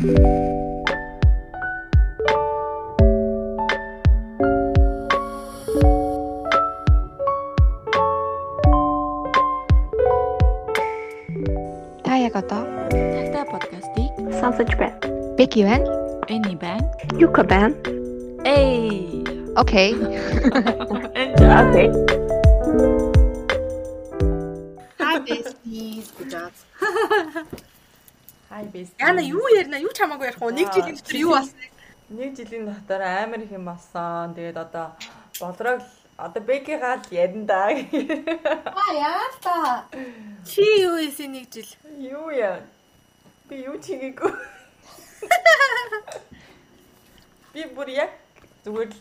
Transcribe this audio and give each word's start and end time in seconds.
Та 0.00 0.06
яг 12.16 12.34
одоо 12.34 12.64
Тагтаа 12.88 13.44
подкастыг 13.44 14.16
сонсож 14.40 14.72
байна. 14.80 14.96
Беки 15.36 15.64
байна. 15.64 15.84
Эни 16.28 16.56
байна. 16.56 16.88
Юка 17.20 17.44
Бэст. 28.80 28.96
Яна 28.98 29.20
юу 29.20 29.44
ярина? 29.52 29.76
Юу 29.76 29.92
ч 29.92 30.00
хамаагүй 30.00 30.32
ярих 30.32 30.40
уу? 30.40 30.56
Нэг 30.56 30.72
жилийн 30.72 30.96
дотор 30.96 31.16
юу 31.20 31.36
болсон? 31.36 31.60
Нэг 32.08 32.32
жилийн 32.32 32.64
дотор 32.64 33.04
амар 33.04 33.44
их 33.44 33.52
юм 33.52 33.68
болсон. 33.68 34.32
Тэгээд 34.32 34.56
одоо 34.56 34.96
болрог 35.36 35.84
одоо 36.16 36.42
бэки 36.42 36.80
гал 36.80 37.04
ярина 37.12 37.44
да. 37.44 37.76
Аа 38.72 38.92
яа 38.96 39.28
та. 39.44 39.84
Чи 40.48 40.64
юу 40.80 40.96
исэн 40.96 41.36
нэг 41.36 41.52
жил? 41.52 41.68
Юу 42.00 42.32
яа? 42.32 42.64
Би 43.52 43.68
юу 43.68 43.76
чигээгүй. 43.76 44.32
Би 47.52 47.68
бүр 47.76 47.92
яг 47.92 48.16
зүгээр 48.64 48.88
л 48.88 48.96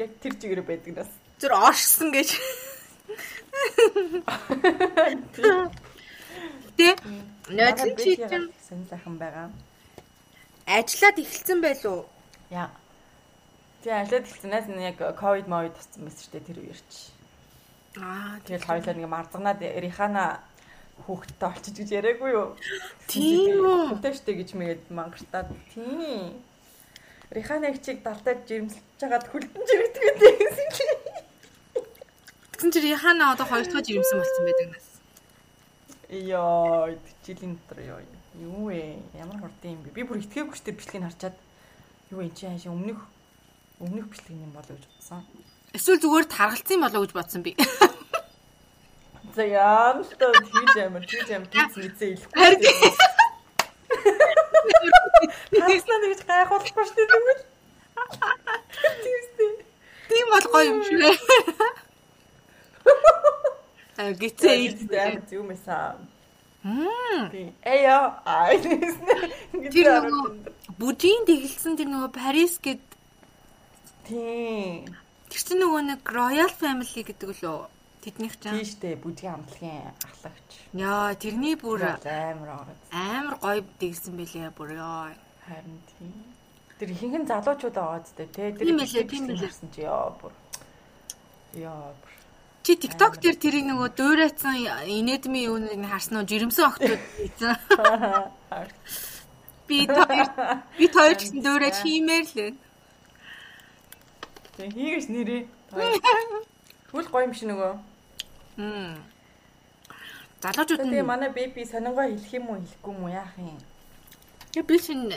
яг 0.00 0.08
тэр 0.24 0.40
чигээр 0.40 0.64
байдаг 0.64 1.04
нас. 1.04 1.12
Зүр 1.36 1.52
оршсон 1.52 2.16
гэж. 2.16 2.32
Тэ 6.78 6.94
Ноцын 7.50 7.96
чи 7.96 8.16
чинь 8.16 8.52
сайхан 8.90 9.16
байгаа. 9.18 9.50
ажиллаад 10.66 11.16
эхэлсэн 11.18 11.60
байлуу? 11.64 12.04
Яа. 12.50 12.70
Тэгээ 13.82 14.00
ажлаад 14.02 14.26
хэлснээс 14.28 14.66
нь 14.68 14.84
яг 14.84 14.98
ковид 15.16 15.48
мовид 15.48 15.72
байсан 15.72 16.12
шүү 16.12 16.32
дээ 16.32 16.46
тэр 16.48 16.58
үеэр 16.60 16.80
чи. 16.92 17.08
Аа 17.96 18.36
Тэгэл 18.44 18.68
хоёулаа 18.68 18.94
нэг 18.94 19.08
марзганаад 19.08 19.60
Рихана 19.64 20.24
хүүхдтэй 21.06 21.48
олчиж 21.48 21.74
гэж 21.78 21.90
яриаггүй 21.98 22.30
юу? 22.36 22.48
Тийм 23.08 23.64
үү? 23.64 23.96
Штэ 24.02 24.34
гэж 24.34 24.50
мэгээд 24.58 24.84
мангартаад. 24.92 25.48
Тийм. 25.72 26.36
Рихана 27.30 27.70
их 27.72 27.80
чиг 27.80 28.02
далтаад 28.02 28.44
жирэмсэлж 28.44 28.84
жагаад 29.00 29.24
хүлдэн 29.30 29.62
жирэгдэг 29.62 30.36
гэсэн 30.36 30.68
чинь. 30.76 30.96
Тэгсэн 32.52 32.70
чи 32.72 32.80
Рихана 32.82 33.32
одоо 33.32 33.46
хоёр 33.46 33.64
дахь 33.64 33.86
жирэмсэн 33.86 34.18
болсон 34.18 34.44
байдаг 34.44 34.68
нас. 34.74 34.86
Йоо, 36.08 36.96
жилийн 37.28 37.60
дотор 37.60 37.84
ёо. 37.84 38.00
Юу 38.40 38.72
вэ? 38.72 38.96
Ямар 39.12 39.44
хурдан 39.44 39.76
юм 39.76 39.84
бэ? 39.84 39.92
Би 39.92 40.08
бүр 40.08 40.24
итгээгүй 40.24 40.56
ч 40.56 40.64
тэр 40.64 40.80
бичлэгийг 40.80 41.04
харчаад 41.04 41.36
юу 42.08 42.24
энэ 42.24 42.32
чинь 42.32 42.56
хаашаа 42.56 42.72
өмнөх 42.72 43.04
өмнөх 43.84 44.08
бичлэг 44.08 44.40
юм 44.40 44.56
болоо 44.56 44.72
гэж 44.72 44.88
бодсон. 44.88 45.20
Эсвэл 45.76 46.00
зүгээр 46.00 46.32
таргалцсан 46.32 46.80
болоо 46.80 47.04
гэж 47.04 47.12
бодсон 47.12 47.44
би. 47.44 47.52
За 49.36 49.44
яа, 49.44 50.00
л 50.00 50.08
тоо 50.16 50.32
тийж 50.32 50.72
амар, 50.80 51.04
тийж 51.04 51.28
амар 51.28 51.52
тийц 51.52 51.76
мэдээ 51.76 52.16
илэхгүй. 52.16 52.32
Таснаа 55.52 56.00
нэгж 56.00 56.24
гайхуулахгүй 56.24 56.84
шүү 56.88 56.96
дээ 56.96 57.12
тэгвэл. 57.12 57.44
Тиймстэй. 59.04 59.52
тийм 60.08 60.32
бол 60.32 60.48
гоё 60.48 60.72
юм 60.72 60.80
шүү. 60.80 61.12
Аа 64.00 64.16
гитээ 64.16 64.72
Ийдтэй 64.72 64.96
амар. 64.96 65.28
Мм. 65.28 66.08
Би 66.62 67.52
эё 67.62 67.98
гэсэн. 68.62 69.06
Тэр 69.70 69.86
нөгөө 70.10 70.28
бүжийн 70.78 71.22
тэгэлсэн 71.28 71.78
тэр 71.78 71.88
нөгөө 71.88 72.10
Парис 72.12 72.58
гэд 72.58 72.82
тийм. 74.06 74.84
тэр 75.30 75.40
чинь 75.44 75.60
нөгөө 75.62 75.82
нэг 75.94 76.00
Royal 76.08 76.50
Family 76.50 77.02
гэдэг 77.06 77.30
лөө 77.42 77.68
тэднийх 78.02 78.34
чинь. 78.42 78.58
Тийштэй 78.58 78.94
бүжгийн 78.98 79.38
амтлагын 79.38 79.94
ахлагч. 80.02 80.50
Яа, 80.74 81.14
тэрний 81.14 81.54
бүр 81.54 81.82
амар 81.84 82.74
амар 82.90 83.36
гоё 83.38 83.62
тэгэлсэн 83.78 84.14
байлээ 84.18 84.50
бүр 84.56 84.70
ёо. 84.78 85.14
Харин 85.46 85.78
тийм. 85.94 86.12
Тэр 86.78 86.90
ихэнх 86.94 87.16
нь 87.22 87.28
залуучууд 87.30 87.74
байгаа 87.74 88.02
зү 88.02 88.12
тэ. 88.18 88.26
Тэр 88.34 88.54
Тийм 88.58 88.78
байлээ, 88.78 89.04
тийм 89.06 89.24
байлээ. 89.30 89.46
хэлсэн 89.46 89.68
чи 89.74 89.82
ёо 89.86 90.14
бүр. 90.20 90.32
Ёо 91.58 91.90
бүр. 92.02 92.07
Чи 92.68 92.76
TikTok 92.76 93.16
дээр 93.24 93.36
тэрийг 93.40 93.64
нөгөө 93.64 93.96
дуурайцсан 93.96 94.60
инедми 94.92 95.40
юуныг 95.48 95.88
харсан 95.88 96.20
уу? 96.20 96.28
Жирэмсэн 96.28 96.68
охтууд 96.68 97.00
ийцэн. 97.24 97.56
Би 99.64 99.88
хоёр 99.88 100.28
би 100.76 100.84
хоёр 100.92 101.16
ч 101.16 101.32
гэсэн 101.32 101.40
дуурайч 101.40 101.80
хиймээр 101.80 102.28
л 102.28 102.34
байна. 102.36 102.60
Тэг 104.60 104.68
хийгэж 104.76 105.04
нэрээ. 105.08 105.42
Түл 106.92 107.08
гоё 107.12 107.24
юм 107.24 107.32
шиг 107.32 107.48
нөгөө. 107.48 107.72
Мм. 108.60 109.00
Залуучууд 110.44 110.84
Тэгээ 110.84 111.00
нь 111.00 111.08
манай 111.08 111.32
беби 111.32 111.64
сонингоо 111.64 112.04
хэлэх 112.04 112.36
юм 112.36 112.52
уу 112.52 112.60
хэлэхгүй 112.60 112.92
юм 112.92 113.00
уу 113.00 113.16
яах 113.16 113.32
юм? 113.40 113.56
Я 114.52 114.60
би 114.60 114.76
шин 114.76 115.08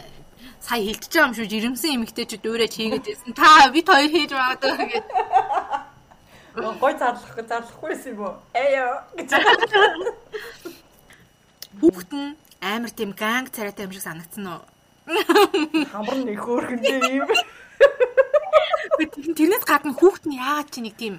сая 0.64 0.80
хилдэж 0.88 1.12
байгаа 1.12 1.28
юм 1.28 1.36
шүү 1.36 1.52
жирэмсэн 1.52 2.00
эмэгтэйчүүд 2.00 2.44
дуурайч 2.48 2.80
хийгээд 2.80 3.06
байсан. 3.12 3.36
Та 3.36 3.68
бид 3.76 3.92
хоёр 3.92 4.08
хийж 4.08 4.32
байгаа 4.32 4.56
гэдэг. 4.56 5.04
Гой 6.56 6.94
зарлах 7.00 7.36
зарлахгүйсэн 7.48 8.12
юм 8.12 8.28
уу? 8.28 8.36
Эё 8.52 8.88
гэж. 9.16 9.32
Хүүхэд 11.80 12.12
нь 12.12 12.36
амар 12.60 12.92
тийм 12.92 13.16
ганг 13.16 13.56
царайтай 13.56 13.88
юм 13.88 13.96
шиг 13.96 14.04
санагдсан 14.04 14.46
уу? 14.52 14.62
Хамар 15.96 16.20
нэг 16.28 16.44
хөөрхөндөө 16.44 17.24
юм. 17.24 17.30
Тэрнээс 19.32 19.64
гадна 19.64 19.96
хүүхэд 19.96 20.26
нь 20.28 20.36
яагаад 20.36 20.70
чи 20.76 20.80
нэг 20.84 20.96
тийм 21.00 21.16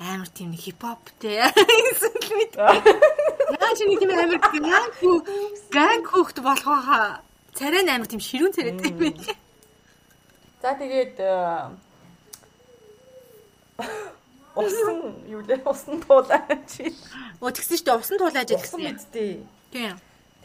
амар 0.00 0.32
тийм 0.32 0.56
нэг 0.56 0.64
хипхоптэй 0.64 1.44
гэсэн 1.44 2.12
л 2.24 2.32
мэд. 2.32 2.52
Яагаад 2.56 3.76
чи 3.76 3.84
нэг 3.84 4.00
тийм 4.00 4.10
амар 4.16 4.40
ганг 4.40 5.28
ганг 5.68 6.04
хүүхэд 6.08 6.38
болох 6.40 6.64
байхаа. 6.72 7.20
Царай 7.52 7.84
нь 7.84 7.92
амар 7.92 8.08
тийм 8.08 8.24
ширүүн 8.24 8.56
царайтай 8.56 8.90
юм. 8.96 9.12
За 10.64 10.72
тэгээд 10.72 11.20
э, 11.20 11.68
усан 14.54 14.98
юу 15.26 15.42
лээ 15.42 15.62
усан 15.66 15.98
туулаач. 16.04 16.72
Өө 17.42 17.50
тэгсэн 17.54 17.76
шүү 17.78 17.86
дээ 17.86 17.98
усан 18.00 18.18
туулааж 18.18 18.48
Усан 18.54 18.60
гэсэн. 18.62 18.80
мэдтэй. 18.86 19.32
Тийм. 19.72 19.96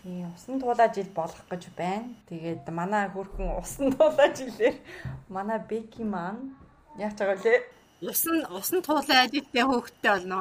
Тийм 0.01 0.31
усан 0.33 0.55
туулаа 0.59 0.89
жил 0.89 1.09
болох 1.13 1.43
гэж 1.51 1.63
байна. 1.77 2.09
Тэгээд 2.29 2.65
манай 2.73 3.05
хөрхөн 3.13 3.49
усан 3.61 3.91
туулаа 3.93 4.29
жилээр 4.33 4.75
манай 5.29 5.59
Беки 5.69 6.03
маань 6.03 6.55
яаж 6.97 7.15
байгаа 7.19 7.37
лээ? 7.43 7.59
Усан 8.09 8.37
усан 8.49 8.79
туулааж 8.81 9.29
идэх 9.35 9.65
хүүхэдтэй 9.67 10.11
болно. 10.11 10.37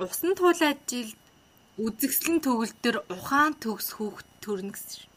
Усан 0.00 0.32
туулааж 0.34 0.78
жил 0.90 1.10
үзэгслэн 1.78 2.38
төгөл 2.42 2.74
төр 2.82 2.96
ухаан 3.14 3.54
төгс 3.62 3.94
хүүхэд 3.98 4.28
төрнө 4.42 4.72
гэсэн. 4.74 5.13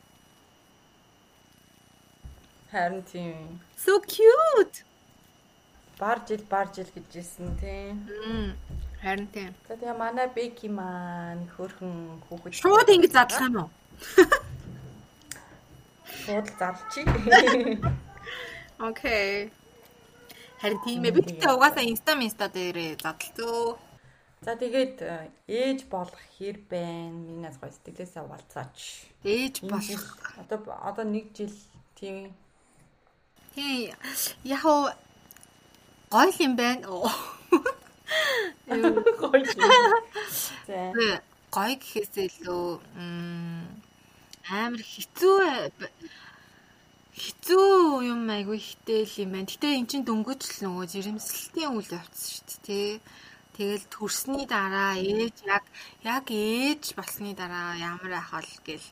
Харин 2.71 3.03
тийм. 3.03 3.59
So 3.77 3.99
cute. 4.01 4.83
Бар 5.99 6.21
жил 6.27 6.43
бар 6.49 6.67
жил 6.75 6.89
гэжсэн 6.95 7.55
тийм. 7.59 8.03
Мм. 8.05 8.57
Харин 9.01 9.27
тийм. 9.31 9.53
Тэгээ 9.67 9.93
манай 9.97 10.27
Беки 10.27 10.67
маань 10.67 11.47
хөрхөн 11.55 12.21
хүүхэд 12.27 12.53
Шууд 12.59 12.89
ингэж 12.91 13.11
задлах 13.15 13.41
юм 13.47 13.55
уу? 13.63 13.69
шууд 16.27 16.47
залчи. 16.59 17.01
Окей. 18.79 19.51
Харин 20.59 20.79
тийм 20.83 21.05
ээ. 21.07 21.15
Бид 21.15 21.39
тэ 21.39 21.47
угаасаа 21.55 21.87
инста 21.87 22.19
инста 22.19 22.51
дээрээ 22.51 22.99
задлаа. 22.99 23.79
За 24.41 24.53
тэгээд 24.59 25.01
э, 25.01 25.31
ээж 25.47 25.89
болох 25.89 26.19
хэр 26.37 26.61
байна? 26.69 27.15
Минийс 27.15 27.57
гоё 27.57 27.71
сэтгэлээсээ 27.73 28.21
уулзаач. 28.21 28.77
Ээж 29.23 29.55
болох. 29.65 30.05
Одоо 30.37 30.59
одоо 30.77 31.05
нэг 31.09 31.33
жил 31.33 31.55
тийм 31.97 32.35
Тийм. 33.57 33.89
Яг 34.45 34.61
уу 34.69 34.93
гоё 36.13 36.29
юм 36.45 36.53
байна. 36.55 36.85
Гоё. 36.85 37.09
За. 40.69 40.77
Гоё 41.49 41.73
гэхээсээ 41.81 42.29
илүү 42.29 42.77
амар 44.53 44.83
хэцүү 44.93 45.41
хэцүү 47.17 48.05
юм 48.13 48.29
айгүй 48.29 48.61
хитэл 48.61 49.25
юм 49.25 49.33
байна. 49.33 49.49
Гэтэ 49.49 49.73
эн 49.73 49.89
чин 49.89 50.05
дөнгөж 50.05 50.41
л 50.45 50.69
нөгөө 50.69 50.85
жирэмслэлтийн 50.93 51.73
үйл 51.73 51.97
явцсан 51.97 52.29
шүү 52.29 52.45
дээ. 52.45 52.61
тий. 52.61 53.01
Тэгэл 53.57 53.89
төрсний 53.89 54.45
дараа 54.45 55.01
ээж 55.01 55.49
яг 55.49 55.65
яг 56.05 56.29
ээж 56.29 56.93
болсны 56.93 57.33
дараа 57.33 57.73
ямар 57.73 58.21
ах 58.21 58.37
бол 58.37 58.53
гэл 58.69 58.85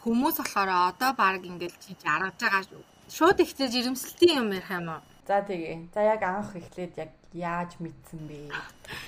хүмүүс 0.00 0.40
болохоор 0.40 0.96
одоо 0.96 1.12
баг 1.12 1.44
ингээл 1.44 1.76
чи 1.76 1.92
жаргаж 2.00 2.40
байгаа 2.40 2.64
шүү. 2.64 2.96
Шууд 3.08 3.38
ихтэй 3.40 3.68
жирэмслэлтийн 3.72 4.38
юм 4.42 4.48
ярих 4.52 4.70
юм 4.70 4.88
уу? 4.92 5.00
За 5.28 5.40
тэгээ. 5.44 5.88
За 5.94 6.00
яг 6.04 6.22
анх 6.22 6.52
эхлээд 6.56 6.92
яг 6.96 7.10
яаж 7.32 7.76
мэдсэн 7.80 8.20
бэ? 8.28 8.52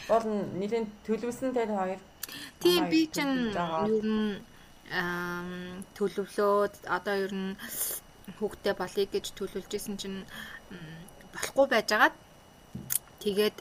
Бол 0.08 0.24
нэгэн 0.60 0.84
төлөвсөн 1.06 1.52
тэр 1.56 1.70
хоёр 1.72 2.00
Тийм 2.60 2.88
би 2.90 3.06
чинь 3.08 3.52
ер 3.54 4.04
нь 4.04 4.42
төлөвлөөд 5.96 6.74
одоо 6.88 7.14
ер 7.24 7.32
нь 7.32 7.56
хүүхдээ 8.38 8.74
болъё 8.76 9.04
гэж 9.06 9.24
төлөвлөж 9.38 9.72
исэн 9.78 9.96
чинь 10.00 10.18
болохгүй 11.32 11.66
байжгаад 11.70 12.14
тэгээд 13.22 13.56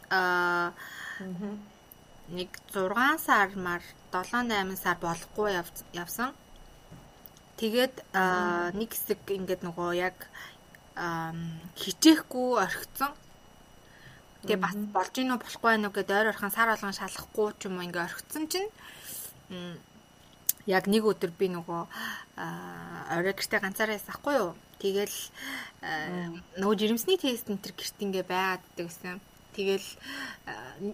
нэг 2.30 2.50
6 2.74 3.18
сар 3.25 3.50
мар 3.56 3.81
7 4.12 4.50
8 4.51 4.75
сар 4.83 4.97
болохгүй 5.01 5.47
яв- 5.59 5.85
явсан. 5.94 6.33
Тэгээд 7.59 7.95
нэг 8.79 8.89
хэсэг 8.95 9.19
ингээд 9.27 9.67
нөгөө 9.67 9.89
яг 10.00 10.17
хичээхгүй 11.75 12.50
орхицсон. 12.63 13.11
Тэгээ 14.47 14.59
бас 14.63 14.75
болж 14.95 15.11
гинөө 15.11 15.44
болохгүй 15.44 15.67
байноу 15.75 15.91
гэдээ 15.91 16.19
ойр 16.23 16.31
орхон 16.31 16.56
сар 16.56 16.71
болгон 16.71 16.95
шалахгүй 16.95 17.51
ч 17.59 17.67
юм 17.67 17.75
уу 17.75 17.83
ингээ 17.83 18.07
орхицсон 18.07 18.47
чинь 18.47 18.71
яг 20.63 20.88
нэг 20.88 21.03
өдөр 21.03 21.35
би 21.35 21.51
нөгөө 21.51 21.81
орой 23.11 23.33
гэртээ 23.35 23.59
ганцаараа 23.59 24.00
ясахгүй 24.00 24.35
юу. 24.39 24.56
Тэгэл 24.79 25.17
нөгөө 26.63 26.75
жирэмсний 26.79 27.19
тест 27.19 27.51
энэ 27.51 27.59
төр 27.59 27.73
гэрт 27.75 28.00
ингээ 28.00 28.23
байгаад 28.23 28.63
гэсэн. 28.79 29.19
Тэгэл 29.51 29.88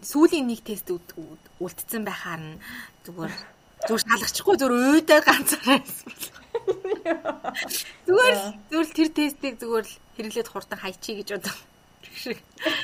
сүүлийн 0.01 0.50
нэг 0.50 0.65
тест 0.65 0.89
үлдсэн 0.89 2.01
байхаар 2.01 2.41
нь 2.41 2.57
зүгээр 3.06 3.33
зүгээр 3.85 4.03
шалгачихгүй 4.09 4.56
зүгээр 4.57 4.73
өөдөө 4.73 5.19
ганцаараа 5.21 5.77
байсан. 5.85 6.44
Зүгээр 8.06 8.36
л- 8.36 8.56
зүгээр 8.69 8.88
л 8.88 8.96
тэр 8.98 9.10
тестийг 9.16 9.56
зүгээр 9.62 9.86
л 9.86 9.96
хэрэглээд 10.18 10.48
хурдан 10.52 10.80
хайчий 10.80 11.16
гэж 11.22 11.30
бодсон. 11.40 11.57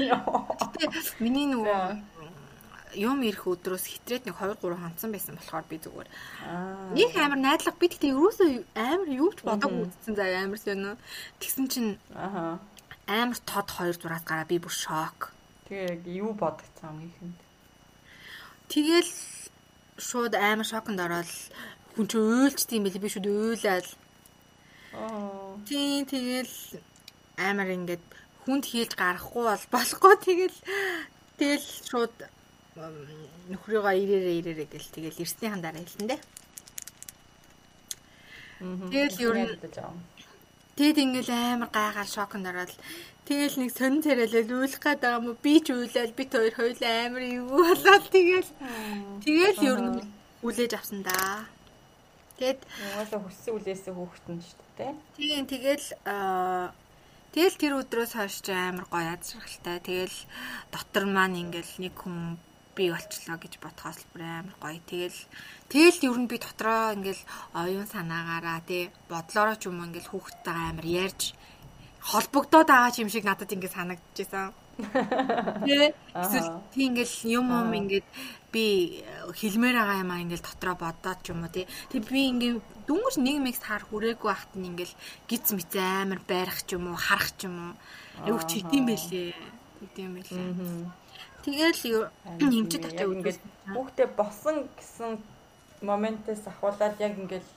Гэтэ 0.02 0.84
миний 1.24 1.48
нөгөө 1.48 2.02
юм 3.00 3.24
ирэх 3.24 3.48
өдрөөс 3.48 3.86
хитрээд 3.88 4.28
нэг 4.28 4.36
2 4.36 4.60
3 4.60 4.76
хонцсон 4.76 5.10
байсан 5.16 5.36
болохоор 5.40 5.64
би 5.72 5.78
зүгээр 5.80 6.10
Аа. 6.44 6.92
нэг 6.92 7.12
амар 7.16 7.40
найдлага 7.40 7.80
би 7.80 7.88
тэгтээ 7.88 8.12
ерөөсөө 8.12 8.50
амар 8.76 9.08
юу 9.08 9.32
ч 9.32 9.40
бодоогүй 9.48 9.88
үзсэн 9.88 10.14
заа 10.20 10.28
амар 10.44 10.60
сонь. 10.60 11.00
Тэгсэн 11.40 11.66
чинь 11.72 11.92
Аха. 12.12 12.60
амар 13.08 13.40
тод 13.48 13.68
2 13.72 13.96
зураас 13.96 14.28
гараа 14.28 14.44
би 14.44 14.60
бүр 14.60 14.76
шок. 14.76 15.32
Тэгээ 15.72 15.88
яг 15.88 16.02
юу 16.04 16.36
бодогцсон 16.36 16.84
хамгийн 17.00 17.12
ихэнд. 17.16 17.40
Тэгэл 18.68 19.12
шууд 19.96 20.34
амар 20.36 20.68
шоконд 20.68 21.00
ороод 21.00 21.32
хүн 21.96 22.08
чи 22.08 22.18
уйлчт 22.18 22.70
юм 22.76 22.84
бэл 22.86 23.00
би 23.04 23.10
шууд 23.10 23.28
уйлаад 23.28 23.88
Аа. 24.92 25.56
тийм 25.68 26.04
тэгэл 26.04 26.56
амар 27.38 27.70
ингээд 27.72 28.04
хүнд 28.44 28.66
хийлж 28.68 28.94
гарахгүй 29.00 29.44
бол 29.48 29.66
болохгүй 29.72 30.16
тэгэл 30.26 30.58
тэгэл 31.40 31.68
шууд 31.90 32.16
нөхрийгөө 33.52 33.94
ирээрээ 34.04 34.36
ирээрээ 34.40 34.68
гэл 34.72 34.90
тэгэл 34.96 35.22
ирснийхэн 35.24 35.62
дараа 35.64 35.80
хэлсэн 35.84 36.08
дээ. 36.08 36.22
Тэгэл 38.92 39.18
ер 39.26 39.36
нь. 39.36 39.50
Тэгэд 40.78 40.98
ингээл 41.04 41.32
амар 41.36 41.70
гайхал 41.72 42.08
шоконд 42.08 42.48
ороод 42.48 42.72
тэгэл 43.28 43.60
нэг 43.60 43.70
сонин 43.76 44.04
царайлал 44.04 44.52
уйлах 44.64 44.80
гээд 44.80 45.02
байгаа 45.04 45.20
юм? 45.20 45.38
Би 45.44 45.60
ч 45.60 45.68
уйлал 45.76 46.14
бит 46.16 46.32
хоёр 46.32 46.54
хоёул 46.56 46.84
амар 46.84 47.24
юу 47.28 47.48
болоод 47.52 48.06
тэгэл 48.12 48.50
тэгэл 49.26 49.60
ер 49.72 49.80
нь 49.84 50.00
хүлээж 50.42 50.72
авсан 50.80 51.04
да. 51.04 51.46
Тэгэд 52.42 52.62
Угаасаа 52.66 53.22
хүссэн 53.22 53.54
үлээсээ 53.54 53.94
хөөхтөн 53.94 54.40
шүү 54.42 54.66
дээ. 54.78 54.94
тийм 55.14 55.46
тэгэл 55.46 55.88
аа 56.10 56.74
тэгэл 57.38 57.62
тэр 57.62 57.74
өдрөөс 57.86 58.14
хойш 58.18 58.42
амар 58.50 58.86
гоё 58.90 59.14
язрахалтай. 59.14 59.78
Тэгэл 59.86 60.18
дотор 60.74 61.06
маань 61.06 61.38
ингээл 61.38 61.74
нэг 61.86 61.94
хүн 62.02 62.42
би 62.74 62.90
болчлоо 62.90 63.38
гэж 63.38 63.54
бодхоос 63.62 64.02
бүр 64.10 64.26
амар 64.26 64.56
гоё. 64.58 64.82
Тэгэл 64.90 65.20
тэгэл 65.70 66.06
ер 66.10 66.18
нь 66.18 66.30
би 66.32 66.38
дотроо 66.42 66.98
ингээл 66.98 67.22
оюун 67.54 67.86
санаагаараа 67.86 68.60
тий 68.66 68.90
бодлороо 69.06 69.56
ч 69.62 69.70
юм 69.70 69.78
уу 69.78 69.88
ингээл 69.94 70.10
хүүхдтэйгээ 70.10 70.70
амар 70.74 70.88
ярьж 71.06 71.22
холбогдоод 72.10 72.68
байгаа 72.74 73.02
юм 73.06 73.10
шиг 73.14 73.26
надад 73.30 73.54
ингээд 73.54 73.78
санагдчихсан. 73.78 74.50
Тий. 74.78 75.94
Эсвэл 76.16 76.50
тий 76.74 76.86
ингээл 76.88 77.16
юм 77.38 77.48
юм 77.52 77.72
ингээд 77.76 78.08
би 78.52 78.64
хэлмээр 79.36 79.76
байгаа 79.78 80.02
юм 80.04 80.12
аа 80.12 80.24
ингээл 80.24 80.48
дотроо 80.48 80.76
бодоод 80.76 81.20
ч 81.24 81.32
юм 81.32 81.44
уу 81.44 81.52
тий. 81.52 81.66
Тэг 81.92 82.08
би 82.08 82.32
ингээд 82.32 82.58
дүнгийн 82.88 83.24
нэг 83.24 83.38
мэгс 83.46 83.64
хар 83.64 83.84
хүрээгүй 83.88 84.30
байхад 84.32 84.54
нь 84.58 84.70
ингээл 84.72 84.96
гиз 85.30 85.48
мэт 85.56 85.74
амар 85.76 86.22
байрах 86.26 86.62
ч 86.68 86.76
юм 86.76 86.92
уу 86.92 86.98
харах 86.98 87.32
ч 87.38 87.48
юм 87.48 87.56
уу. 87.60 87.74
Айгу 88.26 88.42
читэм 88.48 88.86
байлээ. 88.88 89.36
Читэм 89.80 90.12
байлээ. 90.16 90.92
Тэгэл 91.42 92.10
нэмчид 92.38 92.86
яг 92.86 93.02
ингээд 93.02 93.40
хүүхдээ 93.74 94.08
босон 94.14 94.70
гэсэн 94.78 95.18
моментээс 95.82 96.46
ахуулаад 96.46 96.96
яг 97.02 97.18
ингээд 97.18 97.48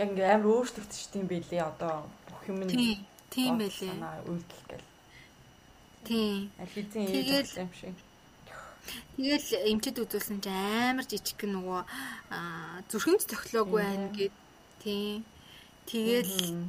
яг 0.00 0.08
ингээд 0.08 0.32
амар 0.34 0.48
өөрчлөгдсөн 0.56 1.20
юм 1.20 1.28
байлээ 1.28 1.62
одоо 1.68 2.08
бүх 2.28 2.42
юм 2.48 2.64
нь 2.64 2.72
тий. 2.72 2.94
Тийм 3.28 3.60
байлээ. 3.60 3.92
санаа 3.92 4.16
үйлдэл 4.24 4.64
гэл. 4.72 4.89
Тий. 6.10 6.50
Аль 6.58 6.66
хэзээ 6.74 7.06
Тэгэл- 7.06 7.38
ээж 7.38 7.50
юм 7.62 7.70
шиг. 7.70 7.94
Тэгэл 9.14 9.70
эмчэд 9.70 9.96
үзүүлсэн 10.02 10.38
чинь 10.42 10.50
амар 10.90 11.06
жижиг 11.06 11.38
нөгөө 11.46 11.80
аа, 12.34 12.82
зүрхэнд 12.90 13.22
цохилоогүй 13.30 13.78
байна 13.78 14.08
гэд 14.10 14.34
тий. 14.82 15.22
Тэгэл 15.86 16.66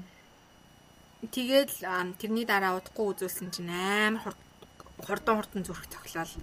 тэгэл 1.25 1.73
тэрний 2.21 2.45
дараа 2.45 2.77
удахгүй 2.77 3.17
үзүүлсэн 3.17 3.49
чинь 3.49 3.71
амар 3.73 4.21
хурд- 4.21 4.45
хурдан 5.01 5.35
хурдан 5.41 5.63
зүрх 5.65 5.89
цохилол 5.89 6.33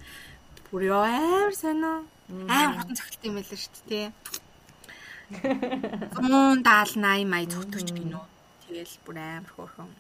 бүр 0.73 0.83
ёо 0.91 1.05
амар 1.07 1.55
сонио. 1.55 2.03
Амар 2.51 2.83
хурдан 2.83 2.99
цохилт 2.99 3.23
юм 3.23 3.35
байлаа 3.39 3.59
шүү 3.63 3.73
дээ 3.87 3.87
тий. 3.87 4.07
170 5.31 6.65
80 6.67 7.25
май 7.31 7.45
цогтөж 7.47 7.87
гинөө. 7.95 8.25
Тэгэл 8.67 8.95
бүр 9.07 9.17
амар 9.23 9.53
хөөрхөн. 9.55 9.91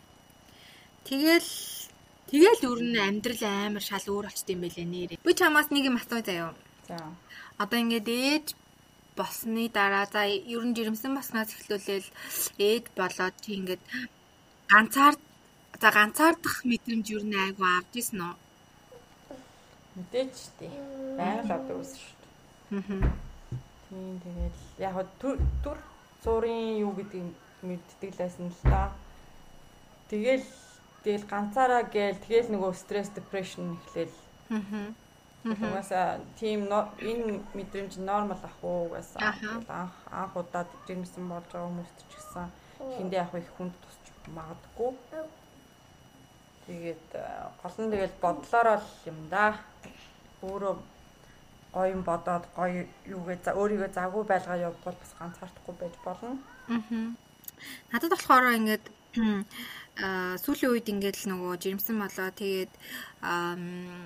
Тэгэл 1.04 1.50
тэгэл 2.30 2.62
ер 2.70 2.80
нь 2.84 2.98
амьдрал 3.08 3.42
амар 3.42 3.84
шал 3.84 4.06
өөр 4.08 4.26
болчт 4.28 4.48
юм 4.52 4.60
байлээ 4.62 4.86
нэрээ. 4.86 5.22
Би 5.24 5.32
чамаас 5.34 5.68
нэг 5.72 5.84
юм 5.90 5.96
асуу 5.96 6.20
заяа. 6.22 6.54
За. 6.88 6.96
Одоо 7.58 7.78
ингээд 7.82 8.08
ээж 8.08 8.46
болсны 9.18 9.68
дараа 9.68 10.06
за 10.06 10.22
ер 10.28 10.64
нь 10.64 10.76
жирэмсэн 10.76 11.12
баснаас 11.16 11.50
эхлүүлээл 11.56 12.08
ээж 12.68 12.84
болоод 12.94 13.34
чи 13.42 13.50
ингээд 13.58 13.82
ганцаар 14.70 15.14
за 15.80 15.88
ганцаардах 15.96 16.56
мэдрэмж 16.70 17.06
ер 17.16 17.24
нь 17.26 17.38
айгу 17.44 17.64
авч 17.64 17.92
ирсэн 18.00 18.20
үү? 18.28 18.34
Мэдээч 19.96 20.36
тий. 20.58 20.74
Л 21.18 21.50
авдаг 21.54 21.76
байсан 21.80 21.98
шүү 21.98 22.16
дээ. 22.20 22.30
Аа. 22.78 23.10
Тийм 23.88 24.14
тэгэл 24.24 24.58
яг 24.78 24.96
түр 25.20 25.36
түр 25.64 25.78
зургийн 26.22 26.78
юу 26.84 26.92
мэддэг 26.94 28.10
л 28.14 28.20
байсан 28.22 28.46
л 28.52 28.60
да. 28.64 28.92
Тэгэл 30.10 30.46
тэгэл 31.08 31.24
ганцаараа 31.24 31.88
гээл 31.88 32.20
тэгэл 32.20 32.52
нөгөө 32.52 32.72
стресс 32.76 33.08
депрешн 33.16 33.80
эхлээл. 33.80 34.16
Аа. 34.52 34.92
Угаасаа 35.48 36.20
тийм 36.36 36.68
энэ 36.68 37.40
мэдрэмж 37.56 37.96
нормал 38.04 38.36
ах 38.44 38.58
уу 38.60 38.92
угаасаа 38.92 39.32
анх 39.72 39.96
анх 40.12 40.36
удаад 40.36 40.68
жирэмсэн 40.84 41.24
болж 41.24 41.48
байгаа 41.48 41.64
хүмүүст 41.64 41.96
ч 41.96 42.12
гэсэн 42.12 42.46
хиндээ 43.00 43.24
яг 43.24 43.32
их 43.32 43.48
хүнд 43.56 43.72
тусч 43.80 44.04
магадгүй. 44.36 44.92
Тэгээд 46.68 47.08
э, 47.16 47.24
гол 47.62 47.76
нь 47.80 47.92
тэгэл 47.92 48.20
бодлороо 48.20 48.76
л 48.76 48.90
юм 49.08 49.18
да. 49.32 49.56
Өөрөө 50.44 50.76
гоё 51.72 51.88
юм 51.96 52.02
бодоод 52.04 52.44
гоё 52.52 52.84
юугээ 53.08 53.38
за 53.40 53.56
өөрийгөө 53.56 53.90
загвар 53.96 54.28
байлгаа 54.28 54.60
явбал 54.68 54.92
бас 55.00 55.12
ганцаардахгүй 55.16 55.74
байж 55.80 55.94
болно. 56.04 56.36
Аа. 56.68 57.16
Надад 57.88 58.12
болохоор 58.12 58.52
ингээд 58.60 58.84
аа 59.16 59.44
сүүлийн 59.98 60.70
үед 60.70 60.86
ингээд 60.86 61.16
л 61.26 61.30
нөгөө 61.34 61.52
жирэмсэн 61.58 61.98
болоо. 61.98 62.30
Тэгээд 62.30 62.72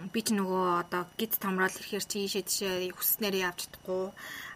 би 0.08 0.20
ч 0.24 0.28
нөгөө 0.32 0.64
одоо 0.88 1.04
гид 1.20 1.36
томрол 1.36 1.68
ирэхээр 1.68 2.04
чи 2.08 2.24
ийшээ 2.24 2.44
тийшээ 2.48 2.96
хүснээр 2.96 3.36
явж 3.44 3.68
чадахгүй. 3.68 4.08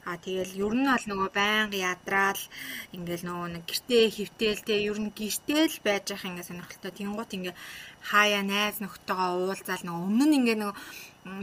Аа 0.09 0.17
тэгэл 0.17 0.57
ер 0.57 0.73
нь 0.73 0.89
бол 0.89 1.05
нөгөө 1.13 1.29
байнга 1.37 1.77
ядраал 1.77 2.41
ингээд 2.97 3.23
нөгөө 3.29 3.49
нэг 3.53 3.65
гэртээ 3.69 4.05
хөвтөөл 4.17 4.63
те 4.65 4.75
ер 4.81 4.97
нь 4.97 5.13
гэртээ 5.13 5.63
л 5.69 5.79
байж 5.85 6.07
ах 6.17 6.25
ингээд 6.25 6.49
сонирхолтой. 6.49 6.93
Тэнгуут 6.97 7.37
ингээд 7.37 7.61
хаяа 8.01 8.41
найз 8.41 8.81
нөхдөйгөө 8.81 9.31
уулзаал 9.53 9.85
нөгөө 9.85 10.07
өмнө 10.09 10.25
нь 10.25 10.37
ингээд 10.41 10.61
нөгөө 10.65 10.77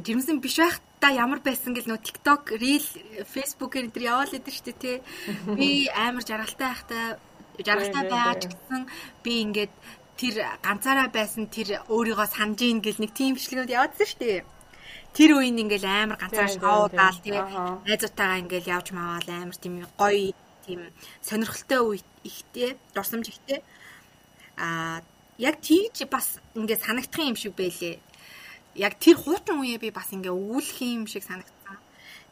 жирэмсэн 0.01 0.41
биш 0.41 0.57
байхдаа 0.57 1.12
ямар 1.12 1.43
байсан 1.43 1.75
гэл 1.75 1.91
нөгөө 1.91 2.07
TikTok, 2.07 2.43
Reel, 2.55 2.88
Facebook-ээр 3.29 3.85
энэ 3.91 3.93
төр 3.93 4.05
яваал 4.09 4.33
идэв 4.33 4.55
штэ 4.55 4.73
тий. 4.73 4.97
Би 5.59 5.91
амар 5.91 6.23
жаргалтай 6.23 6.67
байхдаа 6.71 7.05
жаргалтай 7.62 8.03
байгаа 8.10 8.36
ч 8.41 8.43
гэсэн 8.50 8.81
би 9.24 9.33
ингээд 9.45 9.74
тэр 10.17 10.36
ганцаараа 10.65 11.10
байсан 11.13 11.50
тэр 11.50 11.86
өөрийгөө 11.89 12.27
санаж 12.29 12.60
ийн 12.63 12.79
гэл 12.81 13.01
нэг 13.01 13.12
тийм 13.13 13.36
бичлэгүүд 13.36 13.75
яваадсан 13.75 14.07
штэ. 14.10 14.45
Тэр 15.13 15.29
үеийн 15.38 15.62
ингээл 15.62 15.86
амар 15.86 16.17
ганцаараа 16.17 16.57
шоудаал 16.57 17.19
тийм. 17.22 17.45
Найзуудтайгаа 17.86 18.41
ингээл 18.41 18.74
явж 18.74 18.88
маваал 18.93 19.29
амар 19.29 19.57
тийм 19.57 19.86
гоё 19.98 20.33
тийм 20.65 20.81
сонирхолтой 21.22 21.81
үе 21.86 22.00
ихтэй, 22.25 22.77
дурсамж 22.93 23.29
ихтэй. 23.29 23.62
Аа 24.57 25.05
яг 25.38 25.62
тийж 25.62 26.07
бас 26.10 26.41
ингээд 26.57 26.81
санагдах 26.86 27.22
юм 27.22 27.38
шиг 27.38 27.53
байлээ 27.53 28.01
яг 28.75 28.98
тэр 28.98 29.17
хуучин 29.17 29.62
үеэ 29.62 29.77
би 29.77 29.89
бас 29.93 30.10
ингээ 30.10 30.33
өвүүлэх 30.33 30.79
юм 30.81 31.05
шиг 31.05 31.24
санагдсан. 31.24 31.77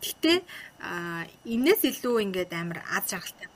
Гэтэ 0.01 0.41
а 0.81 1.25
энэс 1.45 1.85
илүү 1.85 2.25
ингээд 2.25 2.51
амар 2.57 2.81
аз 2.89 3.05
жаргалтай. 3.13 3.47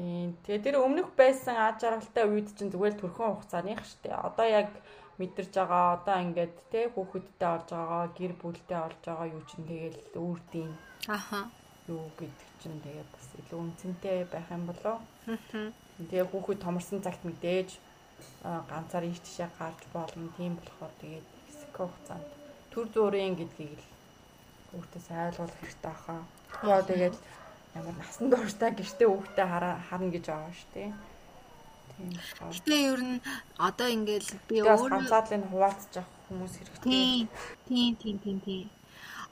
Тийм. 0.00 0.32
Тэгээ 0.48 0.64
тэр 0.64 0.76
өмнөх 0.80 1.12
байсан 1.12 1.60
аж 1.60 1.84
аргалтай 1.84 2.24
үед 2.24 2.48
чинь 2.56 2.72
зүгээр 2.72 2.96
л 2.96 3.00
төрхөн 3.04 3.36
хугацааных 3.36 3.84
штэ. 3.84 4.16
Одоо 4.16 4.48
яг 4.48 4.72
мэдэрж 5.20 5.52
байгаа 5.52 6.00
одоо 6.00 6.16
ингээд 6.24 6.54
те 6.72 6.88
хүүхэдтэй 6.88 7.48
олж 7.52 7.68
байгаа 7.68 8.04
гэр 8.16 8.32
бүлтэй 8.40 8.80
олж 8.80 9.00
байгаа 9.04 9.28
юу 9.28 9.42
чинь 9.44 9.68
тэгэл 9.68 10.00
үүрдийн 10.16 10.72
Аха. 11.04 11.52
юу 11.92 12.08
гэдэг 12.16 12.48
чинь 12.64 12.80
тэгээ 12.80 13.04
бас 13.12 13.28
илүү 13.44 13.58
үнцэнтэй 13.60 14.18
байх 14.32 14.48
юм 14.48 14.64
болоо. 14.72 14.96
Тэгээ 16.00 16.24
хүүхэд 16.32 16.64
томорсон 16.64 17.04
цагт 17.04 17.20
мэдээж 17.28 17.76
ганцаар 18.72 19.04
ийш 19.04 19.20
тийшээ 19.20 19.52
гарч 19.60 19.80
болно. 19.92 20.32
Тийм 20.40 20.56
болохоор 20.56 20.94
тэгээд 20.96 21.26
хэсэг 21.44 21.70
хугацаанд 21.76 22.28
төр 22.72 22.86
зүрийн 22.88 23.36
гэдгийг 23.36 23.76
л 23.76 23.88
өөртөө 24.80 25.02
сайлуулах 25.04 25.60
хэрэгтэй 25.60 25.96
хаа. 26.08 26.24
Тэгээ 26.64 26.88
тэгээд 26.88 27.16
ямар 27.78 27.94
насан 27.98 28.26
туршдаа 28.30 28.70
гэртээ 28.74 29.08
хүүхдээ 29.10 29.46
харна 29.88 30.08
гэж 30.14 30.24
байгаа 30.28 30.54
шүү 30.58 30.70
дээ. 30.74 30.90
Тийм. 32.00 32.12
Гэтэ 32.54 32.76
ер 32.92 33.00
нь 33.04 33.18
одоо 33.68 33.88
ингээл 33.96 34.30
би 34.48 34.56
өөрөө 34.64 34.90
ганцаардлыг 34.90 35.44
хуваалцаж 35.52 35.94
авах 36.00 36.10
хүмүүс 36.26 36.54
хэрэгтэй. 36.56 37.28
Тийм, 37.68 37.92
тийм, 38.00 38.16
тийм, 38.24 38.38
тийм. 38.46 38.66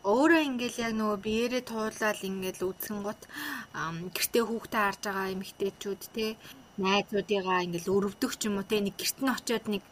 Өөрөө 0.04 0.42
ингээл 0.49 0.83
яг 0.87 0.92
нөгөө 0.95 1.18
биеэрээ 1.26 1.62
туулаад 1.66 2.21
ингээл 2.30 2.68
үдсэн 2.71 2.99
гот 3.02 3.23
гэртээ 4.14 4.45
хүүхдээ 4.47 4.83
харж 4.85 5.02
байгаа 5.04 5.33
эмэгтэйчүүд 5.35 6.02
те 6.14 6.26
найзуудыгаа 6.78 7.66
ингээл 7.66 7.92
өрөвдөх 7.97 8.33
ч 8.38 8.47
юм 8.47 8.62
уу 8.62 8.66
те 8.71 8.78
нэг 8.78 8.95
гэрт 9.00 9.18
нь 9.25 9.35
очиод 9.35 9.66
нэг 9.66 9.83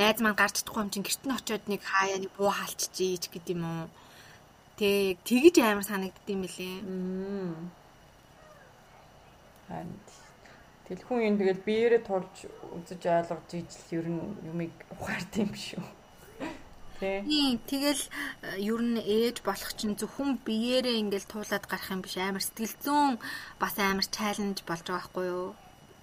найз 0.00 0.18
маань 0.24 0.40
гарч 0.40 0.54
чадахгүй 0.64 0.82
юм 0.84 0.90
чинь 0.92 1.04
гэрт 1.04 1.22
нь 1.28 1.36
очиод 1.36 1.64
нэг 1.68 1.80
хаяа 1.84 2.18
нэг 2.22 2.32
буу 2.38 2.48
хаалччихийч 2.48 3.24
гэд 3.28 3.46
юм 3.52 3.62
уу. 3.68 3.84
Тэг 4.78 5.22
тэгж 5.22 5.54
амар 5.62 5.86
санагдд 5.86 6.26
юм 6.28 6.42
лээ. 6.44 6.76
Мм. 6.82 7.70
Харин 9.68 9.94
Телхүүн 10.84 11.24
юм 11.32 11.36
тэгэл 11.40 11.64
биеэрээ 11.64 12.02
тулж 12.04 12.44
үзэж 12.76 13.02
ойлгож 13.08 13.48
ижил 13.56 14.04
ер 14.04 14.06
нь 14.12 14.36
юмыг 14.44 14.74
ухаард 14.92 15.32
юм 15.40 15.52
шүү. 15.56 15.80
Тэ. 17.00 17.24
Тийм, 17.24 17.56
тэгэл 17.64 18.04
э, 18.44 18.60
ер 18.60 18.80
нь 18.84 19.00
ээж 19.00 19.40
болох 19.48 19.72
чинь 19.80 19.96
зөвхөн 19.96 20.44
биеэрээ 20.44 21.00
ингээл 21.00 21.32
туулаад 21.32 21.64
гарах 21.64 21.88
юм 21.88 22.04
биш 22.04 22.20
амар 22.20 22.44
сэтгэл 22.44 22.76
зүүн 22.84 23.12
бас 23.56 23.74
амар 23.80 24.04
чаленж 24.12 24.60
болж 24.68 24.84
байгаа 24.84 25.08
байхгүй 25.08 25.24
юу? 25.24 25.48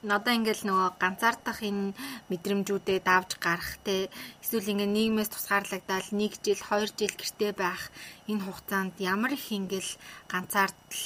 Надаа 0.01 0.33
ингээл 0.33 0.65
нөгөө 0.65 0.89
ганцаардах 0.97 1.61
энэ 1.61 1.93
мэдрэмжүүдээ 2.33 2.99
давж 3.05 3.37
гарах 3.37 3.77
те 3.85 4.09
эсвэл 4.41 4.73
ингээ 4.73 4.89
нийгмээс 4.89 5.29
тусгаарлагдаад 5.29 6.09
1 6.09 6.41
жил 6.41 6.57
2 6.57 6.97
жил 6.97 7.13
гэртээ 7.21 7.51
байх 7.53 7.93
энэ 8.25 8.41
хугацаанд 8.41 8.97
ямар 8.97 9.37
их 9.37 9.45
ингээл 9.53 9.91
ганцаардл 10.25 11.05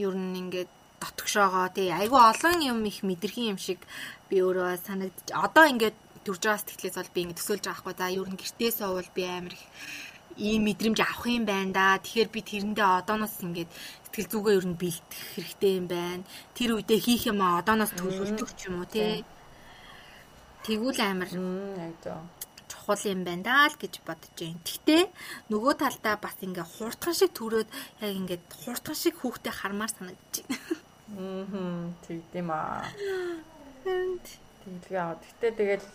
ер 0.00 0.14
нь 0.16 0.40
ингээд 0.40 0.72
дотгошоогоо 1.04 1.68
тий 1.76 1.92
айгүй 1.92 2.22
олон 2.32 2.58
юм 2.64 2.78
их 2.88 3.04
мэдэрхий 3.04 3.52
юм 3.52 3.58
шиг 3.60 3.80
би 4.28 4.40
өөрөө 4.40 4.80
санагдчих. 4.80 5.36
Одоо 5.36 5.64
ингээд 5.72 5.96
төрж 6.24 6.42
байгаа 6.48 6.64
сэтгэлээс 6.64 6.96
бол 6.96 7.14
би 7.14 7.20
ингэ 7.28 7.38
төсөөлж 7.38 7.64
байгаа 7.68 7.80
хгүй. 7.84 7.94
За 8.00 8.06
ер 8.08 8.28
нь 8.32 8.40
гэртээс 8.40 8.78
уул 8.88 9.10
би 9.16 9.22
амар 9.28 9.52
их 9.52 9.64
ийм 10.40 10.64
мэдрэмж 10.66 10.98
авах 11.04 11.26
юм 11.28 11.44
байна 11.44 11.72
да. 11.76 12.00
Тэгэхээр 12.00 12.30
би 12.34 12.40
тэрэндээ 12.40 12.88
одооноос 13.04 13.36
ингээд 13.44 13.70
сэтгэл 14.14 14.30
зүгээ 14.30 14.58
ер 14.62 14.66
нь 14.70 14.78
бэлдэх 14.78 15.22
хэрэгтэй 15.34 15.72
юм 15.82 15.86
байна. 15.90 16.22
Тэр 16.54 16.78
үедээ 16.78 17.00
хийх 17.02 17.26
юм 17.26 17.42
а 17.42 17.58
одооноос 17.58 17.98
төлөвлөдөг 17.98 18.50
ч 18.54 18.70
юм 18.70 18.78
уу 18.78 18.86
тий. 18.86 19.26
Тэгвэл 20.62 21.02
амар 21.02 21.30
чухал 22.70 23.02
юм 23.10 23.26
байна 23.26 23.42
даа 23.42 23.66
л 23.66 23.74
гэж 23.74 24.06
бодож 24.06 24.30
байна. 24.38 24.62
Гэхдээ 24.62 25.02
нөгөө 25.50 25.74
талдаа 25.82 26.14
бас 26.22 26.38
ингээ 26.38 26.62
хурдхан 26.62 27.14
шиг 27.18 27.34
төрөөд 27.34 27.66
яг 28.06 28.12
ингээд 28.14 28.44
хурдхан 28.62 28.94
шиг 28.94 29.18
хүүхдээ 29.18 29.50
хармаар 29.50 29.90
санагдаж 29.90 30.46
байна. 30.46 30.62
Аа. 31.18 31.90
Тэгээ 34.62 35.02
аа. 35.02 35.18
Гэтэ 35.18 35.58
тэгэл 35.58 35.86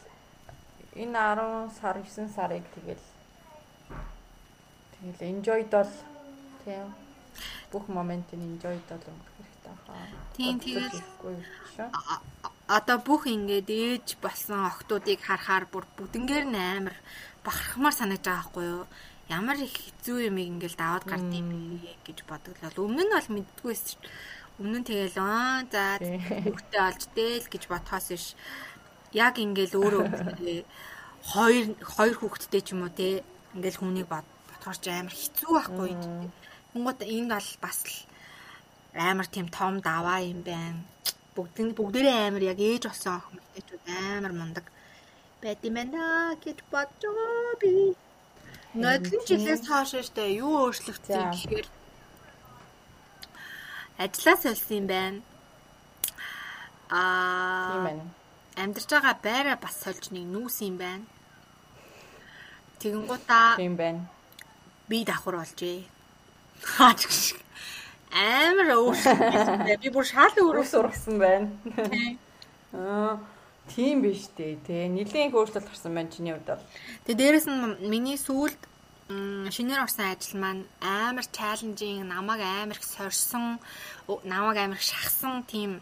энэ 0.99 1.15
10 1.15 1.71
сар 1.71 1.95
9 2.03 2.35
сарыг 2.35 2.67
тэгэл 2.75 3.05
тэгэл 4.99 5.23
enjoyд 5.23 5.71
бол 5.71 5.91
тийм 6.67 6.91
бүх 7.71 7.85
моментыг 7.87 8.39
enjoyд 8.39 8.85
бол 8.89 9.05
өнгөрөх 9.11 9.35
хэрэгтэй 9.37 9.75
хаа. 9.85 10.07
Тийм, 10.35 10.55
а- 11.79 12.23
одоо 12.69 12.97
бүх 13.01 13.25
ингээд 13.25 13.69
ээж 13.69 14.07
болсон 14.21 14.65
охтуудыг 14.69 15.19
харахаар 15.25 15.65
бүр 15.71 15.85
бүгднгээр 15.97 16.45
нь 16.49 16.59
амар 16.59 16.97
бахархмаар 17.45 17.95
санагдаж 17.97 18.25
байгаа 18.25 18.45
байхгүй 18.45 18.65
юу? 18.75 18.85
Ямар 19.29 19.57
их 19.61 19.73
хэцүү 19.73 20.17
юм 20.29 20.37
ингээл 20.37 20.77
даваад 20.77 21.05
гард 21.09 21.29
юм 21.33 21.49
гэж 22.05 22.17
бодоглол. 22.29 22.85
Өмнө 22.85 23.03
нь 23.05 23.13
бол 23.13 23.29
мэддгүйс 23.35 23.97
өмнө 24.59 24.77
нь 24.81 24.87
тэгэл 24.89 25.17
аа 25.17 25.65
за 25.71 25.97
хүүхдээ 25.97 26.81
олж 26.89 27.03
дээл 27.17 27.47
гэж 27.47 27.63
бодхоос 27.71 28.07
биш 28.13 28.25
яг 29.13 29.35
ингээл 29.39 29.79
өөрөө 29.79 30.05
хоёр 31.31 31.65
хоёр 31.79 32.15
хүүхэдтэй 32.19 32.61
ч 32.61 32.67
юм 32.75 32.85
уу 32.85 32.93
те 32.93 33.23
ингээл 33.55 33.79
хүнийг 33.79 34.07
бод 34.11 34.27
бодхоор 34.49 34.77
ч 34.77 34.85
амар 34.91 35.15
хэцүү 35.15 35.49
байхгүй 35.55 35.87
юу? 35.95 36.29
Тэнгууд 36.73 37.01
энэ 37.01 37.29
бол 37.33 37.49
бас 37.63 37.79
л 37.85 37.95
амар 38.95 39.27
тийм 39.27 39.47
том 39.49 39.81
даваа 39.81 40.19
юм 40.21 40.41
байна. 40.45 40.81
Бүгд 41.35 41.73
бүгдээрээ 41.77 42.17
амар 42.27 42.43
яг 42.51 42.59
ээж 42.59 42.83
болсон 42.89 43.21
хүмүүстэйчүүд 43.25 43.83
амар 44.15 44.33
мундаг 44.37 44.65
байт 45.41 45.61
юм 45.67 45.75
байна 45.79 46.35
гэж 46.43 46.57
бодож 46.71 47.01
байгаа 47.17 47.55
би. 47.61 47.73
Нодлон 48.73 49.23
жилээс 49.27 49.63
хойш 49.65 49.91
штэ 50.09 50.23
юу 50.43 50.69
өөрчлөгдсөн 50.69 51.31
гэхээр 51.33 51.67
ажлаа 54.03 54.35
сольсон 54.43 54.77
юм 54.81 54.87
байна. 54.93 55.19
Тийм 56.89 56.97
Аа 56.97 57.83
байна. 57.87 58.05
амьдарч 58.61 58.89
байгаа 58.93 59.15
байраа 59.25 59.57
бас 59.63 59.75
сольж 59.83 60.03
нэг 60.13 60.25
нүүс 60.33 60.57
юм 60.69 60.77
байна. 60.77 61.05
Тэгэнгუутаа 62.79 63.55
Тийм 63.57 63.75
байна. 63.77 64.01
би 64.89 65.03
давхар 65.05 65.35
болжээ. 65.39 65.79
Хаач 66.63 67.01
гэж. 67.07 67.23
Амар 68.11 68.69
өөрчлөлт. 68.75 69.79
Би 69.81 69.89
бүр 69.93 70.05
шал 70.05 70.33
Өр 70.33 70.61
өөр 70.61 70.67
сургасан 70.67 71.19
байна. 71.21 71.49
Аа 72.73 73.19
тийм 73.69 74.01
биш 74.01 74.27
дээ 74.37 74.57
тий. 74.65 74.87
Нилийн 74.89 75.29
их 75.29 75.37
өөрчлөлт 75.37 75.69
гарсан 75.69 75.93
байна 75.93 76.09
чиний 76.09 76.33
хувьд 76.33 76.49
бол. 76.49 76.65
Тэгээ 77.05 77.19
дээрэс 77.21 77.47
нь 77.47 77.89
миний 77.89 78.17
сүүлд 78.17 78.59
шинээр 79.09 79.85
орсон 79.85 80.05
ажил 80.13 80.37
маань 80.41 80.65
амар 80.81 81.25
чаленжинг, 81.25 82.05
намайг 82.05 82.41
амар 82.41 82.77
их 82.77 82.85
сорьсон, 82.85 83.59
намайг 84.25 84.57
амар 84.57 84.77
их 84.77 84.85
шахсан 84.85 85.45
тийм 85.45 85.81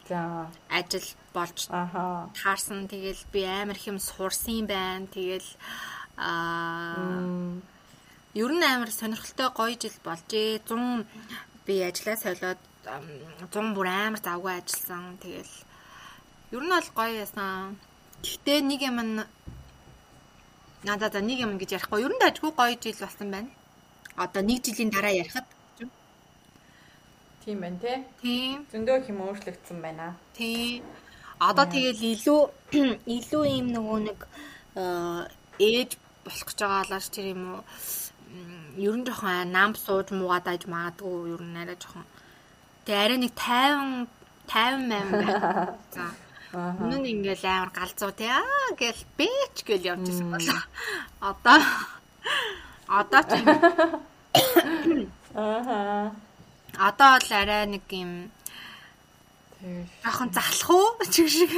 ажил 0.72 1.07
болж 1.34 1.67
таарсан. 1.67 2.88
Тэгэл 2.91 3.24
би 3.31 3.43
амар 3.43 3.75
их 3.75 3.88
юм 3.88 4.00
сурсан 4.00 4.67
байна. 4.67 5.07
Тэгэл 5.07 5.50
аа. 6.17 7.24
Ер 8.38 8.51
нь 8.53 8.65
амар 8.72 8.91
сонирхолтой 8.94 9.50
гоё 9.58 9.75
жил 9.82 9.98
болжээ. 10.06 10.62
100 10.70 11.06
би 11.65 11.75
ажлаа 11.89 12.17
солиод 12.24 12.62
ам, 12.86 13.06
100 13.50 13.75
бүр 13.75 13.88
амар 13.89 14.22
завгүй 14.22 14.53
ажилласан. 14.62 15.17
Тэгэл 15.24 15.53
ер 16.56 16.63
нь 16.63 16.74
бол 16.75 16.89
гоё 16.98 17.13
ясан. 17.25 17.77
Гэхдээ 18.22 18.60
нэг 18.70 18.82
юм 18.89 18.98
надад 20.86 21.15
нэг 21.29 21.39
юм 21.46 21.58
гэж 21.58 21.70
ярихгүй. 21.77 22.06
Ер 22.06 22.13
нь 22.13 22.22
дажгүй 22.22 22.51
гоё 22.53 22.75
жил 22.77 23.00
болсон 23.01 23.27
байна. 23.34 23.50
Одоо 24.24 24.41
нэг 24.46 24.62
жилийн 24.65 24.91
дараа 24.94 25.13
ярихад 25.24 25.48
Тийм 27.48 27.62
байна 27.63 27.79
тий. 27.79 27.98
тийм 28.22 28.67
Зөндөө 28.72 28.96
их 29.00 29.08
юм 29.08 29.20
өөрчлөгдсөн 29.24 29.79
байна. 29.82 30.20
тийм 30.36 30.84
одоо 31.39 31.63
тэгэл 31.63 32.03
илүү 32.12 32.41
илүү 33.17 33.44
юм 33.60 33.67
нөгөө 33.72 34.00
нэг 34.08 34.20
э, 34.75 35.24
ээж 35.63 35.91
болох 36.25 36.44
гэж 36.44 36.60
байгаа 36.60 36.84
лааш 36.91 37.08
тэр 37.08 37.25
юм 37.32 37.41
уу 37.56 37.62
ер 38.77 38.96
нь 38.98 39.05
жоохон 39.07 39.51
нам 39.51 39.72
сууж 39.75 40.07
муугаад 40.13 40.48
аж 40.53 40.63
магадгүй 40.74 41.34
ер 41.34 41.41
нь 41.43 41.57
арай 41.62 41.77
жоохон 41.81 42.05
тэгээ 42.86 43.03
арай 43.05 43.19
нэг 43.22 43.34
50 43.36 44.07
50 44.48 44.88
мэн 44.89 45.07
байна. 45.12 45.75
За. 45.96 46.05
Өмнө 46.55 46.98
нь 47.03 47.10
ингээл 47.12 47.46
амар 47.46 47.72
галзуу 47.75 48.12
тий 48.15 48.31
аа 48.31 48.72
гэл 48.79 49.01
бэч 49.19 49.55
гэл 49.67 49.88
явж 49.91 50.07
ирсэн 50.07 50.31
болоо. 50.31 50.62
Одоо 51.19 51.60
одоо 52.88 53.22
ч 53.27 53.31
Аха. 55.38 56.12
одоо 56.79 57.13
л 57.19 57.31
арай 57.36 57.65
нэг 57.67 57.84
юм 57.91 58.31
жоохон 60.03 60.29
залах 60.31 60.69
уу 60.69 60.88
чиг 61.13 61.27
шиг 61.29 61.51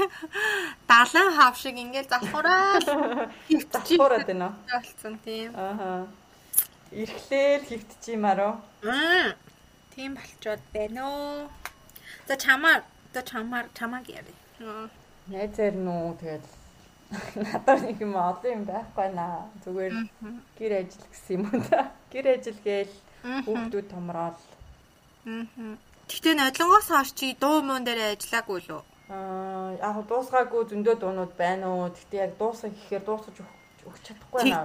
далайн 0.89 1.29
хав 1.37 1.53
шиг 1.61 1.75
ингээл 1.77 2.09
залхуураа 2.09 2.79
залхуураад 3.73 4.25
байна. 4.25 4.49
болсон 4.71 5.13
тийм. 5.23 5.53
Аха. 5.55 6.07
Ирхлээл 6.91 7.63
хөвтчихимаар 7.69 8.39
уу? 8.47 8.55
Мм. 8.83 9.33
Тийм 9.93 10.15
болчоод 10.17 10.61
байна 10.73 11.01
оо. 11.05 11.49
За 12.27 12.35
чамаар 12.37 12.81
за 13.13 13.21
чамаар 13.21 13.65
чамаг 13.77 14.05
яри. 14.09 14.33
Найзаар 15.29 15.75
нүү 15.77 16.17
тэгэл 16.21 16.47
надад 17.45 17.79
нэг 17.85 18.01
юм 18.01 18.15
олон 18.17 18.51
юм 18.57 18.63
байхгүй 18.65 19.09
наа. 19.13 19.45
Зүгээр 19.65 19.93
гэр 20.57 20.71
ажил 20.81 21.05
гэсэн 21.13 21.33
юм 21.37 21.43
уу 21.53 21.61
та. 21.69 21.91
Гэр 22.09 22.25
ажил 22.37 22.57
гээл 22.65 22.93
хүүхдүүд 23.45 23.87
томроод 23.93 24.37
Мгм. 25.25 25.77
Тэгтээ 26.09 26.33
нодлонгоос 26.41 26.87
хойш 26.89 27.11
чи 27.13 27.35
дуу 27.37 27.61
муун 27.61 27.85
дээр 27.85 28.17
ажиллаагүй 28.17 28.65
лөө. 28.65 28.81
Аа 29.13 29.77
яг 29.77 29.97
дуусгаагүй 30.09 30.63
зөндөө 30.73 30.95
дуунууд 30.97 31.33
байна 31.37 31.69
уу. 31.69 31.93
Гэхдээ 31.93 32.23
яг 32.25 32.33
дуусгах 32.41 32.73
гэхээр 32.73 33.03
дуусгаж 33.05 33.35
өгч- 33.45 33.58
өгч 33.89 34.03
чадахгүй 34.07 34.39
байна. 34.39 34.63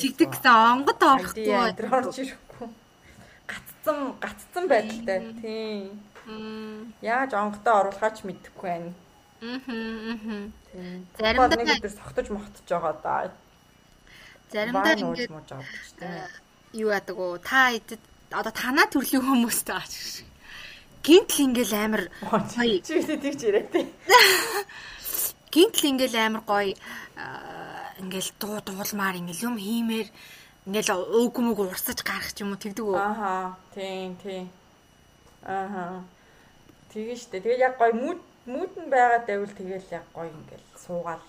Тэгдэг 0.00 0.28
гэсэн. 0.32 0.52
Онгод 0.72 1.00
орохгүй. 1.00 1.46
Тэр 1.76 1.88
орж 1.94 2.16
ирэхгүй. 2.22 2.68
Гаццсан 3.46 3.98
гаццсан 4.20 4.64
байдалтай. 4.68 5.18
Тийм. 5.40 6.94
Яаж 7.02 7.30
онгодоо 7.38 7.74
оруулахаач 7.86 8.24
мэдэхгүй 8.26 8.66
байна. 8.66 8.92
Тийм. 9.40 11.06
Заримдаа- 11.18 11.56
нэг 11.56 11.78
өдөр 11.78 11.92
согтож 11.92 12.26
мохтож 12.34 12.66
байгаа 12.68 12.94
да. 13.02 13.30
Заримдаа 14.52 14.82
Вайн 14.84 15.04
ууж 15.06 15.18
ингээд 15.20 15.30
мууж 15.34 15.48
байгаа 15.48 15.70
гэж 15.70 15.90
тийм. 15.98 16.80
юу 16.82 16.88
яадаг 16.90 17.16
уу? 17.18 17.38
Та 17.38 17.70
идэд 17.72 18.00
одоо 18.30 18.52
танаа 18.52 18.86
төрлийн 18.90 19.22
хүмүүстэй 19.24 19.74
аач 19.76 19.92
гэж. 19.94 20.14
Гинтл 21.06 21.42
ингээл 21.46 21.74
амар 21.78 22.02
гоё. 22.26 22.82
Чи 22.82 22.92
үсээ 22.98 23.18
тийч 23.22 23.40
яриа 23.46 23.62
тий. 23.70 23.86
Гинтл 25.54 25.86
ингээл 25.86 26.16
амар 26.18 26.42
гоё 26.44 26.74
аа, 27.16 27.65
ингээл 28.02 28.30
дуу 28.40 28.58
дуулмаар 28.64 29.16
ингээл 29.20 29.46
юм 29.48 29.56
хиймээр 29.56 30.08
ингээл 30.66 30.90
өөг 30.92 31.36
мөг 31.40 31.58
урсаж 31.62 31.98
гарах 32.02 32.32
ч 32.34 32.42
юм 32.44 32.52
уу 32.52 32.60
тэгдэг 32.60 32.84
үү? 32.84 32.96
Ааха. 32.98 33.56
Тийм, 33.74 34.16
тийм. 34.22 34.50
Ааха. 35.42 36.04
Тэгээ 36.92 37.16
штэ. 37.16 37.40
Тэгээ 37.40 37.64
яг 37.66 37.74
гоё 37.78 37.94
мүд 37.94 38.20
мүдэн 38.46 38.86
байгаа 38.90 39.20
дэвэл 39.26 39.54
тэгэл 39.58 39.88
яг 39.98 40.06
гоё 40.14 40.30
ингээл 40.30 40.66
суугаал 40.78 41.24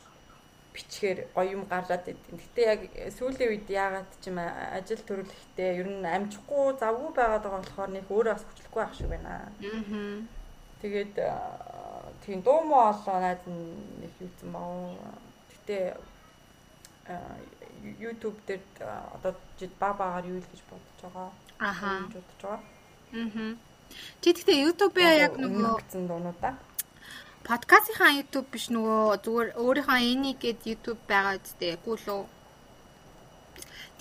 бичгээр 0.78 1.20
гоё 1.34 1.50
юм 1.58 1.64
гараад 1.66 2.06
идэв. 2.06 2.38
Гэтэ 2.38 2.62
яг 2.74 2.82
сүүлийн 3.18 3.50
үед 3.50 3.68
яагаад 3.70 4.10
ч 4.22 4.30
юм 4.30 4.38
ажил 4.42 5.02
төрөлхтээ 5.02 5.70
ер 5.82 5.90
нь 5.90 6.06
амжихгүй 6.06 6.78
завгүй 6.78 7.12
байгаад 7.18 7.44
байгаа 7.44 7.62
болохоор 7.66 7.92
нэг 7.94 8.06
өөрөө 8.06 8.34
бас 8.38 8.46
хүчлэхгүй 8.46 8.82
байх 8.82 8.94
шиг 8.94 9.10
байна. 9.10 9.32
Аа. 9.50 10.22
Тэгээд 10.82 11.14
тийм 12.22 12.40
дуу 12.46 12.62
муу 12.70 12.94
олоо 12.94 13.18
найз 13.18 13.42
нь 13.50 13.66
нэг 14.02 14.14
юуцсан 14.22 14.50
баа. 14.54 14.94
Гэтэ 15.50 15.98
YouTube 18.04 18.38
дээр 18.48 18.62
одоо 19.16 19.32
баг 19.80 19.94
багаар 19.98 20.26
юу 20.26 20.40
л 20.40 20.50
гэж 20.52 20.62
бодож 20.70 21.00
байгаа. 21.02 21.30
Ахаа. 21.60 22.00
Бодож 22.12 22.40
байгаа. 22.42 22.62
Аа. 23.14 23.56
Чи 24.22 24.30
тэгтээ 24.36 24.64
YouTube-аа 24.68 25.14
яг 25.26 25.34
нөгөө 25.40 25.80
гэсэн 25.80 26.08
дуунуудаа 26.08 26.54
подкастынхаа 27.48 28.12
YouTube 28.20 28.48
биш 28.52 28.68
нөгөө 28.76 29.24
зүгээр 29.24 29.50
өөрийнхөө 29.56 30.00
энийг 30.12 30.38
гээд 30.44 30.68
YouTube 30.68 31.02
байгаа 31.08 31.40
үстэй. 31.40 31.80
Гүү 31.80 31.96
лөө. 32.04 32.24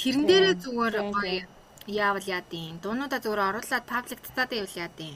Тэрэн 0.03 0.25
дээрээ 0.27 0.57
зүгээр 0.67 0.95
гоё 1.15 1.47
яавал 1.87 2.27
яадیں۔ 2.27 2.83
Дуунуудаа 2.83 3.23
зүгээр 3.23 3.47
оруулаад 3.47 3.87
пабликтаад 3.87 4.51
байвал 4.51 4.77
яадیں۔ 4.83 5.15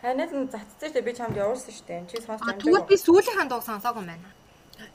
Ханаас 0.00 0.30
нь 0.30 0.46
зацчихжээ 0.54 1.02
би 1.02 1.12
чамд 1.18 1.36
явуулсан 1.42 1.74
шүү 1.74 1.86
дээ. 1.90 2.06
Чи 2.06 2.16
сонсож 2.22 2.46
байгаа. 2.46 2.62
Тэгвэл 2.62 2.86
би 2.86 2.96
сүүлийнхаа 3.02 3.46
дуу 3.50 3.62
сонсоогүй 3.66 4.02
юм 4.02 4.10
байна. 4.14 4.28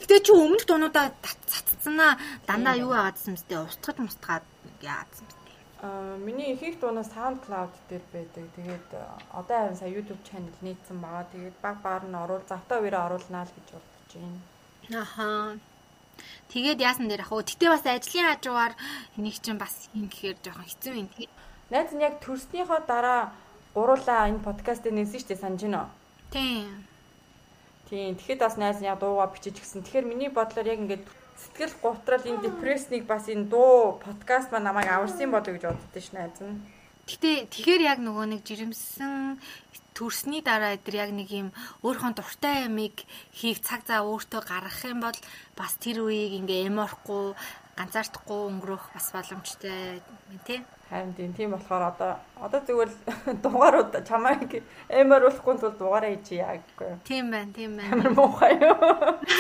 Гэтэ 0.02 0.16
чи 0.26 0.32
өмнөх 0.34 0.66
дуунуудаа 0.66 1.14
цаццсанаа 1.22 2.18
дандаа 2.48 2.76
юу 2.76 2.92
яагаадсан 2.94 3.36
мэт 3.36 3.52
устгаж 3.54 3.98
мустгаад 4.02 4.46
яаадсан 4.82 5.26
мэт. 5.26 5.40
Аа 5.86 6.18
миний 6.18 6.54
ихэнх 6.54 6.78
дуунаа 6.82 7.06
SoundCloud 7.06 7.74
дээр 7.90 8.06
байдаг. 8.14 8.46
Тэгээд 8.58 8.88
аа, 8.98 9.18
одоо 9.40 9.58
харин 9.60 9.78
сая 9.78 9.94
YouTube 9.94 10.22
channel 10.28 10.56
нийцсэн 10.66 10.98
байгаа. 11.02 11.26
Тэгээд 11.34 11.58
баг 11.62 11.78
багаар 11.86 12.06
нь 12.10 12.18
оруул 12.18 12.46
завтаа 12.50 12.78
үерээ 12.82 13.06
оруулнаа 13.08 13.44
л 13.46 13.56
гэж 13.56 13.68
бодож 13.74 14.12
байна. 14.18 14.42
Аха. 15.04 15.58
Тэгээд 16.52 16.80
яасан 16.80 17.08
дээр 17.08 17.24
ах 17.24 17.32
уу. 17.32 17.44
Гэтэ 17.44 17.70
бас 17.70 17.86
ажлын 17.86 18.30
хажуугаар 18.32 18.74
энийг 19.18 19.38
чинь 19.44 19.62
бас 19.62 19.90
хин 19.92 20.08
гэхээр 20.10 20.38
жоохон 20.42 20.66
хэцүү 20.66 20.94
юм. 20.96 21.10
Тэгээд 21.14 21.34
Найз 21.72 21.92
нь 21.94 22.06
яг 22.06 22.22
төрснийхөө 22.22 22.82
дараа 22.86 23.34
гуруулаа 23.74 24.30
энэ 24.30 24.46
подкастыг 24.46 24.94
нээсэн 24.94 25.20
шүү 25.20 25.30
дээ 25.34 25.44
санаж 25.44 25.62
байна 25.66 25.82
уу? 25.84 25.92
тийм. 26.36 26.86
Тийм. 27.90 28.16
Тэгэхэд 28.18 28.40
бас 28.42 28.56
найз 28.58 28.82
яг 28.82 29.00
дуугаа 29.00 29.30
бичиж 29.30 29.62
гисэн. 29.62 29.86
Тэгэхээр 29.86 30.10
миний 30.10 30.30
бодлоор 30.34 30.68
яг 30.68 30.80
ингээд 30.82 31.06
сэтгэл 31.38 31.76
гутрал 31.84 32.24
энэ 32.26 32.44
депресснийг 32.48 33.06
бас 33.06 33.30
энэ 33.30 33.50
дуу 33.52 34.02
подкаст 34.02 34.50
маань 34.52 34.68
намайг 34.68 34.90
аварсан 34.90 35.30
болоо 35.32 35.54
гэж 35.54 35.64
боддоо 35.70 36.02
ш 36.02 36.10
найз 36.16 36.40
нь. 36.42 36.64
Гэтэ 37.06 37.54
тэгэхээр 37.54 37.82
яг 37.86 38.00
нөгөө 38.02 38.26
нэг 38.34 38.42
жирэмсэн 38.42 39.38
төрсний 39.94 40.42
дараа 40.42 40.74
эдэр 40.74 41.06
яг 41.06 41.12
нэг 41.14 41.30
юм 41.30 41.50
өөрийнхөө 41.86 42.18
дуртай 42.18 42.66
ямиг 42.66 43.06
хийх 43.30 43.62
цаг 43.62 43.86
зав 43.86 44.10
өөртөө 44.10 44.42
гаргах 44.42 44.82
юм 44.90 45.06
бол 45.06 45.20
бас 45.54 45.78
тэр 45.78 46.02
үеийг 46.02 46.34
ингээ 46.42 46.68
эморхгүй 46.74 47.38
ганцаардахгүй 47.78 48.40
өнгөрөх 48.50 48.84
бас 48.98 49.08
боломжтой 49.14 50.02
юм 50.34 50.40
тий. 50.48 50.60
Харин 50.90 51.34
тийм 51.34 51.52
болохоор 51.52 51.84
одоо 51.90 52.12
одоо 52.38 52.60
зүгээр 52.62 52.90
л 52.94 52.98
дугаарууд 53.44 53.94
чамайг 54.06 54.62
эмэруулахгүй 54.90 55.56
тул 55.58 55.74
дугаараа 55.74 56.14
хийж 56.14 56.38
яа 56.38 56.62
гэхгүй. 56.62 56.92
Тийм 57.10 57.32
байна, 57.34 57.50
тийм 57.58 57.72
байна. 57.78 57.90
Амар 57.94 58.12
муухай 58.14 58.54
юу. 58.62 58.78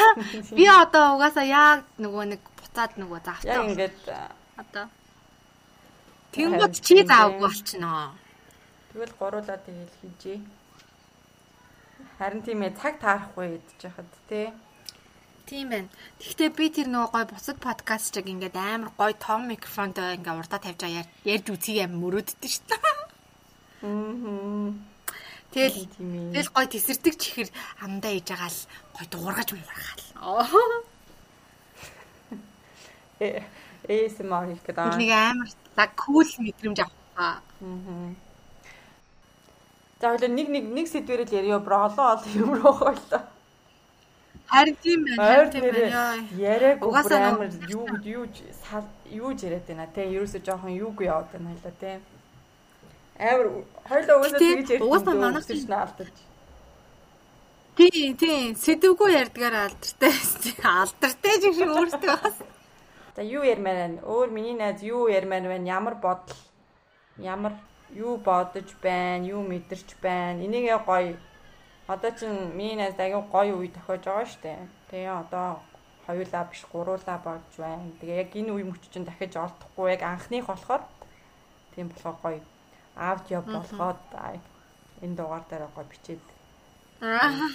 Би 0.57 0.65
одоо 0.65 1.15
угаасаа 1.15 1.45
яг 1.45 1.85
нөгөө 2.01 2.25
нэг 2.33 2.41
буцаад 2.57 2.97
нөгөө 2.97 3.19
Яг 3.21 3.37
завтаа 3.45 3.65
ингээд 3.69 3.99
одоо 4.57 4.85
Тэнгууд 6.33 6.73
чи 6.81 7.05
заавгүй 7.05 7.39
болчихноо. 7.39 8.11
тэгвэл 8.91 9.13
гуруулаа 9.19 9.59
тэгэл 9.59 9.95
хийжээ. 10.01 10.39
Харин 12.17 12.41
тийм 12.41 12.63
ээ 12.63 12.79
цаг 12.79 12.95
таарахгүй 13.03 13.59
идэж 13.59 13.79
яхад 13.83 14.09
тий. 14.31 14.49
Тийм 15.45 15.69
байна. 15.69 15.89
Гэхдээ 16.19 16.49
би 16.57 16.65
тэр 16.73 16.87
нөгөө 16.89 17.11
гой 17.13 17.25
бусад 17.29 17.57
подкаст 17.61 18.13
чиг 18.17 18.25
ингээд 18.25 18.57
амар 18.57 18.89
гой 18.97 19.13
том 19.13 19.45
микрофонтой 19.49 20.17
ингээд 20.17 20.39
урдаа 20.41 20.57
тавьж 20.57 20.81
байгаа 20.81 21.05
яар- 21.05 21.13
ярьж 21.21 21.47
үзье 21.53 21.85
юм 21.85 22.01
мөрөөддөг 22.01 22.49
шүү 22.49 22.65
дээ. 22.65 22.81
Аа. 22.81 24.73
Тэгэл 25.53 25.85
тэгэл 26.33 26.49
гой 26.49 26.65
тесэрдэг 26.65 27.15
чихэр 27.21 27.49
амдаа 27.85 28.11
ээж 28.17 28.25
байгаа 28.33 28.49
л 28.49 28.61
гой 28.97 29.05
дуургаж 29.13 29.49
муургаал. 29.53 30.03
Э- 33.21 33.45
ASMR 33.85 34.49
хийх 34.49 34.65
гэдэг. 34.65 34.97
Нэг 34.97 35.11
амар 35.13 35.49
лаг 35.77 35.91
кул 35.93 36.25
мэдрэмж 36.41 36.79
авах. 36.81 36.97
Аа. 37.15 37.37
За 40.01 40.09
хоёул 40.09 40.33
нэг 40.33 40.47
нэг 40.49 40.65
нэг 40.73 40.85
сэдвэрэл 40.89 41.29
яриа 41.37 41.59
бро 41.61 41.85
олон 41.85 42.17
олон 42.17 42.33
юм 42.33 42.49
руу 42.57 42.73
хойлоо. 42.73 43.21
Харин 44.47 44.75
тийм 44.83 45.05
байна. 45.05 45.23
Харин 45.23 45.49
тийм 45.51 45.63
байна. 45.71 46.27
яриаг 46.37 46.83
Угаасаа 46.85 47.19
амар 47.29 47.49
юу 47.69 47.87
юу 48.03 48.25
юу 49.11 49.33
ч 49.33 49.43
яриад 49.47 49.65
байна 49.67 49.87
те. 49.95 50.05
Ерөөсө 50.05 50.39
жоохон 50.45 50.73
юугүй 50.75 51.05
яваад 51.09 51.31
байна 51.33 51.49
хоёлаа 51.53 51.75
те. 51.79 51.99
Амар 53.19 53.47
хоёлоо 53.89 54.15
угаасаа 54.19 54.39
тэгж 54.39 54.69
ярьж 54.75 54.83
угаасаа 54.85 55.15
манайх 55.15 55.45
өсөж 55.45 55.65
наалтаж. 55.69 56.15
Тийм 57.75 58.15
тийм 58.15 58.55
сэдвгүй 58.55 59.11
ярьдгаар 59.21 59.55
алдартай. 59.67 60.13
Алдартай 60.63 61.35
ч 61.41 61.43
шиг 61.57 61.69
өөртөө 61.75 62.15
бас. 62.23 62.37
За 63.15 63.21
юу 63.23 63.43
ярмаар 63.43 63.77
байна? 63.83 63.99
Өөр 64.03 64.29
миний 64.31 64.55
найз 64.55 64.83
юу 64.83 65.07
ярмаар 65.07 65.47
байна? 65.47 65.67
Ямар 65.67 65.95
бодол? 65.95 66.39
Ямар 67.17 67.53
юу 67.91 68.17
бодож 68.17 68.67
байна? 68.83 69.25
Юу 69.27 69.41
мэдэрч 69.43 69.95
байна? 70.03 70.43
Энийгээ 70.45 70.79
гоё. 70.87 71.15
Одоо 71.87 72.11
чин 72.17 72.57
миний 72.57 72.75
найз 72.75 72.97
аягүй 72.97 73.23
гоё 73.29 73.53
үе 73.61 73.69
тохиож 73.69 74.03
байгаа 74.05 74.25
штэ. 74.25 74.57
Тэгээ 74.89 75.13
одоо 75.21 75.61
хоёулаа 76.07 76.43
биш 76.49 76.65
гуруулаа 76.71 77.17
болж 77.21 77.51
байна. 77.57 77.93
Тэгээ 78.01 78.21
яг 78.25 78.31
энэ 78.33 78.51
үе 78.57 78.65
мөч 78.65 78.83
чинь 78.89 79.05
дахиж 79.05 79.37
олдохгүй 79.37 79.93
яг 79.93 80.01
анхных 80.01 80.49
болохоор 80.49 80.81
тийм 81.75 81.93
болохоор 81.93 82.17
гоё. 82.23 82.41
Аудио 82.97 83.41
болгоод 83.45 84.01
энэ 85.05 85.15
дугаар 85.17 85.45
дээр 85.49 85.69
гоё 85.75 85.85
бичээд 85.85 86.25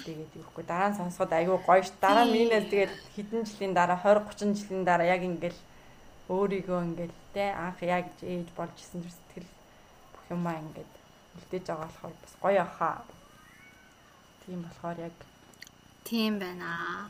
тэгээд 0.07 0.31
юухгүй 0.39 0.63
дараа 0.63 0.89
нь 0.91 0.99
сонсоход 0.99 1.31
айгүй 1.35 1.59
гоё 1.67 1.83
ш. 1.83 1.91
Дараа 1.99 2.23
нь 2.23 2.31
минийс 2.31 2.71
тэгээд 2.71 2.93
хэдэн 3.15 3.43
жилийн 3.43 3.73
дараа 3.75 3.99
20 3.99 4.31
30 4.31 4.55
жилийн 4.59 4.83
дараа 4.87 5.07
яг 5.11 5.21
ингээл 5.27 5.59
өөрийгөө 6.31 6.79
ингээл 6.87 7.15
те 7.35 7.51
анх 7.51 7.83
яг 7.83 8.07
ээж 8.23 8.47
болж 8.55 8.75
исэн 8.79 9.03
зүр 9.03 9.11
сэтгэл 9.11 9.49
бүх 10.15 10.23
юмаа 10.31 10.55
ингээд 10.63 10.93
үлдээж 11.35 11.65
байгаа 11.67 11.87
болохоор 11.89 12.15
бас 12.23 12.33
гоё 12.39 12.61
ахаа. 12.63 13.03
Тийм 14.45 14.61
болохоор 14.65 14.97
яг 14.99 15.15
Тийм 16.03 16.39
байна. 16.39 17.09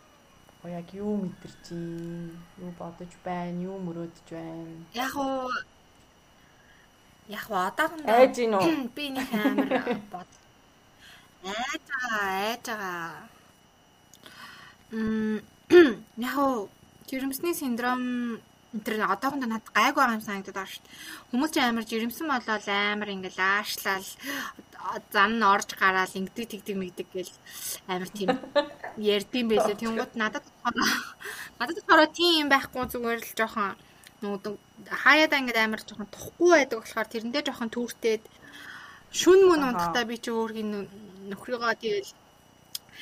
гоё 0.62 0.78
яг 0.78 0.94
юу 0.94 1.18
мэдэрч 1.18 1.72
юм, 1.72 2.38
юу 2.62 2.72
бодож 2.78 3.12
байна, 3.26 3.62
юу 3.62 3.78
мөрөөдж 3.82 4.28
байна. 4.30 4.86
Яг 4.94 5.16
уу 5.16 5.50
Яг 7.32 7.48
одоохондоо 7.50 8.12
Айж 8.12 8.36
гин 8.36 8.54
үү? 8.60 8.92
би 8.96 9.06
нэг 9.16 9.30
амар 9.32 9.70
бод. 10.12 10.30
Айж 11.48 11.84
байгаа, 11.88 12.26
айж 12.44 12.66
байгаа. 12.68 13.12
Мм 14.92 15.40
яг 16.28 16.36
уу 16.38 16.70
жирэмсний 17.08 17.56
синдром 17.56 18.42
энэ 18.74 18.84
төр 18.86 18.96
одоохондоо 19.04 19.50
над 19.52 19.66
гайг 19.76 19.96
байгаа 19.96 20.18
юм 20.18 20.26
санагдаад 20.26 20.58
байна 20.58 20.72
шүү 20.72 20.84
дээ. 20.84 20.96
Хүмүүс 21.32 21.52
ч 21.52 21.58
амар 21.60 21.86
жирэмсэн 21.90 22.28
болоод 22.32 22.66
амар 22.68 23.10
ингээл 23.12 23.40
аашлал 23.40 24.08
зан 25.14 25.32
нь 25.40 25.48
орж 25.54 25.70
гараал 25.76 26.18
ингэдэг 26.20 26.48
тэгдэг 26.52 26.76
мэгдэг 26.80 27.08
гэл 27.12 27.34
амар 27.92 28.10
тийм 28.16 28.30
ярдсан 28.98 29.46
байлээ. 29.50 29.82
Тэнгууд 29.82 30.14
надад 30.16 30.46
надад 31.60 31.78
болохоор 31.78 32.12
тийм 32.16 32.34
юм 32.42 32.50
байхгүй 32.50 32.86
зүгээр 32.88 33.20
л 33.20 33.38
жоохон 33.38 33.76
нөгөө 34.24 34.54
хаяада 35.04 35.40
ингээд 35.42 35.60
амар 35.60 35.82
жоохон 35.84 36.10
тухгүй 36.16 36.52
байдаг 36.56 36.80
болохоор 36.80 37.08
тэрэндээ 37.12 37.44
жоохон 37.48 37.70
түүртээд 37.76 38.24
Шүн 39.12 39.44
мөн 39.44 39.76
унтахтаа 39.76 40.08
би 40.08 40.16
чи 40.24 40.32
өөрхийн 40.32 40.88
нөхрийгөө 41.28 41.76
тэгэл 41.84 42.12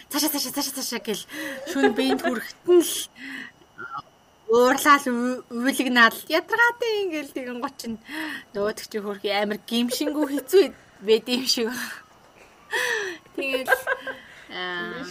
цаашаа 0.10 0.32
цаашаа 0.34 0.54
цаашаа 0.58 0.76
цаашаа 0.78 1.02
гэл 1.06 1.24
шүн 1.70 1.94
биенд 1.94 2.22
хүрэхтэн 2.26 2.82
л 2.82 2.94
уурлал 4.50 5.06
өвлөгнал 5.54 6.18
ядаргаатай 6.26 6.94
ингээл 7.06 7.36
тэгэн 7.38 7.60
гочин 7.62 7.94
нөгөөдөг 8.54 8.86
чи 8.90 8.98
хөрхи 8.98 9.30
амар 9.30 9.60
гимшингүү 9.70 10.26
хэцүү 10.34 10.64
байд 11.06 11.26
юм 11.30 11.46
шиг. 11.46 11.70
Тэгэл 13.38 13.70
аа 14.50 15.06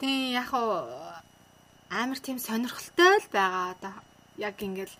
тий 0.00 0.36
яг 0.36 0.52
амар 1.88 2.20
тийм 2.20 2.38
сонирхолтой 2.38 3.16
л 3.24 3.28
байгаа 3.32 3.72
одоо 3.72 3.94
яг 4.36 4.56
ингээл 4.60 4.94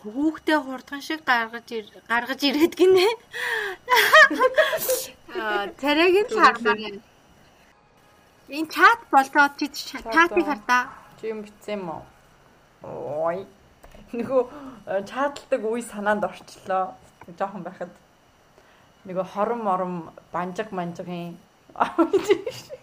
хүүхдээ 0.00 0.58
хурдхан 0.64 1.00
шиг 1.04 1.20
гаргаж 1.28 1.68
гаргаж 2.08 2.40
ирээд 2.48 2.74
гинэ. 2.80 3.08
Аа 5.36 5.68
тэрэг 5.80 6.14
нь 6.24 6.32
харлаа. 6.32 7.11
Энэ 8.52 8.68
чат 8.68 9.00
болоо 9.10 9.48
чи 9.56 9.66
чатыг 9.68 10.44
хардаа. 10.44 10.92
Чи 11.18 11.32
юм 11.32 11.40
битсэн 11.40 11.80
юм 11.80 11.88
уу? 11.88 12.04
Ой. 12.84 13.46
Нөгөө 14.12 14.42
э, 14.92 15.00
чааталдаг 15.08 15.62
үе 15.64 15.80
санаанд 15.80 16.24
орчлоо. 16.28 16.92
Жохон 17.38 17.64
байхад. 17.64 17.88
Нөгөө 19.08 19.24
хорон 19.32 19.60
мором 19.64 20.12
банжиг 20.32 20.68
манжигын 20.68 21.40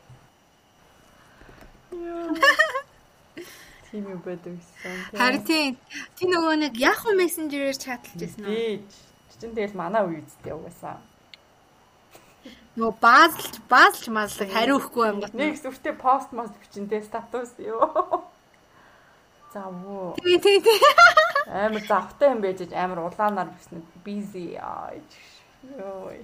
Тийм 3.92 4.10
юм 4.10 4.22
байдаг 4.26 4.58
гэсэн. 4.58 4.94
Харин 5.14 5.44
тий 5.46 5.78
чи 6.18 6.26
нөгөө 6.26 6.56
нэг 6.66 6.74
Yahoo 6.82 7.14
Messenger-ээр 7.14 7.78
чаталж 7.78 8.18
байсан 8.18 8.46
уу? 8.46 8.54
Дээж. 8.54 8.90
Чин 9.38 9.54
тэгэл 9.54 9.78
манай 9.78 10.02
үе 10.06 10.26
үсттэй 10.26 10.54
угаасаа. 10.58 10.98
Нөгөө 12.80 12.96
баазлж 13.04 13.56
баазлж 13.68 14.06
мазлаг 14.16 14.54
хариу 14.56 14.80
өгөхгүй 14.80 15.06
юм 15.12 15.20
гот. 15.20 15.34
Нэг 15.36 15.60
зүртээ 15.60 16.00
пост 16.00 16.32
мост 16.32 16.56
бичэнтэй 16.64 17.04
статус 17.04 17.52
ёо. 17.60 18.24
За 19.52 19.68
вөө. 19.68 20.16
Тий 20.24 20.40
тий 20.40 20.64
тий. 20.64 20.80
Амар 21.52 21.84
завтай 21.84 22.32
юм 22.32 22.40
байж 22.40 22.64
амар 22.72 23.04
улаанаар 23.04 23.52
биснэ 23.52 23.84
busy 24.06 24.56
ааж. 24.56 25.04
Йоо. 25.76 26.16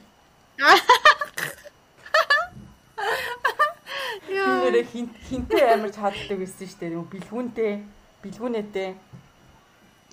Яа. 4.31 4.63
Нэрээ 4.63 4.87
хин 4.95 5.11
хинтээ 5.27 5.75
амар 5.75 5.91
чаддаг 5.91 6.39
байсан 6.39 6.67
шүү 6.71 6.79
дээ. 6.79 7.03
Бэлгүүнтэй, 7.11 7.83
бэлгүүнэтэй, 8.23 8.89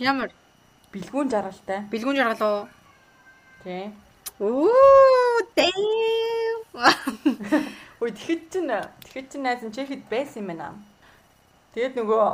Ямар? 0.03 0.35
бэлгүүн 0.91 1.31
жаргалтай. 1.31 1.87
Бэлгүүн 1.87 2.19
жаргал 2.19 2.43
уу? 2.43 2.67
Тий. 3.63 3.95
Оо, 4.41 5.39
damn. 5.55 6.22
Ой 8.03 8.11
тэгэхэд 8.11 8.43
чин 8.53 8.69
тэгэхэд 9.05 9.27
чин 9.33 9.43
найз 9.45 9.63
нь 9.63 9.75
чехэд 9.77 10.03
байсан 10.09 10.43
юм 10.43 10.49
байна. 10.57 10.69
Тэгээд 11.77 12.01
нөгөө 12.01 12.25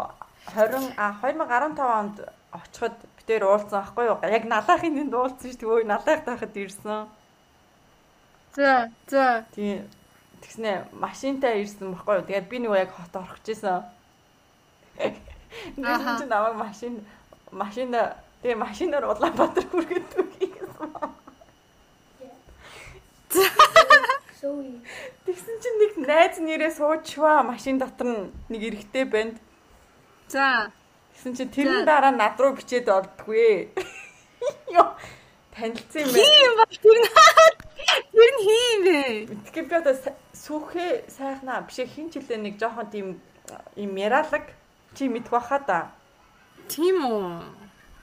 20 0.54 0.94
а 0.96 1.18
2015 1.20 1.82
онд 1.82 2.16
очиход 2.54 2.96
битээр 3.18 3.44
уулзсан 3.44 3.82
байхгүй 3.82 4.04
юу? 4.06 4.18
Яг 4.22 4.44
налаахын 4.46 4.94
нэнд 4.94 5.14
уулзсан 5.14 5.50
шүү 5.50 5.60
дээ. 5.60 5.74
Ой 5.74 5.84
налаах 5.84 6.22
тахад 6.24 6.56
ирсэн. 6.56 7.10
За, 8.54 8.90
за. 9.10 9.44
Тийм. 9.54 9.90
Тэгснэ 10.40 10.86
машинтаа 10.94 11.58
ирсэн 11.58 11.92
байхгүй 11.92 12.14
юу? 12.22 12.26
Тэгээд 12.26 12.48
би 12.48 12.58
нөгөө 12.62 12.78
яг 12.78 12.94
хот 12.94 13.14
орох 13.18 13.42
гэжсэн. 13.42 13.82
Нэгэн 15.76 16.18
чинь 16.18 16.30
намайг 16.30 16.56
машин 16.56 17.02
машина 17.50 18.16
тэгээ 18.42 18.58
машинаар 18.58 19.04
Улаанбаатар 19.10 19.66
хүргээд 19.66 20.08
үгүй 20.14 20.48
гэсэн. 20.54 20.90
Тэгсэн 25.26 25.56
чинь 25.62 25.78
нэг 25.82 25.92
найз 26.08 26.38
нэрээ 26.38 26.72
суучваа 26.76 27.42
машин 27.42 27.78
дотор 27.78 28.32
нэг 28.48 28.62
эрэгтэй 28.62 29.04
банд. 29.04 29.36
За. 30.28 30.70
Тэгсэн 31.14 31.32
чинь 31.36 31.52
тэрэн 31.52 31.84
дараа 31.84 32.12
над 32.14 32.38
руу 32.40 32.54
бичээд 32.56 32.88
олдгүй. 32.88 33.72
Йоо 34.74 34.96
танилцсан 35.58 36.02
юм 36.02 36.12
байна. 36.14 36.24
Тийм 36.24 36.52
ба 36.56 36.64
тэр 36.70 36.98
нь 36.98 37.08
тэр 38.14 38.30
нь 38.32 38.42
хийм 38.46 38.78
бэ. 38.84 38.98
Тэгэхээр 39.44 39.66
би 39.68 39.74
одоо 39.74 39.94
сүхээ 40.32 40.92
сайхнаа 41.10 41.66
биш 41.66 41.78
хин 41.82 42.10
ч 42.10 42.22
үлээ 42.22 42.38
нэг 42.38 42.54
жоохон 42.58 42.88
тийм 42.90 43.06
юм 43.76 43.92
яралаг 43.98 44.54
чи 44.94 45.08
мэдэх 45.08 45.34
баха 45.34 45.58
да. 45.66 45.80
Тийм 46.70 47.02
үү. 47.02 47.42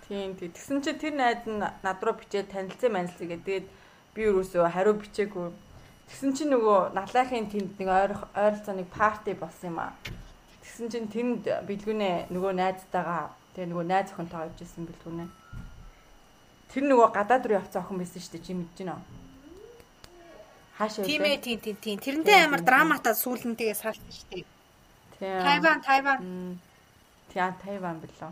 Тийм 0.08 0.36
тийм. 0.36 0.52
Тэгсэн 0.52 0.84
чи 0.84 0.92
тэр 0.94 1.16
найз 1.16 1.48
нь 1.48 1.64
над 1.64 2.00
руу 2.04 2.16
бичээд 2.20 2.52
танилцсан 2.52 2.92
манилцъя 2.92 3.28
гэдэг. 3.32 3.46
Тэгээд 3.46 3.68
би 4.16 4.22
юусоо 4.28 4.68
хариу 4.68 5.00
бичээгүй. 5.00 5.65
Тэгсэн 6.06 6.32
чи 6.38 6.44
нөгөө 6.46 6.94
налаахын 6.94 7.50
тэнд 7.50 7.80
нэг 7.82 7.90
ойр 7.90 8.14
ойролцоо 8.38 8.76
нэг 8.78 8.88
парти 8.94 9.34
болсон 9.34 9.74
юм 9.74 9.80
аа. 9.82 9.94
Тэгсэн 10.62 10.88
чин 10.92 11.06
тэнд 11.10 11.44
бэлгүнэ 11.66 12.30
нөгөө 12.30 12.52
найзтайгаа 12.56 13.34
тэгээ 13.58 13.70
нөгөө 13.74 13.86
найз 13.90 14.10
охинтойгоо 14.14 14.50
явжсэн 14.54 14.86
бэлгүнэ. 14.86 15.26
Тэр 16.70 16.84
нөгөө 16.86 17.08
гадаад 17.16 17.46
руу 17.46 17.58
явцсан 17.58 17.82
охин 17.82 17.98
байсан 18.02 18.22
шүү 18.22 18.34
дээ 18.38 18.46
чи 18.46 18.54
мэдэж 18.54 18.78
байна 18.86 18.96
уу? 19.00 19.06
Хаашаа 20.78 21.06
Тийм 21.08 21.24
ээ, 21.24 21.38
тийм 21.40 21.60
тийм 21.64 21.78
тийм. 21.80 21.98
Тэрнтэй 22.04 22.38
амар 22.44 22.62
драматаа 22.62 23.16
сүүлэн 23.16 23.56
тэгээ 23.56 23.80
саалсан 23.80 24.12
шүү 24.12 24.28
дээ. 24.30 24.46
Тийм. 25.20 25.40
Тайван, 25.40 25.80
Тайван. 25.82 26.18
Тийм 27.32 27.54
Тайван 27.64 27.98
билүү. 28.04 28.32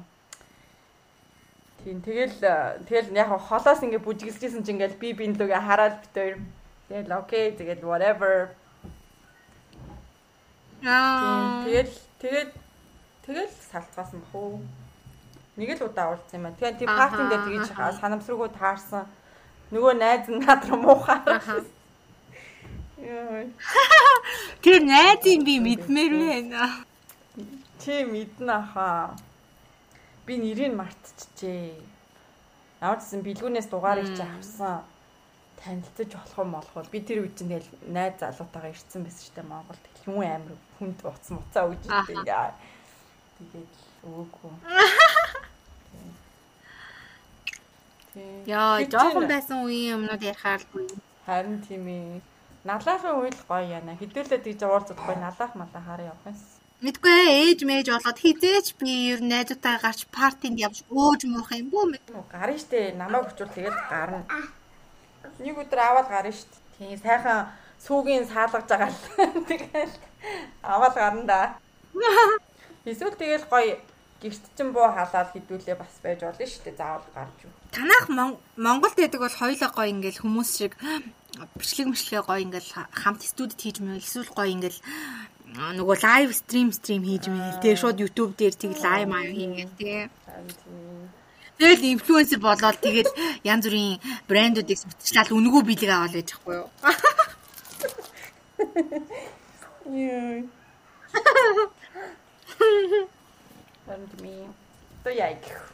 Тийм 1.84 1.98
тэгэл 2.04 2.40
тэгэл 2.88 3.16
яг 3.16 3.32
холоос 3.32 3.84
ингээ 3.84 4.04
бүжиглэжсэн 4.04 4.64
чинь 4.64 4.80
ингээл 4.80 5.00
би 5.00 5.12
бинд 5.16 5.40
лүгээ 5.40 5.64
хараад 5.64 6.00
битээр 6.04 6.40
тэгэл 6.90 7.12
окей 7.12 7.52
тэгэл 7.52 7.84
whatever. 7.84 8.56
Аа. 10.84 11.64
тэгэл 11.66 11.94
тэгэл 12.20 12.52
тэгэл 13.26 13.52
салцгаасан 13.72 14.20
бах 14.20 14.36
уу. 14.36 14.62
Нэг 15.56 15.78
л 15.78 15.86
удаа 15.86 16.12
уулзсан 16.12 16.42
юм 16.42 16.44
байна. 16.50 16.58
Тэгээ 16.58 16.80
тийм 16.82 16.90
Аха, 16.90 17.00
партин 17.00 17.30
дээр 17.30 17.44
тэгэж 17.46 17.68
аха. 17.72 17.94
санамсруугүй 18.02 18.50
таарсан. 18.58 19.06
Нөгөө 19.72 19.94
найз 20.02 20.28
нь 20.28 20.42
над 20.42 20.66
руу 20.68 20.82
муухай. 20.82 21.22
Тэр 24.64 24.80
найзын 24.88 25.44
би 25.44 25.60
мэдмээр 25.60 26.14
байна. 26.24 26.86
Чи 27.80 28.04
мэднэ 28.08 28.54
ахаа. 28.54 29.16
Би 30.26 30.38
нэрийг 30.40 30.74
мартчихжээ. 30.74 31.76
Ямар 32.80 32.98
ч 33.00 33.02
гэсэн 33.04 33.22
бэлгүүнээс 33.28 33.68
дугаарыг 33.68 34.08
чи 34.16 34.24
авсан. 34.24 34.88
Танилцаж 35.64 36.12
болох 36.12 36.38
юм 36.44 36.52
болох? 36.52 36.92
Би 36.92 37.00
тэр 37.00 37.24
үед 37.24 37.40
чинь 37.40 37.48
тэгэл 37.56 37.72
найз 37.88 38.20
залуутайгаа 38.20 38.76
ирсэн 38.76 39.08
байсан 39.08 39.32
дээ 39.32 39.48
Монголд. 39.48 39.84
Хүн 40.04 40.28
амир 40.28 40.60
хүнд 40.76 41.00
уц 41.08 41.26
муцаа 41.32 41.72
өгч 41.72 41.88
ирдээ. 41.88 42.28
Яа. 42.28 42.52
Тэгээд 43.40 43.74
өөгүй. 44.04 44.52
Яа, 48.46 48.84
жоохон 48.92 49.26
байсан 49.32 49.64
үеийн 49.64 50.04
юмнууд 50.04 50.20
ярихааргүй. 50.20 50.86
Харин 51.26 51.64
тийм 51.64 51.88
ээ. 51.88 52.22
Налаахын 52.68 53.24
үйл 53.24 53.40
гоё 53.48 53.64
яана. 53.64 53.96
Хэдүүлээ 53.96 54.44
тэгж 54.44 54.62
уулзахгүй 54.68 55.16
налаах 55.16 55.56
малахаар 55.56 56.12
юм. 56.12 56.20
Мэдгүй 56.84 57.12
ээ, 57.16 57.56
ээж 57.56 57.60
мэж 57.64 57.88
болоод 57.96 58.20
хизээч 58.20 58.68
би 58.76 59.16
ер 59.16 59.24
нь 59.24 59.32
найзуудаа 59.32 59.80
гарч 59.80 60.04
партинд 60.12 60.60
явж 60.60 60.84
өөж 60.92 61.22
муух 61.32 61.50
юм 61.56 61.72
бүү 61.72 61.86
мэд. 61.96 62.04
Гарна 62.28 62.60
штэ 62.60 63.00
намайг 63.00 63.32
өчүүл 63.32 63.56
тэгэл 63.56 63.80
гарна. 63.88 64.28
Нэг 65.40 65.56
өдөр 65.58 65.80
аваад 65.80 66.08
гарна 66.12 66.32
штэ. 66.32 66.58
Тийм 66.78 66.98
сайхан 67.00 67.48
сүүгийн 67.82 68.28
саалгаж 68.30 68.66
байгаа 68.70 68.90
л. 68.92 69.00
Тэгэл 69.50 69.94
аваад 70.62 70.94
гарна 70.96 71.24
да. 71.26 71.42
Эсвэл 72.86 73.16
тэгэл 73.16 73.48
гоё 73.48 73.80
гэрт 74.24 74.44
чин 74.56 74.72
буу 74.76 74.88
халаад 74.92 75.32
хідүүлээ 75.36 75.76
бас 75.80 75.94
байж 76.04 76.20
болно 76.24 76.46
штэ 76.48 76.72
заавал 76.76 77.08
гарч 77.16 77.38
юу. 77.48 77.52
Танах 77.72 78.08
Мон- 78.10 78.40
Монголд 78.56 78.96
байдаг 79.00 79.20
бол 79.24 79.32
хоёлоо 79.40 79.70
гоё 79.72 79.90
ингээл 79.92 80.22
хүмүүс 80.24 80.50
шиг 80.52 80.74
бичлэг 81.60 81.88
мишлэгээ 81.92 82.24
гоё 82.28 82.40
ингээл 82.44 82.72
ха- 82.76 82.92
хамт 82.92 83.22
студид 83.24 83.60
хийж 83.60 83.80
мэйл 83.80 84.04
эсвэл 84.04 84.32
гоё 84.36 84.52
ингээл 84.52 84.80
нөгөө 85.80 85.98
лайв 86.04 86.30
стрим 86.36 86.72
стрим 86.76 87.04
хийж 87.08 87.28
мэйл 87.32 87.60
тэгээ 87.64 87.80
шууд 87.80 87.98
YouTube 88.04 88.36
дээр 88.36 88.56
тэг 88.56 88.76
лайв 88.80 89.08
маяг 89.08 89.32
хийгээл 89.32 89.76
тэгээ. 89.80 90.06
Тэгэл 91.58 91.92
инфлюенсер 91.94 92.40
болоод 92.42 92.78
тэгэл 92.82 93.12
янз 93.46 93.66
бүрийн 93.68 94.02
брэндүүдийг 94.30 94.80
бүтчлал 94.90 95.36
үнгүү 95.38 95.62
биелэг 95.68 95.92
аваад 95.94 96.14
байж 96.18 96.30
байхгүй 96.34 96.56
юу? 96.58 96.68
Йой. 99.86 100.50
Харин 103.86 104.08
тийм. 104.18 104.50
То 105.04 105.10
гэх. 105.12 105.74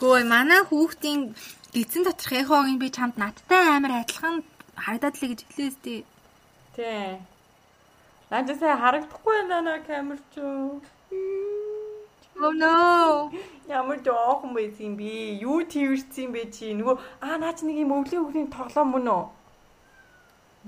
Хөөе 0.00 0.24
манай 0.24 0.60
хүүхдийн 0.64 1.20
эзэн 1.80 2.02
доторх 2.04 2.32
эхоог 2.40 2.68
би 2.80 2.88
чамд 2.96 3.16
надтай 3.22 3.62
амар 3.76 3.92
адилхан 4.02 4.44
харагдаад 4.76 5.16
л 5.16 5.28
гэж 5.30 5.40
хэлээс 5.44 5.76
тий. 5.84 6.00
Тийм. 6.76 7.24
Наач 8.30 8.48
сая 8.60 8.76
харагдахгүй 8.82 9.36
байна 9.36 9.60
наа 9.62 9.78
камер 9.88 10.20
ч. 10.32 10.36
Oh 12.38 12.52
no. 12.52 13.32
Ямар 13.68 13.98
жоохон 14.04 14.52
байс 14.54 14.76
юм 14.78 14.96
бэ? 15.00 15.40
Юу 15.40 15.64
твэрсэн 15.64 16.30
бэ 16.36 16.42
чи? 16.52 16.74
Нөгөө 16.76 16.96
аа 17.24 17.40
наа 17.40 17.56
чи 17.56 17.64
нэг 17.64 17.80
юм 17.80 17.96
өвлийн 17.96 18.22
өвлийн 18.28 18.48
тоглоом 18.52 18.92
мөн 18.92 19.08
үү? 19.08 19.24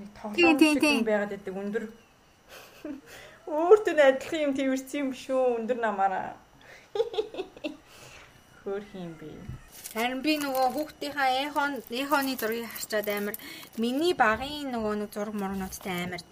Нэг 0.00 0.09
тоглоом 0.16 0.59
шиг 0.59 0.83
юм 0.83 1.04
байгаад 1.04 1.33
байдаг 1.37 1.54
өндөр. 1.61 1.85
Өөртөө 3.46 3.94
адилхан 4.00 4.44
юм 4.48 4.52
твэрсэн 4.57 4.98
юм 5.04 5.11
шүү 5.12 5.42
өндөр 5.61 5.78
намаараа. 5.85 6.40
Хөөх 8.64 8.88
юм 8.96 9.12
бэ? 9.20 9.28
Харин 9.92 10.20
би 10.24 10.40
нөгөө 10.40 10.66
хүүхдийнхаа 10.72 11.31
эхон 11.44 11.72
эхоны 12.00 12.35
зургийг 12.40 12.68
харчаад 12.72 13.09
амар 13.12 13.37
миний 13.76 14.12
багын 14.16 14.72
нөгөө 14.72 14.94
нэг 15.04 15.11
зураг 15.12 15.37
мурнуудтай 15.37 16.04
амар 16.04 16.22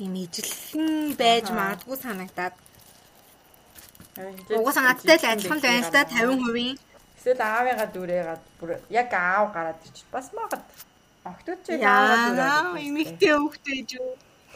юм 0.00 0.12
ижилхэн 0.24 1.16
байж 1.20 1.46
магадгүй 1.52 1.96
санагдаад. 2.00 2.56
Угаасаа 4.16 4.84
надтай 4.92 5.16
л 5.16 5.24
адилхан 5.32 5.60
байна 5.60 5.86
л 5.88 5.92
да 5.92 6.04
50%. 6.04 6.78
Эсвэл 7.16 7.40
аавыгаа 7.40 7.88
дүрээгаад 7.94 8.42
бүр 8.60 8.70
яг 8.90 9.08
аав 9.14 9.52
гараад 9.56 9.80
ирчих. 9.86 10.04
Бас 10.12 10.28
магад. 10.36 10.60
Октод 11.24 11.58
ч 11.64 11.78
яг 11.78 11.82
ааваа 11.86 12.36
Яа, 12.36 12.76
дүрээд. 12.76 12.86
эмэгтэй 12.88 13.32
хүүхдээ 13.40 13.78
юу? 13.96 14.12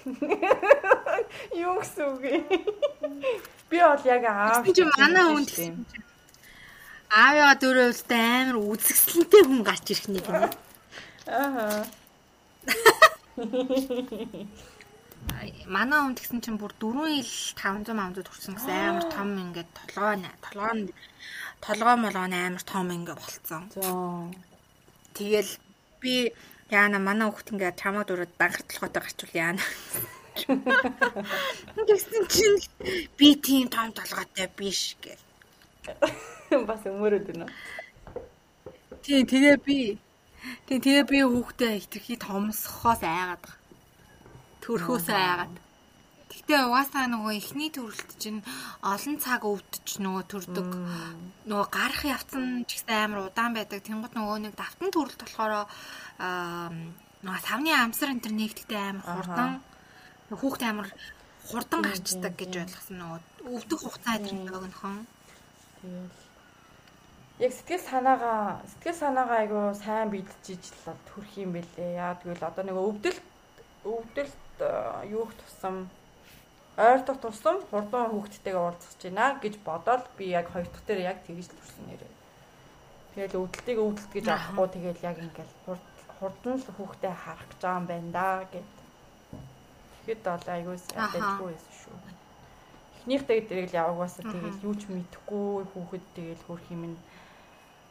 Юу 1.67 1.75
гэсэн 1.81 2.05
үг 2.11 2.21
вэ? 2.21 2.35
Би 3.71 3.79
бол 3.81 4.03
яг 4.05 4.23
аав. 4.29 4.67
Чинь 4.77 4.91
манай 4.99 5.25
хүн 5.25 5.45
гэсэн. 5.47 5.75
Аавыгаа 7.07 7.55
дөрөвөлтэй 7.63 8.25
амар 8.45 8.59
үзэсгэлэнтэй 8.61 9.43
хүн 9.47 9.61
гарч 9.65 9.87
ирэх 9.95 10.07
нэг 10.11 10.27
юм. 10.27 10.51
Аа. 11.27 11.87
Манай 15.67 15.99
хүн 16.01 16.15
тэгсэн 16.15 16.41
чинь 16.45 16.61
бүр 16.61 16.73
4 16.79 17.11
ил 17.21 17.33
500 17.59 17.91
500 17.91 18.27
төрсэн 18.27 18.55
гэсэн 18.55 18.75
амар 18.87 19.07
том 19.11 19.29
ингээд 19.35 19.71
толгой 19.79 20.17
толгой 20.45 20.95
толгой 21.61 21.97
молгоо 21.99 22.27
амар 22.31 22.63
том 22.63 22.87
ингээд 22.95 23.19
болцсон. 23.19 23.63
Тэгэл 25.19 25.53
би 26.01 26.15
яана 26.71 26.99
манай 27.03 27.27
хүүхд 27.27 27.53
ингээд 27.53 27.81
чамаа 27.83 28.05
дөрөд 28.07 28.33
данхар 28.39 28.65
толгойтой 28.71 29.03
гарчвал 29.03 29.35
яана. 29.35 29.65
Тэгсэн 31.89 32.25
чинь 32.31 32.61
би 33.19 33.29
тийм 33.43 33.67
том 33.73 33.91
толгойтой 33.91 34.47
биш 34.59 34.95
гэл. 35.03 35.25
Бас 36.69 36.83
өмөрөд 36.87 37.27
байна. 37.27 37.51
Тийм 39.03 39.27
тэгээ 39.27 39.57
би 39.67 39.79
тийм 40.67 40.81
тэгээ 40.85 41.05
би 41.11 41.19
хүүхдээ 41.27 41.75
хитрхи 41.83 42.15
томсохоос 42.23 43.03
айгаад 43.03 43.43
байгаа. 44.67 44.75
Төрхөөс 44.75 45.09
айгаад. 45.15 45.55
Гэтэ 46.27 46.55
угаасаа 46.67 47.07
нөгөө 47.07 47.33
ихний 47.39 47.71
төрөлт 47.71 48.11
чинь 48.19 48.43
олон 48.83 49.17
цаг 49.23 49.47
өвдөж 49.47 49.89
нөгөө 50.03 50.25
төрдөг. 50.27 50.69
Нөгөө 51.47 51.69
гарах 51.71 52.03
явцсан 52.03 52.67
ч 52.67 52.83
гэсэн 52.83 53.15
амар 53.15 53.31
удаан 53.31 53.55
байдаг. 53.55 53.81
Тэнгууд 53.87 54.15
нөгөө 54.19 54.39
нэг 54.43 54.55
давтан 54.59 54.91
төрөлт 54.91 55.23
болохоор 55.23 55.71
аа 56.19 56.71
нөгөө 57.23 57.43
савны 57.47 57.71
амсар 57.73 58.11
энэ 58.11 58.23
төр 58.27 58.35
нэгтгэхдээ 58.37 58.83
амар 58.91 59.07
хурдан 59.07 59.51
хүүхд 60.35 60.63
амар 60.67 60.89
хурдан 61.47 61.81
гарчдаг 61.87 62.35
гэж 62.35 62.53
ойлгосон 62.63 62.97
нөгөө 62.99 63.21
өвдөх 63.57 63.81
хугацаа 63.83 64.19
энэ 64.19 64.51
нэг 64.51 64.55
өгнөхөн. 64.59 65.07
Тэгэл. 65.81 66.19
Яг 67.39 67.53
сэтгэл 67.55 67.85
санаагаа 67.87 68.63
сэтгэл 68.71 69.03
санаагаа 69.03 69.39
айгу 69.43 69.61
сайн 69.79 70.11
бэлдчихэж 70.11 70.63
л 70.75 70.87
бол 70.91 71.01
төрөх 71.07 71.33
юм 71.39 71.51
бэлээ. 71.55 71.99
Яа 72.03 72.19
тэгвэл 72.19 72.49
одоо 72.49 72.65
нэг 72.67 72.77
өвдөлт 72.77 73.25
өвдөлт 73.87 74.37
юух 75.11 75.31
тусам 75.41 75.89
ойртох 76.77 77.19
тусам 77.25 77.57
хурдан 77.71 78.11
хүүхдтэйгээ 78.13 78.61
уулзах 78.61 78.95
байна 79.03 79.41
гэж 79.43 79.55
бодоод 79.65 80.05
би 80.17 80.25
яг 80.37 80.47
хоёр 80.53 80.69
дахь 80.69 80.87
дээр 80.87 81.01
яг 81.13 81.19
тэгж 81.25 81.49
л 81.49 81.57
төрсөн 81.57 81.85
нэрээ. 81.89 82.13
Тэгэл 83.17 83.39
өвдөлтийг 83.41 83.79
өвдөлт 83.81 84.13
гэж 84.13 84.27
авахгүй 84.29 84.69
тэгэл 84.77 85.07
яг 85.09 85.17
ингээл 85.25 85.55
хурд 85.65 85.87
хурдан 86.21 86.57
л 86.61 86.69
хүүхдээ 86.77 87.15
харах 87.17 87.49
гэж 87.49 87.61
байгаа 87.65 87.81
юм 87.81 87.87
байна 87.89 88.11
да 88.13 88.29
гэд. 88.53 88.73
Тэгэхэд 90.05 90.21
бол 90.25 90.49
айгуус 90.53 90.85
байсан 91.49 91.73
шүү. 91.81 91.97
Эхнийхтэй 92.97 93.41
тэгэл 93.41 93.79
явагвасаа 93.83 94.25
тэгэл 94.29 94.65
юу 94.69 94.75
ч 94.77 94.83
мэдэхгүй 94.93 95.65
хүүхэд 95.73 96.05
тэгэл 96.17 96.45
хөрх 96.45 96.67
юм 96.77 96.83
нь 96.93 96.99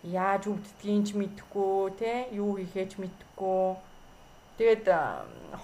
яаж 0.06 0.46
өвддгийг 0.46 1.02
ч 1.08 1.10
мэдэхгүй 1.18 1.80
те 1.98 2.30
юу 2.38 2.62
хийхээч 2.62 3.02
мэдэхгүй. 3.02 3.82
Тэгээд 4.58 4.86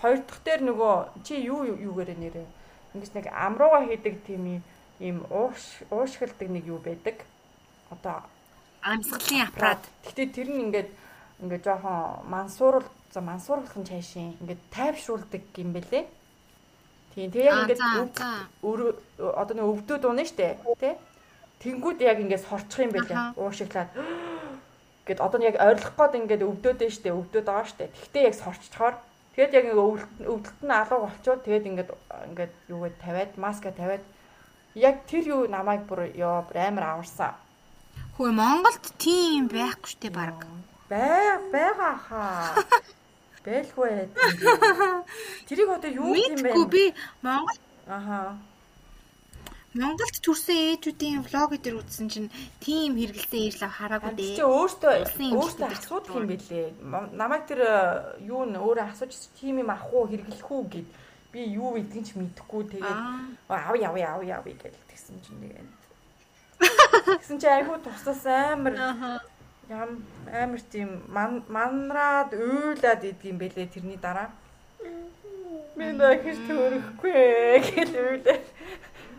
хоёр 0.02 0.20
дахь 0.28 0.42
дээр 0.44 0.62
нөгөө 0.68 1.24
чи 1.24 1.40
юу 1.40 1.64
юугаарэ 1.64 2.16
нэрээ 2.20 2.48
ингэж 2.94 3.12
нэг 3.16 3.26
амрууга 3.32 3.88
хийдэг 3.88 4.16
тийм 4.28 4.64
ийм 5.00 5.24
ууш 5.32 5.84
уушгэлдэг 5.90 6.50
нэг 6.52 6.68
юу 6.68 6.80
байдаг. 6.84 7.24
Одоо 7.90 8.24
Амьсгалын 8.82 9.48
аппарат. 9.48 9.82
Гэтэ 10.06 10.26
тэр 10.34 10.50
нь 10.50 10.62
ингээд 10.68 10.90
ингээд 11.40 11.64
жоохон 11.64 12.26
мансуурал 12.28 12.88
за 13.14 13.22
мансууруулах 13.22 13.78
нь 13.78 13.88
цаашийн 13.88 14.36
ингээд 14.42 14.62
тайвшруулдаг 14.74 15.44
юм 15.58 15.72
бэлээ. 15.74 16.06
Тийм 17.14 17.32
тэг 17.32 17.44
яг 17.46 17.70
ингээд 17.70 17.82
одоо 19.22 19.56
нэг 19.56 19.68
өвдөд 19.72 20.04
унаа 20.06 20.26
штэ 20.26 20.58
тий. 20.82 20.96
Тэнгүүд 21.62 22.00
яг 22.02 22.18
ингээд 22.20 22.44
сорчих 22.44 22.90
юм 22.90 22.92
бэлээ. 22.92 23.18
Аха. 23.18 23.38
Гэд 25.06 25.20
одоо 25.20 25.40
нь 25.40 25.48
яг 25.50 25.58
ойрлох 25.58 25.96
гээд 25.98 26.18
ингээд 26.20 26.44
өвдөд 26.46 26.78
дээ 26.80 26.92
штэ 26.92 27.10
өвдөд 27.12 27.46
байгаа 27.46 27.68
штэ. 27.68 27.90
Тэгтээ 27.90 28.28
яг 28.30 28.36
сорччихоор 28.38 28.96
тэгээд 29.34 29.56
яг 29.58 29.66
өвдөлт 29.74 30.60
нь 30.62 30.72
алуу 30.72 31.00
болчоод 31.06 31.42
тэгээд 31.46 31.70
ингээд 31.70 31.90
ингээд 32.30 32.54
юугээ 32.70 32.94
тавиад 33.02 33.32
маска 33.38 33.72
тавиад 33.74 34.04
яг 34.76 34.96
тэр 35.10 35.26
юу 35.34 35.42
намайг 35.50 35.90
бүр 35.90 36.14
ёо 36.14 36.46
амар 36.54 37.02
аварсан. 37.02 37.34
Хөөе 38.16 38.32
Монголд 38.32 38.86
тийм 39.02 39.50
байхгүй 39.50 39.90
штэ 39.90 40.10
баг. 40.14 40.46
Бай 40.92 41.40
байгаа 41.50 41.96
хаа. 41.98 42.62
Байлгүй. 43.42 44.06
Тэрийг 45.50 45.70
одоо 45.74 45.90
юу 45.90 46.14
юм 46.14 46.38
бэ? 46.38 46.54
Мэдгүй 46.54 46.66
би 46.70 46.84
Монгол 47.26 47.58
Аха. 47.88 48.38
Монголд 49.72 50.16
төрсэн 50.20 50.58
ээжүүдийн 50.76 51.24
влог 51.24 51.56
дээр 51.56 51.80
үзсэн 51.80 52.08
чинь 52.12 52.30
тийм 52.60 53.00
хэрэгэлсэн 53.00 53.40
ирэл 53.48 53.64
ав 53.68 53.74
хараагүй 53.80 54.12
Чи 54.20 54.36
дээ. 54.36 54.44
өөртөө 54.44 54.94
Улсын 55.00 55.32
өөртөө 55.32 55.68
эмчилгээ 55.68 55.80
асуудаг 55.80 56.12
юм 56.12 56.28
бэлээ. 56.28 56.68
Намайг 57.16 57.44
тэр 57.48 57.62
э, 57.64 57.72
юу 58.28 58.44
н 58.44 58.60
өөрөө 58.60 58.86
асууж 58.92 59.14
тийм 59.40 59.64
юм 59.64 59.72
ах 59.72 59.88
уу 59.96 60.12
хэрэглэх 60.12 60.44
үү 60.52 60.64
гэд 60.76 60.88
би 61.32 61.40
юу 61.56 61.80
гэдгийг 61.80 62.04
ч 62.04 62.10
мэдэхгүй 62.20 62.64
тэгээд 62.76 63.00
Аа. 63.00 63.72
аав 63.72 63.76
яав 63.80 63.96
яав 63.96 64.22
яав 64.28 64.44
гэж 64.44 64.60
тэгсэн 64.92 65.16
чинь 65.24 65.40
тэгээд 65.40 65.72
Тэгсэн 67.24 67.40
чи 67.40 67.48
айхуу 67.48 67.80
тусаас 67.80 68.28
амар 68.28 68.76
ям 69.72 70.04
амар 70.28 70.62
тийм 70.68 71.00
ман- 71.08 71.48
манраад 71.48 72.36
уйлаад 72.36 73.08
идэг 73.08 73.24
юм 73.24 73.40
бэлээ 73.40 73.72
тэрний 73.72 73.96
дараа. 73.96 74.36
Би 75.80 75.88
дахиж 75.96 76.38
төрөхгүй 76.44 77.16
гэж 77.72 77.90
уйлаад. 77.96 78.44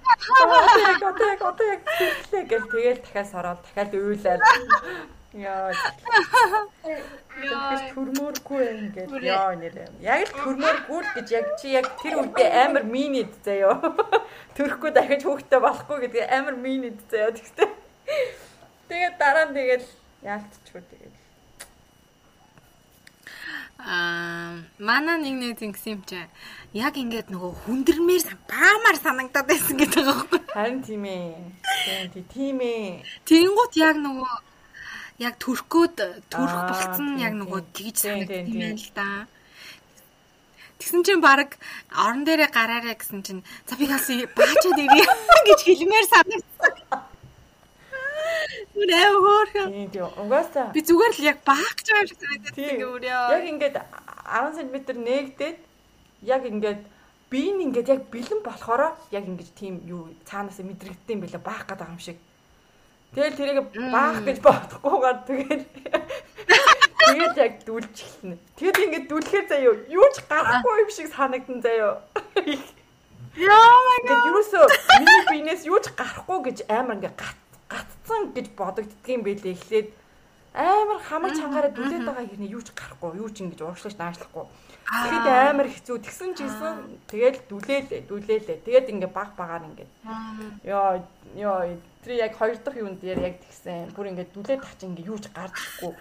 Одоо 0.02 1.26
яг 1.28 1.42
одоо 1.42 1.66
яг 1.66 1.82
тэглээ 1.98 2.44
гэл 2.50 2.66
тэгэл 2.72 3.00
дахиад 3.02 3.28
сороод 3.30 3.60
дахиад 3.62 3.94
уйлаад. 3.94 4.40
Яа. 5.32 5.72
Яа 7.40 7.76
төрмөөргүй 7.96 8.62
ингээд 8.68 9.10
яа 9.24 9.56
нэрээ. 9.56 9.88
Яг 10.04 10.28
л 10.28 10.34
төрмөөргүй 10.44 11.00
л 11.00 11.10
гэж 11.16 11.28
яг 11.32 11.46
чи 11.56 11.72
яг 11.72 11.88
тэр 12.02 12.20
үедээ 12.20 12.50
амар 12.68 12.84
минид 12.84 13.32
заяо. 13.40 13.80
Төрөхгүй 14.56 14.90
дахиж 14.92 15.24
хүүхдтэй 15.24 15.60
болохгүй 15.64 15.98
гэдэг 16.04 16.28
амар 16.28 16.56
минид 16.60 17.00
заяо 17.08 17.32
тэгтээ. 17.32 17.70
Тэгээд 18.92 19.16
дараа 19.16 19.48
нь 19.48 19.56
тэгэл 19.56 19.88
яалтчихгүй 20.20 20.82
тэгээд. 20.84 21.16
Аа, 23.80 24.51
манай 24.83 25.16
нэг 25.23 25.35
нэг 25.38 25.53
зингсэн 25.62 25.92
юм 25.95 26.03
чинь 26.03 26.31
яг 26.75 26.95
ингээд 26.99 27.31
нөгөө 27.31 27.53
хүндэрмээр 27.62 28.23
баамаар 28.51 28.97
санагдаад 28.99 29.47
байсан 29.47 29.75
гэдэг 29.79 30.03
байгаа 30.03 30.27
байхгүй. 30.27 30.40
Харин 30.57 30.81
тийм 30.83 31.05
ээ. 31.07 31.31
Тийм 31.87 32.11
тий- 32.12 32.29
тийм 32.35 32.59
ээ. 32.59 33.03
Тэнгуут 33.29 33.73
яг 33.79 33.97
нөгөө 34.03 34.35
яг 35.23 35.35
төрхгөөд 35.38 35.97
төрх 36.33 36.55
болцсон 36.66 37.09
яг 37.23 37.35
нөгөө 37.38 37.61
тэгж 37.77 37.97
Тийм, 38.03 38.27
санагдсан 38.27 38.59
юм 38.59 38.75
л 38.75 38.90
да. 38.99 39.09
Тэгсэн 40.83 41.03
чинь 41.07 41.23
баг 41.23 41.62
орон 41.95 42.27
дээрээ 42.27 42.51
гараарэ 42.51 42.99
гэсэн 42.99 43.23
чинь 43.23 43.42
за 43.71 43.79
би 43.79 43.87
хас 43.87 44.11
баачаад 44.11 44.79
ирээ 44.83 45.07
гэж 45.47 45.61
хэлмээр 45.62 46.07
санагдсан. 46.11 46.75
Үрээ 48.72 49.08
хөөрхөн. 49.12 49.68
Тийм. 49.92 50.08
Угаасаа 50.16 50.72
Би 50.72 50.80
зүгээр 50.80 51.12
л 51.12 51.28
яг 51.28 51.38
баах 51.44 51.72
гэж 51.76 51.88
шиг 52.08 52.20
санагдаад 52.24 52.56
Тийм. 52.56 52.80
үрээ. 52.88 53.20
Яг 53.37 53.44
ингээд 53.52 53.76
10 54.24 54.56
см 54.56 54.76
нээгдээд 54.96 55.58
яг 56.24 56.42
ингээд 56.48 56.80
би 57.28 57.38
энэ 57.52 57.62
ингээд 57.68 57.88
яг 57.92 58.00
бэлэн 58.08 58.40
болохоор 58.40 58.96
яг 59.12 59.24
ингэж 59.28 59.48
тийм 59.52 59.85
юу 59.85 60.08
цаанаас 60.24 60.61
мэдрэгддэм 60.64 61.20
байлаа 61.20 61.42
баах 61.44 61.64
гэдэг 61.68 61.88
юм 61.92 62.00
шиг. 62.00 62.18
Тэгэл 63.12 63.37
тэрийг 63.37 63.58
баах 63.92 64.24
гэж 64.24 64.38
бодохгүйгээр 64.40 65.18
тэгэл 65.28 65.64
тэгэл 67.12 67.37
яг 67.44 67.54
дүүлж 67.68 67.96
эхэлнэ. 68.00 68.37
Тэгэд 68.56 68.85
ингээд 68.88 69.06
дүүлэхээр 69.12 69.46
заяа 69.52 69.76
юу 69.92 70.08
ч 70.12 70.16
гарахгүй 70.24 70.74
юм 70.80 70.90
шиг 70.92 71.08
санагдан 71.12 71.61
заяа. 71.61 72.00
Ингээд 73.37 74.28
юусоо 74.32 74.64
миний 74.96 75.22
биенээс 75.28 75.68
юу 75.68 75.80
ч 75.85 75.92
гарахгүй 75.92 76.38
гэж 76.52 76.58
амар 76.72 76.96
ингээд 77.00 77.16
гат 77.20 77.37
гатцсан 77.72 78.22
гэж 78.37 78.46
бодогддгийн 78.61 79.22
байлээ 79.24 79.56
эхлээд 79.56 79.88
амар 80.52 81.00
хамар 81.00 81.32
чангаараа 81.32 81.72
дүлээд 81.72 82.04
байгаа 82.04 82.28
хэрний 82.28 82.52
юу 82.52 82.61
ч 82.61 82.68
гарахгүй 82.76 83.16
юу 83.16 83.30
ч 83.32 83.40
ингэж 83.40 83.61
ууршлагч 83.64 83.96
наашлахгүй. 83.96 84.44
Тэгэхэд 84.85 85.26
амар 85.48 85.68
хэцүү 85.72 85.96
тэгсэн 86.04 86.30
ч 86.37 86.44
гэсэн 86.44 86.76
тэгэл 87.08 87.40
дүлээлээ 87.48 88.00
дүлээлээ. 88.04 88.58
Тэгээд 88.61 88.92
ингээ 88.92 89.11
баг 89.16 89.32
багаар 89.32 89.64
ингээ. 89.64 89.88
Йоо 90.68 91.00
ёо 91.40 91.72
тэр 92.04 92.12
яг 92.20 92.37
хоёр 92.37 92.61
дахь 92.61 92.76
юунд 92.76 93.00
дээр 93.00 93.32
яг 93.32 93.40
тэгсэн. 93.40 93.96
Бүр 93.96 94.12
ингээ 94.12 94.28
дүлээд 94.37 94.61
тах 94.61 94.76
чи 94.76 94.85
ингээ 94.92 95.08
юу 95.08 95.16
ч 95.16 95.32
гардахгүй. 95.32 95.96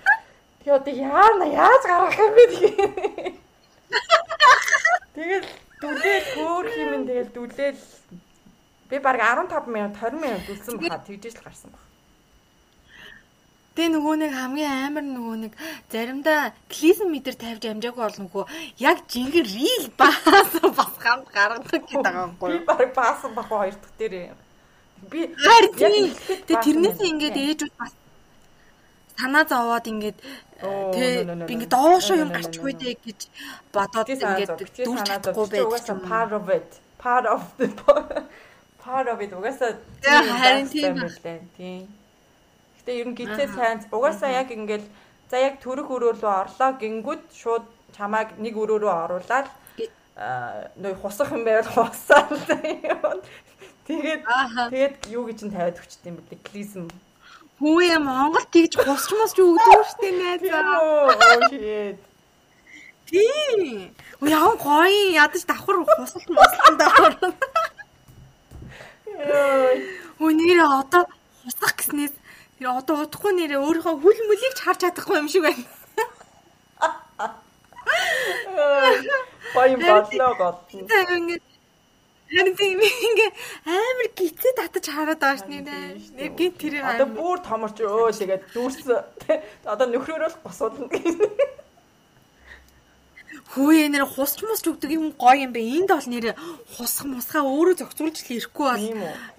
Тэгээ 0.68 0.76
одоо 0.76 0.94
яана 1.00 1.46
яаж 1.48 1.84
гаргах 1.88 2.20
юм 2.20 2.32
бэ 2.36 2.44
тэгээ. 2.52 2.90
Тэгэл 5.16 5.48
дүлээл 5.82 6.28
хөөх 6.36 6.70
юм 6.76 6.92
тэгэл 7.08 7.32
дүлээл 7.32 7.80
би 8.92 9.00
баг 9.00 9.16
15 9.24 9.72
минут 9.72 9.96
20 9.96 10.20
минут 10.20 10.44
үлсэн 10.52 10.76
баха 10.84 11.00
тэгжээж 11.08 11.40
л 11.40 11.46
гарсан 11.48 11.72
баг. 11.72 11.84
Тэ 13.72 13.88
нөгөө 13.88 14.16
нэг 14.20 14.32
хамгийн 14.36 14.92
амар 14.92 15.06
нөгөө 15.08 15.36
нэг 15.48 15.54
заримдаа 15.88 16.52
клизм 16.68 17.08
метр 17.08 17.40
тавьж 17.40 17.64
амжаагүй 17.72 18.04
бол 18.04 18.20
нөгөө 18.28 18.44
яг 18.84 19.08
жинхэнэ 19.08 19.48
рил 19.48 19.86
баас 19.96 20.52
бас 20.76 20.94
хамт 21.00 21.32
гаргадаг 21.32 21.80
гэдэг 21.88 22.04
байгаа 22.04 22.28
юм 22.28 22.36
Би 22.36 22.60
баг 22.68 22.92
баасан 22.92 23.32
бах 23.32 23.48
хоёр 23.48 23.72
дахь 23.80 23.96
дээр. 23.96 24.36
Би 25.08 25.32
Харин 25.40 25.74
тийм. 25.80 26.12
Тэ 26.52 26.54
тэрнээсээ 26.60 27.12
ингээд 27.16 27.38
ээжүүд 27.48 27.74
бас 27.80 27.96
санаа 29.16 29.48
зовоод 29.48 29.88
ингээд 29.88 30.20
Оо, 30.68 30.92
тэ 30.92 31.24
no, 31.24 31.32
no, 31.32 31.34
no, 31.40 31.46
би 31.48 31.56
ингээд 31.56 31.72
No, 31.72 32.20
юм 32.28 32.30
гарчгүй 32.36 32.74
дээ 32.76 32.96
гэж 33.08 33.20
бодоод 33.72 34.08
ингээд 34.12 34.52
санаа 34.84 35.08
чадахгүй 35.08 35.48
байж. 35.48 35.88
part 36.12 36.32
of 36.36 36.46
it. 36.52 36.70
Part 37.00 37.26
of 37.26 37.42
the 37.58 37.72
part 38.84 39.08
of 39.08 39.22
it 39.22 39.32
угаасаа 39.34 39.78
харин 40.02 40.66
байх 40.66 40.72
тийм 40.74 40.96
байлаа. 40.98 41.40
Тийм. 41.58 41.88
Гэтэ 42.78 42.92
ер 43.02 43.08
нь 43.10 43.18
гитээ 43.20 43.48
сайн 43.56 43.78
угаасаа 43.92 44.32
яг 44.42 44.50
ингээл 44.52 44.88
за 45.30 45.38
яг 45.38 45.62
төрөх 45.64 45.88
өрөө 45.96 46.14
рүү 46.18 46.34
орлоо 46.42 46.72
гингүүд 46.82 47.24
шууд 47.42 47.66
чамааг 47.96 48.42
нэг 48.42 48.56
өрөө 48.58 48.80
рүү 48.82 48.94
оруулаад 49.06 49.48
аа 50.18 50.70
нөө 50.82 50.94
хусах 51.02 51.30
юм 51.32 51.46
байвал 51.46 51.70
хусаал 51.70 52.34
юм. 52.34 53.22
Тэгээд 53.88 54.22
тэгээд 54.72 54.96
юу 55.10 55.24
гэж 55.28 55.40
нь 55.46 55.54
тавиад 55.54 55.78
өчт 55.82 56.06
юм 56.06 56.16
бэлээ. 56.18 56.42
Клизм. 56.48 56.86
Хүү 57.60 57.82
яа 57.86 58.00
Монгол 58.00 58.46
тэгж 58.54 58.78
босч 58.82 59.10
мосч 59.14 59.38
өгдөг 59.42 59.82
штэ 59.90 60.10
найзаа. 60.16 60.62
Oh 60.82 61.50
shit. 61.50 61.98
Тийм. 63.10 63.92
Уу 64.22 64.30
яа 64.30 64.54
гоё 64.56 65.02
ядаж 65.18 65.44
давхар 65.46 65.84
хусалт 65.84 66.30
мослонд 66.30 66.82
орно. 66.82 67.30
Өө 70.22 70.32
нэрээ 70.38 70.70
одоо 70.82 71.04
хусах 71.44 71.74
гэснээс 71.78 72.14
тэр 72.58 72.68
одоо 72.78 73.06
удахгүй 73.06 73.34
нэрээ 73.38 73.60
өөрийнхөө 73.62 73.96
хүл 74.02 74.20
мөлийг 74.30 74.54
ч 74.58 74.60
харж 74.66 74.80
чадахгүй 74.86 75.18
юм 75.22 75.30
шиг 75.30 75.44
байна. 75.46 75.66
Баян 79.56 79.80
годно. 79.82 80.58
За 80.90 81.00
ингээд 81.18 81.44
харин 82.32 82.56
тийм 82.56 82.80
ингээ 82.80 83.32
амар 83.66 84.08
гитээ 84.16 84.54
татаж 84.58 84.86
хараад 84.90 85.20
байгаа 85.20 85.38
ш 85.38 85.44
нэрээ. 85.50 86.00
Нэг 86.18 86.32
гинт 86.40 86.58
тэрийг 86.62 86.84
Одоо 86.86 87.08
бүр 87.12 87.38
томорч 87.44 87.78
өө 87.82 88.14
тэгээд 88.16 88.44
дүүрсэн. 88.56 89.04
Одоо 89.74 89.88
нөхрөөрөө 89.90 90.30
л 90.32 90.42
босуулна. 90.46 90.88
Хөөе 93.52 93.92
нэр 93.92 94.08
хусч 94.08 94.48
мусч 94.48 94.64
өгдөг 94.64 94.92
юм 94.96 95.12
гоё 95.12 95.44
юм 95.44 95.52
бэ. 95.52 95.60
Энд 95.60 95.92
бол 95.92 96.08
нэр 96.08 96.40
хусах 96.72 97.04
мусхаа 97.04 97.44
өөрөө 97.44 97.84
зохицуулж 97.84 98.24
л 98.24 98.36
ирэхгүй 98.40 98.68
бол. 98.72 98.88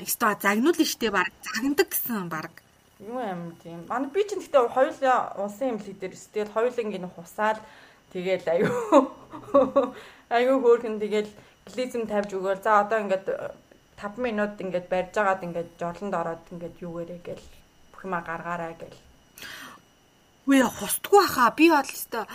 Экстра 0.05 0.37
загнуул 0.37 0.77
штэ 0.77 1.09
баг. 1.09 1.33
Загнадаг 1.41 1.89
гэсэн 1.89 2.29
баг. 2.29 2.53
Юу 3.01 3.25
юм 3.25 3.57
тийм. 3.65 3.89
Манай 3.89 4.13
би 4.13 4.29
ч 4.29 4.37
гэхдээ 4.37 4.69
хоёулаа 4.69 5.33
улсын 5.41 5.81
эмнэлэг 5.81 5.97
дээр 5.97 6.13
эсвэл 6.13 6.53
хоёулаа 6.53 6.85
ингэ 6.85 7.09
хусаал 7.09 7.59
тэгэл 8.13 8.45
аюу. 8.53 9.17
Аюу 10.29 10.57
хөөрхөн 10.61 11.01
тэгэл 11.01 11.33
глизм 11.73 12.05
тавьж 12.05 12.37
өгөөл. 12.37 12.61
За 12.61 12.85
одоо 12.85 13.01
ингээд 13.01 13.25
5 13.97 14.21
минут 14.21 14.61
ингээд 14.61 14.93
барьж 14.93 15.17
агаад 15.17 15.41
ингээд 15.41 15.81
жорлонд 15.81 16.13
ороод 16.13 16.45
ингээд 16.53 16.77
юу 16.85 17.01
гэрээ 17.01 17.21
гэл 17.25 17.47
бүх 17.97 18.05
юма 18.05 18.21
гаргаарай 18.21 18.77
гэл. 18.77 19.01
Үе 20.53 20.69
хустгүй 20.69 21.25
хаа 21.33 21.49
би 21.57 21.73
бол 21.73 21.81
өстой 21.81 22.29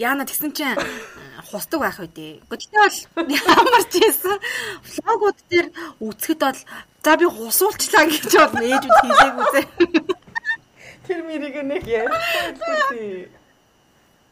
Яна 0.00 0.24
тэгсэн 0.24 0.56
чинь 0.56 0.80
э, 0.80 1.44
хусдаг 1.52 1.84
байх 1.84 2.00
үдээ. 2.00 2.40
Гэхдээ 2.48 2.72
бол 2.72 3.28
ямар 3.28 3.84
ч 3.92 4.00
байсан 4.00 4.40
влогууд 4.80 5.38
дээр 5.52 5.68
үзэхэд 6.00 6.40
бол 6.40 6.60
за 7.04 7.12
би 7.20 7.26
хусуулчлаа 7.28 8.08
гэж 8.08 8.32
бол 8.32 8.64
ээжүүд 8.64 8.96
хэлээгүй 8.96 9.46
зэ. 9.52 9.62
Тэр 11.04 11.20
мэрийг 11.20 11.56
нэг 11.68 11.84
ярихгүй. 11.84 13.28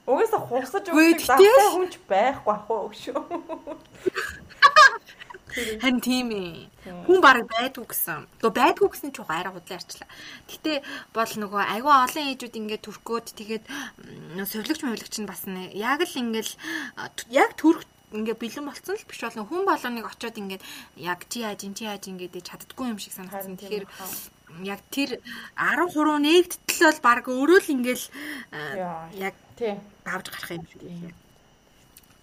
Угаасаа 0.09 0.41
Үгүй, 0.89 1.13
өгөх 1.13 1.29
завтай 1.29 1.69
хүнч 1.69 1.95
байхгүй 2.09 2.49
ах 2.57 2.65
уу 2.73 2.89
шүү. 2.89 3.21
Харин 5.83 6.01
тийм 6.01 6.29
ээ. 6.33 6.68
Хүн 7.07 7.18
баг 7.21 7.44
байдгүй 7.49 7.87
гэсэн. 7.90 8.27
Гэхдээ 8.40 8.55
байдгүй 8.59 8.88
гэсэн 8.92 9.11
ч 9.12 9.18
арай 9.27 9.53
худлаа 9.53 9.79
арчлаа. 9.79 10.09
Гэтэ 10.51 10.73
бол 11.14 11.33
нөгөө 11.42 11.62
айгүй 11.75 11.92
олон 11.92 12.25
ээжүүд 12.33 12.55
ингээд 12.59 12.83
төрхгөөд 12.87 13.27
тэгээд 13.38 13.64
м, 13.68 14.44
совилогч 14.47 14.81
мөвлөгч 14.85 15.14
нь 15.23 15.29
бас 15.29 15.42
нэ 15.47 15.73
яг 15.77 16.01
л 16.03 16.14
т- 17.16 17.29
яг 17.31 17.53
төрх 17.59 17.83
ингээ 18.09 18.40
бэлэн 18.40 18.64
болцсон 18.64 18.97
л 18.97 19.05
биш 19.05 19.21
болно. 19.21 19.44
Хүн 19.44 19.68
болгоныг 19.68 20.07
очиод 20.09 20.37
ингээд 20.40 20.62
яг 20.97 21.21
чи 21.29 21.44
яаж 21.44 21.61
ин 21.68 21.75
чи 21.77 21.85
яаж 21.85 22.09
ингээд 22.09 22.40
чаддггүй 22.40 22.88
юм 22.88 22.99
шиг 22.99 23.12
санагдсан. 23.12 23.61
Тэгэхээр 23.61 23.85
яг 24.64 24.81
тэр 24.88 25.21
13 25.61 26.25
нэгдтэл 26.25 26.88
бол 26.88 27.01
баг 27.05 27.25
өөрөө 27.29 27.59
л 27.61 27.73
ингээл 27.77 28.05
яг 29.12 29.35
Тий. 29.61 29.77
давж 30.09 30.27
гарах 30.33 30.51
юм 30.57 30.64
шиг. 30.73 30.81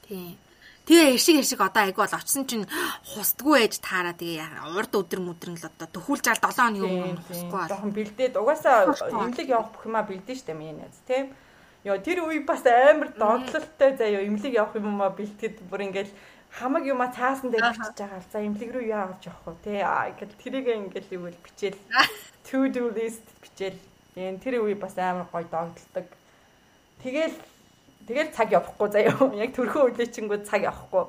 Тийм. 0.10 0.38
Тэгээ 0.86 1.18
эршиг 1.18 1.36
эршиг 1.42 1.62
одоо 1.66 1.82
айгу 1.82 2.06
бол 2.06 2.14
очсон 2.14 2.46
чинь 2.46 2.70
хустгүй 3.10 3.66
ээж 3.66 3.82
таараа 3.82 4.14
тэгээ 4.14 4.70
урд 4.78 4.94
өдөр 4.94 5.22
мүдрэн 5.26 5.58
л 5.58 5.66
одоо 5.66 5.90
төхүүлж 5.90 6.26
ал 6.30 6.42
7 6.46 6.78
хоногийн 6.78 6.86
Тийм, 6.86 7.02
өмнө 7.02 7.18
тийм. 7.18 7.26
хусгүй 7.26 7.58
бол. 7.58 7.72
Жохон 7.74 7.94
бэлдээд 7.98 8.34
угаасаа 8.38 8.78
эмнэлэг 8.94 9.50
явах 9.50 9.70
бүх 9.74 9.84
юмаа 9.90 10.06
бэлдэн 10.06 10.38
штэ 10.38 10.54
миний 10.54 10.78
найз 10.78 10.98
тийм. 11.10 11.34
Йоо 11.82 11.98
тэр 12.06 12.22
үе 12.30 12.46
бас 12.46 12.62
амар 12.70 13.10
догтлолтой 13.18 13.92
заяа 13.98 14.22
эмнэлэг 14.30 14.54
явах 14.54 14.78
юмаа 14.78 15.10
бэлтгэд 15.10 15.66
бүр 15.66 15.82
ингээл 15.90 16.14
хамаг 16.54 16.84
юмаа 16.86 17.10
цаасан 17.10 17.50
дээр 17.50 17.74
бичиж 17.74 17.98
байгаа 17.98 18.22
л 18.22 18.30
за 18.30 18.38
эмнэлэг 18.46 18.72
рүү 18.74 18.86
яа 18.86 19.10
авч 19.10 19.26
явах 19.26 19.46
вэ 19.46 19.62
тий 19.66 19.82
ингээл 19.82 20.38
тэрийг 20.38 20.68
ингээл 20.70 21.10
вэ 21.18 21.34
бичээл 21.46 21.80
to 22.46 22.70
do 22.70 22.94
list 22.94 23.26
бичээл. 23.42 23.80
Ийм 24.16 24.38
тэр 24.38 24.62
үе 24.62 24.78
бас 24.78 24.94
амар 25.02 25.26
гоё 25.34 25.50
догтлдог. 25.50 26.08
Тэгэл 27.02 27.36
тэгэл 28.08 28.32
цаг 28.36 28.52
явахгүй 28.54 28.90
заяа. 28.94 29.30
Яг 29.36 29.52
төрхөө 29.58 29.84
үлээчингүүд 29.94 30.44
цаг 30.46 30.62
явахгүй. 30.70 31.06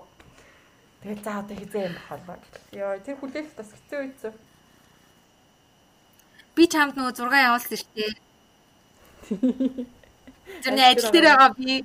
Тэгэл 1.02 1.22
за 1.22 1.38
одоо 1.40 1.56
хизээ 1.56 1.87
юм 1.87 1.96
болоо. 2.09 2.37
Йоо 2.72 2.98
тэр 3.04 3.16
хүлээлт 3.20 3.52
бас 3.56 3.70
хэцүү 3.70 4.00
үйцүү. 4.04 4.32
Би 6.56 6.64
чамд 6.72 6.96
нөгөө 6.96 7.14
6 7.20 7.44
явуулсан 7.46 7.76
шүү 7.76 7.92
дээ. 7.94 8.12
Тэрний 10.62 10.87
ажил 10.88 11.12
дээр 11.12 11.26
байгаа 11.30 11.50
би. 11.59 11.85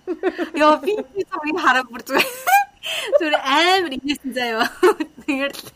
Йоо 0.55 0.73
би 0.79 0.93
би 1.13 1.21
зургийг 1.27 1.59
хараа 1.59 1.83
бүр 1.83 2.01
зүгээр. 2.07 2.50
Зүр 3.21 3.33
амар 3.37 3.93
инээсэн 3.93 4.31
заяа. 4.33 4.65
Тэгээд 5.25 5.53
л- 5.53 5.73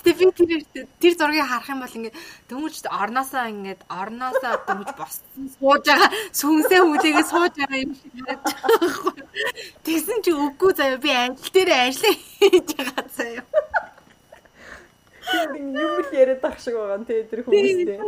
Гэтэ 0.00 0.10
би 0.16 0.24
тэр 0.32 0.62
тэр 0.96 1.12
зургийг 1.20 1.44
харах 1.44 1.68
юм 1.68 1.80
бол 1.84 1.92
ингээд 1.98 2.16
дөнгөж 2.48 2.74
орноосоо 2.88 3.44
ингээд 3.52 3.80
орноосоо 3.84 4.54
дөнгөж 4.64 4.90
боссон 4.96 5.44
сууж 5.60 5.84
байгаа 5.84 6.08
сүнсээ 6.32 6.80
хүлээгээ 6.80 7.26
сууж 7.28 7.52
байгаа 7.60 7.78
юм 7.84 7.92
шиг 8.00 8.12
харагдаж 8.16 8.56
байгаа. 8.64 9.12
Тэгсэн 9.84 10.18
чи 10.24 10.30
үгүй 10.32 10.72
заяа 10.72 10.96
би 11.04 11.10
ажил 11.12 11.52
дээр 11.52 11.70
ажиллаа 11.84 12.14
хийж 12.16 12.68
байгаа 12.80 13.04
заяа. 13.12 13.44
юм 15.52 16.00
л 16.00 16.10
яриад 16.16 16.44
ах 16.48 16.56
шиг 16.64 16.74
байгаа 16.80 16.98
нэ 17.04 17.28
тэр 17.28 17.40
хүмүүстэй. 17.44 17.98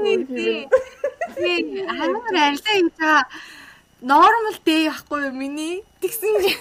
Би 1.37 1.53
амар 1.93 2.25
арилаа 2.25 2.73
хийж 2.73 2.89
байгаа. 2.97 3.23
Нормал 4.01 4.59
дээ 4.65 4.87
яахгүй 4.89 5.21
юу 5.27 5.35
миний. 5.35 5.83
Тэгсэн 6.01 6.35
чи 6.47 6.55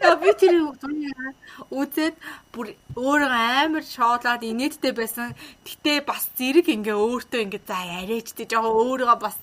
Яа 0.00 0.16
би 0.20 0.32
тэр 0.38 0.54
зургийг 0.80 1.36
үзээд 1.70 2.16
бүр 2.54 2.72
өөрөө 2.96 3.32
амар 3.64 3.84
шоолаад 3.84 4.42
инээдтэй 4.46 4.92
байсан. 4.94 5.34
Гэтэ 5.66 6.06
бас 6.08 6.30
зэрэг 6.38 6.68
ингээ 6.70 6.96
өөртөө 6.96 7.40
ингээ 7.44 7.62
за 7.66 7.76
арайчтэй 7.76 8.46
жоо 8.48 8.68
өөрийгөө 8.68 9.18
бас 9.18 9.36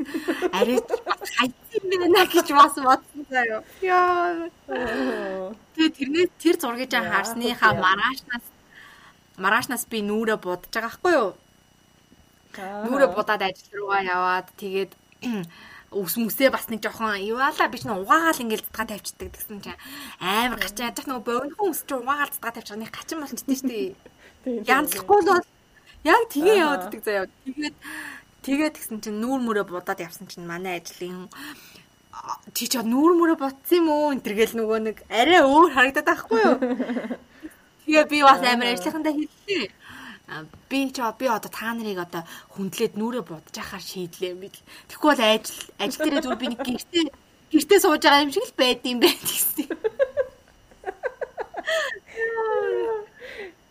арайч 0.55 0.87
бас 1.05 1.21
хайцсан 1.37 1.83
байна 1.91 2.23
гэж 2.25 2.47
бас 2.55 2.75
бодсон 2.79 3.23
заяа. 3.29 3.61
Яа. 3.81 4.49
Тэгээ 5.75 5.95
тэрнээ 5.97 6.27
тэр 6.41 6.55
зургийг 6.61 6.89
жаа 6.89 7.05
харсныхаа 7.05 7.73
маргаашнаас 7.75 8.45
маргаашнаас 9.37 9.83
би 9.91 9.99
нүрэ 10.01 10.35
будаж 10.39 10.71
байгаа 10.71 10.89
байхгүй 10.89 11.13
юу? 11.19 11.31
Нүрэ 12.55 13.07
будаад 13.11 13.41
ажил 13.43 13.71
руугаа 13.75 14.01
яваад 14.01 14.47
тэгээд 14.55 14.91
ус 15.95 16.19
мүсээ 16.19 16.51
бас 16.51 16.67
нэг 16.67 16.83
жоохон 16.83 17.15
юуаала 17.23 17.71
би 17.71 17.79
ч 17.79 17.87
нэг 17.87 18.03
угаагаал 18.03 18.43
ингээл 18.43 18.67
цэцгаа 18.67 18.87
тавьчихдаг 18.91 19.31
гэсэн 19.31 19.59
чинь 19.63 19.79
амар 20.19 20.59
гачин 20.59 20.91
ядах 20.91 21.07
нөгөө 21.07 21.23
богинохон 21.23 21.71
ус 21.71 21.81
чинь 21.87 22.03
угаагаал 22.03 22.33
цэцгаа 22.35 22.51
тавьчих 22.51 22.75
нэг 22.75 22.91
гачин 22.91 23.23
ч 23.23 23.41
тийм 23.47 23.55
шүү 23.55 23.69
дээ. 23.71 23.95
Янзлахгүй 24.67 25.19
л 25.23 25.29
бол 25.31 25.47
яг 26.03 26.21
тгээ 26.35 26.55
яваад 26.59 26.83
идэг 26.91 27.01
заяа. 27.07 27.31
Тэгээд 27.47 27.75
тэгээд 28.43 28.75
гисэн 28.75 28.99
чинь 28.99 29.19
нүүр 29.23 29.39
мөрөө 29.39 29.65
будаад 29.71 30.03
явсан 30.03 30.27
чинь 30.27 30.43
манай 30.43 30.83
ажлын 30.83 31.31
чи 32.51 32.67
ч 32.67 32.75
нүүр 32.75 33.11
мөрөө 33.15 33.37
ботсон 33.39 33.79
юм 33.79 33.87
уу 33.87 34.11
энэ 34.11 34.25
төргээл 34.27 34.59
нөгөө 34.59 34.79
нэг 34.83 34.97
арай 35.07 35.41
өөр 35.47 35.71
харагдаад 35.71 36.07
байхгүй 36.11 36.39
юу? 36.43 36.57
Тэгээ 37.85 38.05
би 38.11 38.19
бас 38.25 38.41
амар 38.43 38.75
ажлынхандаа 38.75 39.13
хэллээ 39.15 39.65
би 40.69 40.89
ч 40.89 40.97
би 41.19 41.25
одоо 41.29 41.51
та 41.51 41.73
нарыг 41.73 41.99
одоо 42.01 42.23
хүндлээд 42.53 42.97
нүрэ 42.97 43.21
будаж 43.21 43.55
ахаар 43.61 43.83
шийдлээ 43.83 44.33
юм 44.33 44.41
бил. 44.41 44.57
Тэгэхгүй 44.89 45.09
бол 45.13 45.21
ажил 45.21 45.59
ажил 45.77 46.01
дээрээ 46.01 46.23
зүгээр 46.25 46.41
би 46.41 46.47
нэг 46.49 46.61
гэртээ 46.65 47.05
гэртээ 47.53 47.79
сууж 47.79 48.01
байгаа 48.01 48.25
юм 48.25 48.33
шиг 48.33 48.45
л 48.49 48.57
байд 48.57 48.81
юм 48.89 48.99
байна 49.05 49.21
гэсэн. 49.21 49.69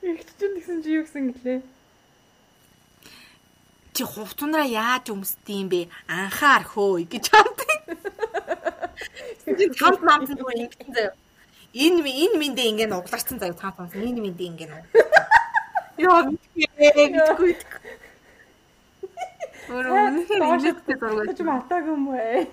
Ихт 0.04 0.28
чинь 0.38 0.54
гэсэн 0.56 0.78
чи 0.84 0.90
юу 0.94 1.04
гэсэн 1.04 1.24
гэлээ? 1.34 1.60
Чи 3.94 4.02
хувцунараа 4.04 4.68
яаж 4.68 5.10
өмсдөм 5.10 5.66
бэ? 5.70 5.90
Анхаар 6.06 6.64
хөөе 6.66 7.06
гэж 7.10 7.24
хамт. 7.30 7.60
Би 9.46 9.64
хамт 9.74 10.02
намт 10.02 10.28
зүгээр 10.30 10.62
ингэсэн 10.66 10.92
заяа. 10.94 11.14
Энэ 11.74 12.02
энэ 12.02 12.36
миндээ 12.38 12.70
ингэ 12.70 12.86
нугларсан 12.90 13.38
заяа 13.42 13.58
цаан. 13.58 13.90
Энэ 13.90 14.20
миндээ 14.22 14.48
ингэ 14.50 14.66
нугларсан. 14.70 15.03
Яа 16.04 16.20
мэдгүй 16.28 17.36
мэдгүй. 17.40 17.84
Өөрөө 19.64 19.96
үнэхээр 20.12 20.42
зураг. 20.60 21.36
Чи 21.36 21.44
матаг 21.44 21.84
юм 21.88 22.12
бэ? 22.12 22.52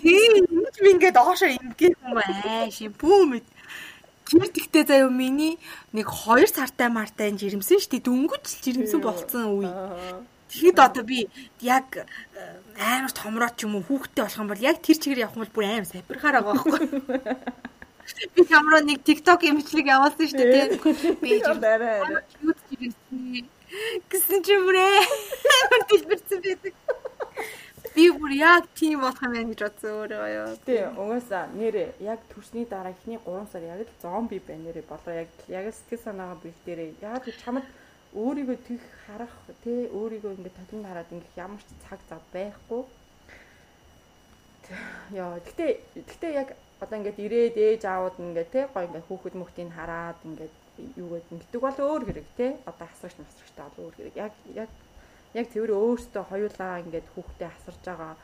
Тийм, 0.00 0.48
ингэж 0.48 0.76
би 0.80 0.88
ингээд 0.96 1.16
доошоо 1.20 1.52
ингээд 1.52 1.96
юм 2.00 2.16
аа 2.16 2.72
шимпүү 2.72 3.18
мэд. 3.28 3.46
Тэр 4.24 4.48
тэгтээ 4.48 4.84
заяа 4.88 5.12
миний 5.12 5.60
нэг 5.92 6.08
2 6.08 6.48
сартай 6.48 6.88
мартай 6.88 7.34
жирэмсэн 7.36 7.82
шүү 7.82 7.92
дээ. 7.92 8.06
Дөнгөж 8.08 8.44
жирэмсэн 8.64 9.00
болцсон 9.04 9.44
үе. 9.60 9.68
Тэгэхэд 10.48 10.78
одоо 10.80 11.04
би 11.04 11.28
яг 11.60 12.08
амар 12.80 13.12
томроод 13.12 13.54
ч 13.60 13.68
юм 13.68 13.76
уу 13.76 13.84
хүүхдтэй 13.84 14.24
болох 14.24 14.40
юм 14.40 14.48
бол 14.48 14.64
яг 14.64 14.80
тэр 14.80 14.96
чигээр 14.96 15.22
явах 15.28 15.36
юм 15.36 15.44
бол 15.44 15.54
бүр 15.54 15.66
амар 15.68 15.86
сапирхаар 15.92 16.40
байгаа 16.40 16.56
байхгүй. 16.56 16.86
Би 18.34 18.44
камераа 18.44 18.82
нэг 18.84 19.02
TikTok 19.06 19.40
имжлэг 19.50 19.86
явуулсан 19.86 20.26
шүү 20.28 20.38
дээ. 20.38 20.78
Би 21.22 21.40
арай. 21.44 22.00
Гэсэн 24.10 24.42
чи 24.42 24.54
бүрээ 24.58 24.98
дэлбэрсэн 25.88 26.40
байдаг. 26.42 26.74
Би 27.94 28.10
бүр 28.10 28.32
яг 28.34 28.66
тийм 28.78 29.00
болох 29.02 29.22
юм 29.22 29.32
байна 29.34 29.50
гэж 29.50 29.60
бодсон 29.66 29.90
өөрөө 29.98 30.26
ёо. 30.38 30.50
Тийм, 30.66 30.98
угаасаа 30.98 31.44
нэрээ 31.54 31.88
яг 32.06 32.20
төрсний 32.30 32.66
дараа 32.66 32.94
ихний 32.94 33.18
3 33.26 33.50
сар 33.50 33.62
яг 33.66 33.80
л 33.82 33.94
зомби 34.02 34.38
байна 34.38 34.70
нэрээ 34.70 34.84
болоо 34.90 35.14
яг 35.22 35.30
яг 35.48 35.70
сэтгэл 35.74 36.04
санаагаа 36.06 36.38
бих 36.42 36.54
дээрээ 36.66 36.90
яг 37.02 37.26
л 37.26 37.40
чамд 37.42 37.66
өөрийгөө 38.14 38.58
тэх 38.66 38.82
харах 39.06 39.34
тий 39.62 39.86
өөрийгөө 39.90 40.34
ингээд 40.38 40.58
татин 40.58 40.82
хараад 40.86 41.10
ингээд 41.14 41.38
ямар 41.38 41.62
ч 41.62 41.70
цаг 41.86 42.00
зав 42.10 42.22
байхгүй. 42.34 42.82
Яа, 45.14 45.38
гэтээ 45.46 45.70
гэтээ 46.10 46.32
яг 46.42 46.54
одоо 46.80 46.96
ингээд 46.98 47.18
ирээд 47.24 47.56
ээж 47.56 47.82
аауд 47.84 48.16
ингээд 48.18 48.50
те 48.50 48.60
гоо 48.72 48.82
ингээд 48.88 49.08
хүүхэд 49.08 49.34
мөхтийг 49.36 49.70
хараад 49.76 50.18
ингээд 50.24 50.54
юу 50.96 51.08
гэдэг 51.12 51.32
ингэдэг 51.36 51.60
бол 51.60 51.78
өөр 51.78 52.02
хэрэг 52.08 52.28
те. 52.40 52.46
Одоо 52.64 52.86
асрагч 52.88 53.16
масрагчтай 53.20 53.64
бол 53.68 53.84
өөр 53.84 53.94
хэрэг. 53.96 54.14
Яг 54.16 54.32
яг 54.56 54.70
яг 55.36 55.46
тэр 55.52 55.70
өөртөө 55.76 56.24
хоёулаа 56.32 56.80
ингээд 56.80 57.06
хүүхдээ 57.12 57.50
асарж 57.52 57.82
байгаа 57.84 58.14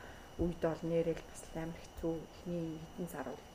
үед 0.41 0.61
бол 0.61 0.81
нэрэл 0.89 1.23
бас 1.29 1.41
амар 1.53 1.79
хэцүү. 1.81 2.15
Ихний 2.17 2.67
хэдэн 2.81 3.09
сар 3.13 3.27
бол. 3.29 3.45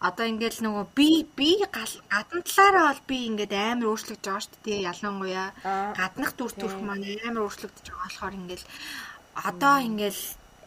Одоо 0.00 0.26
ингээд 0.32 0.56
нөгөө 0.64 0.84
би 0.96 1.08
би 1.36 1.50
гадна 1.60 2.40
талаараа 2.42 2.84
бол 2.90 3.02
би 3.06 3.18
ингээд 3.30 3.52
амар 3.52 3.90
өөрчлөгдөж 3.92 4.26
байгаа 4.26 4.42
шүү 4.42 4.60
дээ 4.64 4.80
ялангуяа. 4.90 5.48
Гаднах 6.00 6.32
дүр 6.34 6.52
төрх 6.56 6.78
маань 6.80 7.06
амар 7.28 7.44
өөрчлөгдөж 7.46 7.86
байгаа 7.86 8.08
болохоор 8.08 8.34
ингээд 8.40 8.62
одоо 9.44 9.76
ингээд 9.86 10.18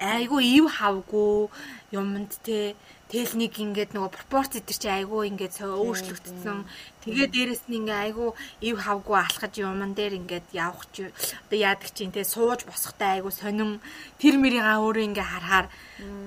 айгүй 0.04 0.44
ив 0.60 0.66
хавгүй 0.78 1.48
юмд 1.96 2.32
те 2.44 2.76
Тэгэл 3.14 3.46
нэг 3.46 3.54
ингээд 3.62 3.94
нөгөө 3.94 4.10
пропорц 4.10 4.58
идэр 4.58 4.74
чи 4.74 4.90
айгүй 4.90 5.30
ингээд 5.30 5.62
өөрчлөгдсөн. 5.62 6.66
Тэгээ 7.06 7.30
дээрэс 7.30 7.70
нь 7.70 7.86
ингээ 7.86 8.10
айгүй 8.10 8.34
ив 8.66 8.76
хавгүй 8.82 9.18
алхаж 9.22 9.54
юман 9.62 9.94
дээр 9.94 10.18
ингээд 10.18 10.50
явах 10.50 10.90
чи 10.90 11.14
одоо 11.46 11.54
яадаг 11.62 11.94
чинь 11.94 12.10
те 12.10 12.26
сууж 12.26 12.66
босохтой 12.66 13.22
айгүй 13.22 13.30
сонин 13.30 13.78
тэр 14.18 14.42
мэрийгаа 14.42 14.82
өөрөө 14.82 15.14
ингээ 15.14 15.30
харахаар 15.30 15.68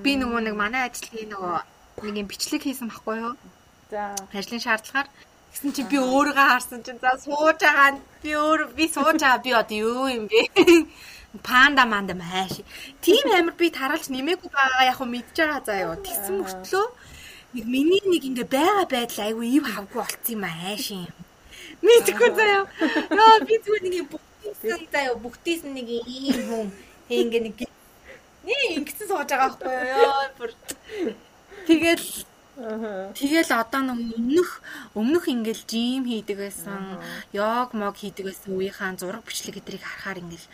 би 0.06 0.14
нөгөө 0.14 0.40
нэг 0.46 0.54
манай 0.54 0.86
ажлын 0.86 1.26
нөгөө 1.34 1.58
нэг 2.06 2.14
юм 2.22 2.30
бичлэг 2.30 2.62
хийсэн 2.62 2.86
байхгүй 2.86 3.16
юу? 3.18 3.34
За. 3.90 4.14
Ажлын 4.30 4.62
шаардлагаар 4.62 5.10
Гэсэн 5.50 5.74
чи 5.74 5.82
би 5.90 5.98
өөрийгөө 5.98 6.46
харсан 6.54 6.86
чинь 6.86 7.02
за 7.02 7.18
сууж 7.18 7.58
байгаа 7.66 7.98
би 8.22 8.30
өөр 8.30 8.60
би 8.78 8.86
сууж 8.86 9.18
байгаа 9.18 9.42
би 9.42 9.50
одоо 9.58 9.74
юу 9.74 10.06
юм 10.06 10.30
бэ? 10.30 10.40
панда 11.38 11.84
манда 11.86 12.14
хайш. 12.14 12.62
Тим 13.00 13.26
амир 13.32 13.54
би 13.58 13.70
таралж 13.70 14.08
нэмээгүй 14.08 14.50
байгаа 14.50 14.88
яг 14.90 14.96
хөө 14.98 15.08
мэдж 15.10 15.36
байгаа 15.36 15.60
заа 15.66 15.78
юу. 15.84 15.96
Тэгсэн 16.00 16.34
мөртлөө 16.40 16.86
нэг 17.54 17.64
миний 17.66 18.02
нэг 18.04 18.22
ингээ 18.28 18.48
байгаа 18.48 18.86
байдал 18.86 19.24
айгүй 19.26 19.46
ив 19.56 19.64
хавгүй 19.64 19.98
болцсон 20.00 20.34
юм 20.36 20.44
хайш 20.44 20.86
юм. 20.92 21.08
Мэдгүй 21.82 22.30
заа 22.36 22.50
юу. 22.60 22.66
Яа 23.12 23.38
би 23.48 23.54
зүгээр 23.64 23.84
нэг 23.90 24.04
бүгдээсэн 24.12 24.86
заа 24.92 25.04
юу. 25.10 25.18
Бүгдээсэн 25.24 25.70
нэг 25.74 25.88
ийм 25.90 26.38
хүн 26.48 26.66
ингээ 27.10 27.42
нэг 27.46 27.56
Nee 28.46 28.78
ингэсэн 28.78 29.10
сууж 29.10 29.26
байгаа 29.26 29.58
байхгүй 29.58 29.90
юу. 29.90 30.22
Бүр 30.38 30.50
тэгэл 31.66 32.06
Тэгэл 32.56 33.52
одоо 33.52 33.82
нэг 33.84 34.16
өмнөх 34.16 34.50
өмнөх 34.96 35.28
ингээл 35.28 35.68
жим 35.68 36.08
хийдэг 36.08 36.40
байсан, 36.40 36.96
йог 37.36 37.76
мог 37.76 38.00
хийдэг 38.00 38.32
байсан 38.32 38.56
үеийнхаа 38.56 38.96
зураг 38.96 39.28
бичлэг 39.28 39.60
эдрийг 39.60 39.84
харахаар 39.84 40.24
ингээл 40.24 40.48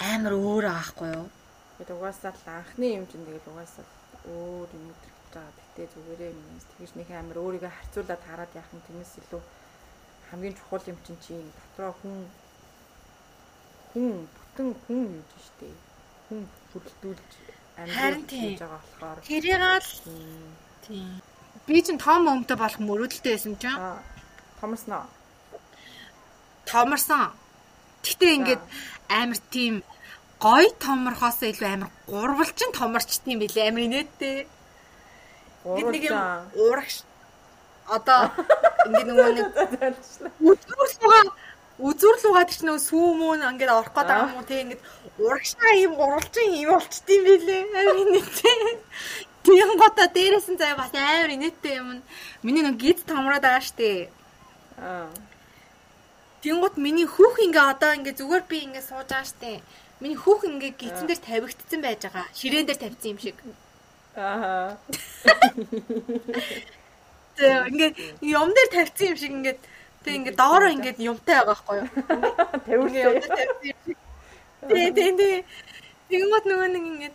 амар 0.00 0.34
өөр 0.34 0.64
аахгүй 0.68 1.08
юу? 1.12 1.28
Тэгээд 1.76 1.94
угаасаа 1.96 2.32
л 2.32 2.44
анхны 2.48 2.86
юм 2.98 3.04
чинь 3.06 3.24
тэгэл 3.28 3.50
угаасаа 3.52 3.84
өөр 4.28 4.68
юм 4.72 4.84
өдрөгдөж 4.92 5.32
байгаа. 5.34 5.52
Гэтэ 5.60 5.82
зүгээрээ 5.92 6.32
минь 6.34 6.62
тэгж 6.80 6.92
нэг 6.96 7.08
амар 7.12 7.38
өөрийгөө 7.44 7.72
харьцуулаад 7.72 8.22
хараад 8.24 8.52
яах 8.56 8.70
юм 8.72 8.82
тэрнээс 8.84 9.12
илүү 9.20 9.42
хамгийн 10.30 10.56
чухал 10.58 10.84
юм 10.92 10.98
чинь 11.04 11.20
чи 11.24 11.34
дотроо 11.36 11.92
хүн 12.00 12.18
хүн 13.92 14.08
бүтэн 14.34 14.68
хүн 14.84 15.00
юм 15.20 15.24
чинь 15.28 15.46
штэ. 15.48 15.68
Хүн 16.28 16.40
бүрдүүлж 16.72 17.30
Харин 17.80 18.24
тийм 18.28 18.58
байгаа 18.60 18.80
болохоор 18.80 19.18
тэрийг 19.24 19.56
л 19.56 19.90
тийм 20.84 21.22
би 21.66 21.80
чинь 21.82 21.98
том 21.98 22.28
өмтө 22.28 22.54
болох 22.60 22.80
мөрөөдөлтэй 22.80 23.32
байсан 23.34 23.56
чинь 23.56 23.78
томорсноо 24.60 25.04
томорсон 26.68 27.32
Гэтэ 28.04 28.26
ингээд 28.36 28.62
амар 29.08 29.40
тийм 29.52 29.74
гой 30.40 30.72
томорхоос 30.80 31.44
илүү 31.44 31.68
амар 31.68 31.90
гурвалжин 32.08 32.72
томорчт 32.72 33.28
юм 33.28 33.40
билээ 33.44 33.68
амар 33.68 33.84
инээдтэй. 33.84 34.48
Бид 35.76 35.86
нэг 35.92 36.02
юм 36.08 36.20
уурагш 36.56 37.04
одоо 37.84 38.32
ингээд 38.88 39.08
нөгөө 39.10 39.30
нэг 39.36 39.48
үзүүрлугаа 40.48 41.24
үзүүрлугаа 41.80 42.44
тийч 42.48 42.60
нөгөө 42.64 42.82
сүү 42.88 43.08
мөн 43.20 43.44
ингээд 43.52 43.76
орох 43.76 43.92
гээд 43.92 44.08
байгаа 44.08 44.28
юм 44.32 44.40
уу 44.40 44.48
те 44.48 44.56
ингээд 44.64 44.82
урагшаа 45.20 45.72
юм 45.84 45.92
гурвалжин 46.00 46.56
юм 46.64 46.70
болчт 46.72 47.08
юм 47.12 47.22
билээ 47.28 47.62
амар 47.80 47.98
инээдтэй. 48.04 48.56
Тийм 49.44 49.70
гота 49.76 50.08
дээрээс 50.08 50.48
нь 50.48 50.60
заяа 50.60 50.80
бас 50.80 50.92
амар 50.96 51.36
инээдтэй 51.36 51.74
юм. 51.80 52.00
Миний 52.40 52.64
нэг 52.64 52.80
гид 52.80 53.04
томроод 53.04 53.44
байгаа 53.44 53.60
штэ. 53.60 54.08
Аа 54.80 55.12
Тэнгут 56.40 56.80
миний 56.80 57.04
хүүх 57.04 57.36
ингээ 57.36 57.64
одоо 57.76 57.92
ингээ 58.00 58.16
зүгээр 58.16 58.44
би 58.48 58.58
ингээ 58.64 58.80
сууж 58.80 59.12
байгаа 59.12 59.28
штэ. 59.28 59.60
Миний 60.00 60.16
хүүх 60.16 60.48
ингээ 60.48 60.72
гизэн 60.80 61.04
дээр 61.04 61.20
тавигдсан 61.20 61.80
байж 61.84 62.00
байгаа. 62.08 62.24
Ширээн 62.32 62.64
дээр 62.64 62.80
тавьсан 62.80 63.12
юм 63.12 63.20
шиг. 63.20 63.36
Аа. 64.16 64.80
Тэгээ 67.36 67.60
ингээ 67.68 67.90
юм 68.24 68.48
дээр 68.56 68.70
тавьсан 68.72 69.06
юм 69.12 69.18
шиг 69.20 69.32
ингээ 69.36 69.56
тэг 70.00 70.14
ингээ 70.16 70.40
доороо 70.40 70.72
ингээ 70.72 70.96
юмтай 71.04 71.44
байгаа 71.44 71.52
байхгүй 71.52 71.76
юу? 71.76 71.88
Тавиулсан 72.64 73.04
юм 73.04 73.20
тавьсан 73.20 73.60
юм 73.68 73.78
шиг. 73.84 73.98
Тэг 74.64 74.88
тэг 74.96 75.12
тэг. 75.20 75.44
Тэнгут 76.08 76.44
нөгөө 76.48 76.68
нэг 76.72 76.84
ингээ 76.88 77.12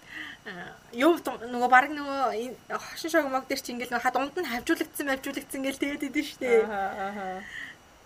юм 1.01 1.17
нөгөө 1.17 1.69
баг 1.73 1.89
нөгөө 1.89 2.77
хошин 2.77 3.09
шог 3.09 3.25
мог 3.33 3.49
дээр 3.49 3.57
чи 3.57 3.73
ингээл 3.73 3.97
хад 3.97 4.21
унд 4.21 4.37
нь 4.37 4.45
хавжуулагдсан 4.45 5.09
хавжуулагдсан 5.09 5.59
ингээл 5.65 5.81
тэгээд 5.81 6.07
идэв 6.13 6.25
штэ. 6.29 6.69
Аа 6.69 6.93
аа 7.09 7.41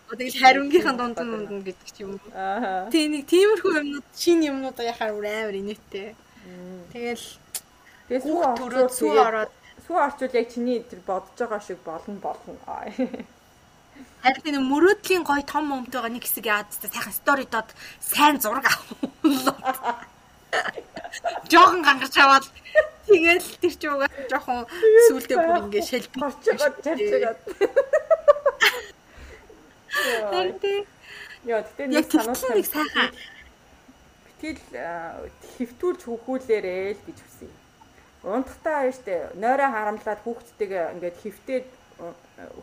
Тэгэл 0.09 0.41
хариунгийнхаа 0.41 0.95
дунд 0.97 1.17
нь 1.21 1.31
дунд 1.45 1.63
гэдэг 1.65 1.89
ч 1.93 1.97
юм. 2.01 2.17
Аа. 2.33 2.89
Тий 2.89 3.05
нэг 3.05 3.29
тиймэрхүү 3.29 3.73
юмнууд 3.77 4.07
шин 4.17 4.39
юмнууд 4.41 4.77
яхаар 4.81 5.13
амар 5.13 5.55
инээдтэй. 5.61 6.17
Тэгэл 6.93 7.25
тэгээ 8.09 8.23
сүү 8.25 8.37
орчууд 8.49 8.89
сүү 8.89 9.13
ороод 9.21 9.51
сүү 9.85 9.97
орчууд 10.05 10.33
яг 10.33 10.47
чиний 10.49 10.81
тэр 10.81 11.01
бодож 11.05 11.37
байгаа 11.37 11.61
шиг 11.61 11.79
болно 11.85 12.17
болно. 12.17 12.57
Харин 14.19 14.45
энэ 14.49 14.59
мөрөөдлийн 14.65 15.23
гой 15.23 15.41
том 15.45 15.71
өмтэйгээ 15.71 16.11
нэг 16.11 16.25
хэсэг 16.25 16.45
яад 16.49 16.67
та 16.73 16.87
сайхан 16.89 17.13
сторидод 17.13 17.69
сайн 18.01 18.41
зураг 18.41 18.65
авах. 18.65 20.09
жоохон 21.51 21.81
гангарч 21.85 22.15
аваад 22.17 22.45
тэгэл 23.07 23.47
тэр 23.61 23.73
чи 23.79 23.87
угаа 23.87 24.09
жоохон 24.29 24.65
сүулдэ 25.07 25.35
бүр 25.37 25.57
ингээ 25.69 25.83
шалбий. 25.85 26.21
Хорчгоод 26.21 26.75
жарчгаад. 26.85 27.39
Харин 30.33 30.59
тий. 30.59 30.79
Яа, 31.45 31.63
тэгтээ 31.63 31.87
нэг 31.87 32.05
сануулсан. 32.11 32.51
нэг 32.55 32.67
сайхан. 32.67 33.09
Битэл 34.39 34.61
хэвтүүлж 35.55 36.01
хөхүүлээрээ 36.07 36.95
л 36.95 37.03
гэж 37.07 37.17
хүсье. 37.23 37.49
Унтахтаа 38.23 38.91
штэ. 38.91 39.31
Нойроо 39.39 39.69
харамлаад 39.71 40.19
хүүхдтэйгээ 40.23 40.85
ингээд 40.95 41.17
хэвтээд 41.23 41.67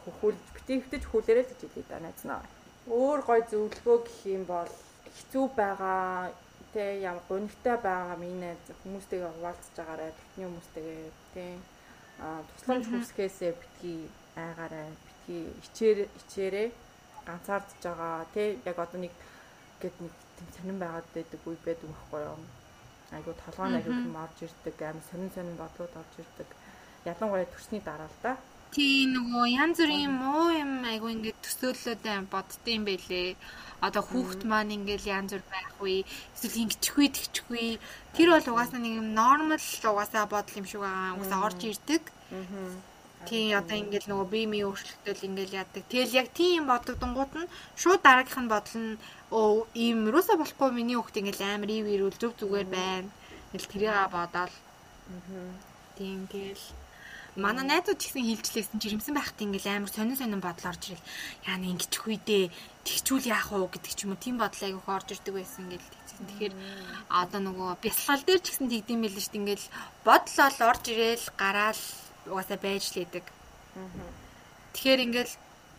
хөхүүлж 0.05 0.41
битээ 0.57 0.77
хэвтэж 0.81 1.03
хөхүүлээрээ 1.05 1.45
л 1.45 1.51
гэж 1.53 1.61
хэлээ 1.65 1.89
да 1.89 1.99
найзнаа. 2.01 2.43
Өөр 2.89 3.21
гой 3.29 3.41
зөвлөгөө 3.51 3.99
гэх 4.05 4.21
юм 4.37 4.45
бол 4.49 4.73
хэцүү 5.17 5.45
байгаа 5.57 6.33
тэ 6.73 7.01
ям 7.05 7.19
гонигтай 7.29 7.77
байгаа 7.81 8.17
минь 8.21 8.45
хүмүүстэйгээ 8.85 9.33
хуваалцаж 9.37 9.75
байгаарай. 9.77 10.13
Төвхний 10.13 10.47
хүмүүстэйгээ 10.49 11.01
тэ 11.35 11.45
а 12.21 12.41
тусламж 12.57 12.85
хүсгэхээсээ 12.89 13.53
битгий 13.61 14.01
айгаарай. 14.37 14.89
Битгий 15.05 15.45
ичээр 15.65 15.99
ичээрээ 16.21 16.69
ганцаардж 17.27 17.81
байгаа 17.83 18.27
тий 18.35 18.49
яг 18.71 18.79
одоо 18.85 19.01
нэг 19.05 19.15
гэд 19.83 19.97
нэг 20.05 20.15
тийм 20.37 20.49
сонирн 20.55 20.83
байгаад 20.83 21.09
байдаг 21.15 21.41
үе 21.47 21.59
байдаг 21.67 21.89
байхгүй 21.91 22.23
юу 22.31 22.39
айгу 23.17 23.33
толгойн 23.45 23.77
аяг 23.77 23.87
юм 23.87 24.17
орж 24.25 24.37
ирдэг 24.47 24.77
аим 24.83 25.01
сонин 25.09 25.31
сонин 25.35 25.57
бодлууд 25.63 25.95
орж 26.01 26.13
ирдэг 26.23 26.49
ялангуяа 27.11 27.53
төрсний 27.53 27.83
дараа 27.85 28.11
л 28.13 28.19
да 28.23 28.33
Тий 28.75 29.07
нөгөө 29.09 29.45
янз 29.63 29.79
бүрийн 29.81 30.11
муу 30.21 30.51
юм 30.53 30.73
айгу 30.91 31.09
ингээд 31.15 31.39
төсөөллөөд 31.45 32.29
боддсон 32.33 32.83
байлээ. 32.89 33.39
Одоо 33.87 34.03
хүүхд 34.05 34.43
маань 34.51 34.75
ингээл 34.77 35.07
янз 35.17 35.31
бүр 35.33 35.45
байх 35.53 35.71
үе, 35.85 36.03
эсвэл 36.35 36.61
ингэчихгүй 36.67 37.09
тэгчихгүй. 37.15 37.69
Тэр 38.17 38.29
бол 38.35 38.51
угаасаа 38.53 38.81
нэг 38.83 38.95
юм 39.01 39.09
нормал 39.15 39.67
угаасаа 39.93 40.27
бодол 40.27 40.59
юм 40.61 40.67
шиг 40.67 40.83
байгаа. 40.83 41.15
Угаасаа 41.15 41.45
орж 41.47 41.61
ирдэг. 41.63 42.03
Тий 43.29 43.55
одоо 43.61 43.77
ингээл 43.83 44.11
нөгөө 44.11 44.29
бие 44.33 44.47
мие 44.47 44.65
өөрчлөлтөл 44.67 45.27
ингээл 45.29 45.59
яадаг. 45.61 45.83
Тэгэл 45.91 46.19
яг 46.21 46.29
тийм 46.39 46.71
бодогдонгууд 46.71 47.33
нь 47.41 47.53
шууд 47.75 48.01
дараагийнх 48.03 48.41
нь 48.43 48.53
бодол 48.55 48.77
нь 48.83 49.01
оо 49.35 49.67
ийм 49.75 49.99
юусаа 50.11 50.37
болохгүй 50.39 50.71
миний 50.73 50.97
хүүхд 50.97 51.21
ингээл 51.21 51.43
амар 51.47 51.71
ив 51.77 51.87
ирүүл 51.95 52.21
зүг 52.21 52.33
зүгээр 52.39 52.69
байна. 52.71 53.11
Ингээл 53.51 53.73
тэрийг 53.73 53.95
бодоол. 54.15 54.55
Тийм 55.99 56.21
тэгэл 56.31 56.65
Манай 57.37 57.69
найзууд 57.69 58.01
ч 58.01 58.09
гэсэн 58.09 58.25
хилжлээсэн 58.33 58.81
жирэмсэн 58.81 59.13
байхад 59.13 59.37
ингээл 59.45 59.69
амар 59.69 59.93
сонин 59.93 60.17
сонин 60.17 60.41
бодол 60.41 60.73
орж 60.73 60.83
ирэл. 60.89 61.09
Яа 61.45 61.61
нэг 61.61 61.85
ингэчих 61.85 62.09
үедээ 62.09 62.45
тэгчүүл 62.81 63.29
яах 63.29 63.53
вэ 63.53 63.77
гэдэг 63.77 63.93
ч 63.93 64.01
юм 64.09 64.17
уу 64.17 64.25
тийм 64.25 64.41
бодол 64.41 64.65
айгүйх 64.65 64.89
орж 64.89 65.09
ирдэг 65.13 65.35
байсан 65.37 65.69
ингээл. 65.69 65.89
Тэгэхээр 66.17 66.55
одоо 67.13 67.41
нөгөө 67.45 67.71
бясалгал 67.85 68.25
дээр 68.25 68.41
ч 68.41 68.47
гэсэн 68.57 68.73
тэгдэм 68.73 69.01
байл 69.05 69.21
шүү 69.21 69.33
дээ 69.37 69.43
ингээл 69.45 69.67
бодол 70.09 70.39
ол 70.49 70.59
орж 70.65 70.85
ирээл 70.89 71.27
гараал 71.37 71.83
угаасаа 72.31 72.59
байж 72.61 72.85
лээдэг. 72.95 73.25
Тэгэхээр 74.75 75.01
ингээл 75.07 75.33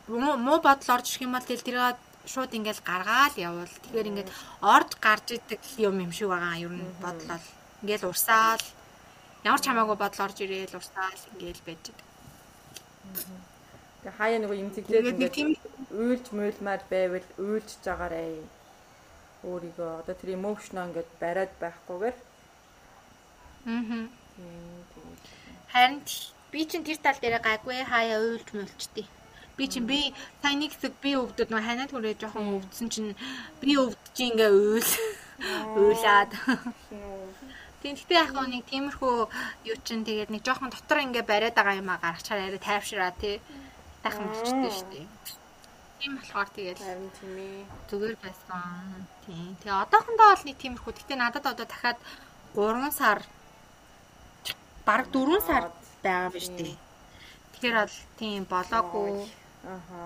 муу 0.07 0.57
бодол 0.63 0.93
орж 0.95 1.05
ирэх 1.11 1.25
юм 1.25 1.33
бол 1.35 1.45
тэл 1.47 1.65
тэрийг 1.65 1.97
шууд 2.27 2.51
ингээл 2.53 2.81
гаргаал 2.83 3.35
явуул. 3.37 3.73
Тэгэхээр 3.83 4.09
ингээд 4.11 4.29
орж 4.61 4.91
гарч 4.99 5.27
идэг 5.37 5.61
юм 5.77 5.95
юм 6.03 6.11
шиг 6.11 6.29
байгаа. 6.29 6.61
Ер 6.63 6.73
нь 6.73 6.83
бодол 7.03 7.27
бол 7.27 7.45
ингээл 7.83 8.09
урсаал. 8.11 8.63
Ямар 9.43 9.61
ч 9.61 9.65
хамаагүй 9.67 9.97
бодол 9.99 10.25
орж 10.25 10.37
ирээл 10.43 10.79
урсаал 10.79 11.21
ингээл 11.35 11.63
байж 11.67 11.83
байгаа. 11.87 12.05
Тэгээ 14.03 14.17
хаяа 14.19 14.39
нөгөө 14.43 14.57
имзэглээд 14.63 15.03
Тэгээд 15.03 15.21
нэг 15.21 15.31
тийм 15.33 15.49
уйлж 15.91 16.25
муйлмаар 16.31 16.81
байвал 16.91 17.27
уйлж 17.39 17.69
жагаарай 17.85 18.43
өөрийгөө 19.43 19.91
одоо 20.01 20.15
тэр 20.15 20.35
эмоушноо 20.37 20.83
ингээд 20.87 21.09
бариад 21.21 21.53
байхгүйгээр. 21.61 22.17
Аа. 23.67 24.07
Харин 25.71 26.01
би 26.57 26.65
чинь 26.65 26.81
тэр 26.81 26.97
тал 26.97 27.21
дээр 27.21 27.37
гайгүй 27.37 27.85
хаяа 27.85 28.17
уйлж 28.17 28.49
мөлчтэй. 28.57 29.05
Би 29.57 29.69
чинь 29.69 29.85
би 29.85 30.09
сайн 30.41 30.57
нэг 30.57 30.73
хэсэг 30.73 30.97
би 31.05 31.13
өвдөд 31.13 31.53
нөө 31.53 31.61
ханаад 31.61 31.93
хүрээ 31.93 32.17
жоохон 32.17 32.57
өвдсөн 32.57 32.89
чинь 32.89 33.13
би 33.61 33.77
өвдөж 33.77 34.17
ингээ 34.17 34.49
уйл 34.49 34.91
уйлаад. 35.77 36.33
Гэхдээ 37.85 38.17
яг 38.17 38.33
нэг 38.33 38.65
тиймэрхүү 38.73 39.15
юу 39.69 39.77
чинь 39.85 40.01
тэгээд 40.01 40.33
нэг 40.33 40.41
жоохон 40.41 40.73
дотор 40.73 40.97
ингээ 41.05 41.29
бариад 41.29 41.53
байгаа 41.53 41.77
юм 41.77 41.93
а 41.93 42.01
гаргачаар 42.01 42.49
арай 42.49 42.57
тайвшраа 42.57 43.13
тий. 43.21 43.37
Тайхан 44.01 44.25
болчтой 44.25 44.73
шүү 44.73 44.89
дээ. 44.97 45.05
Тийм 46.01 46.11
болохоор 46.17 46.49
тэгээд 46.57 46.79
харин 46.81 47.11
тийм 47.21 47.33
ээ 47.37 47.69
зүгээр 47.85 48.17
байсан. 48.17 49.05
Тийм. 49.29 49.53
Тэгээ 49.61 49.77
одоохондоо 49.85 50.27
бол 50.33 50.45
нэг 50.49 50.57
тиймэрхүү. 50.57 50.93
Гэтэ 51.05 51.15
надад 51.21 51.45
одоо 51.45 51.65
дахиад 51.69 52.01
3 52.57 52.89
сар 52.89 53.21
бараг 54.85 55.07
4 55.13 55.37
сар 55.45 55.69
байгаа 56.07 56.31
биз 56.33 56.49
дээ. 56.55 56.75
Тэгэхээр 57.53 57.75
бол 57.79 57.97
тийм 58.19 58.41
болоогүй. 58.47 59.11
аха 59.75 60.01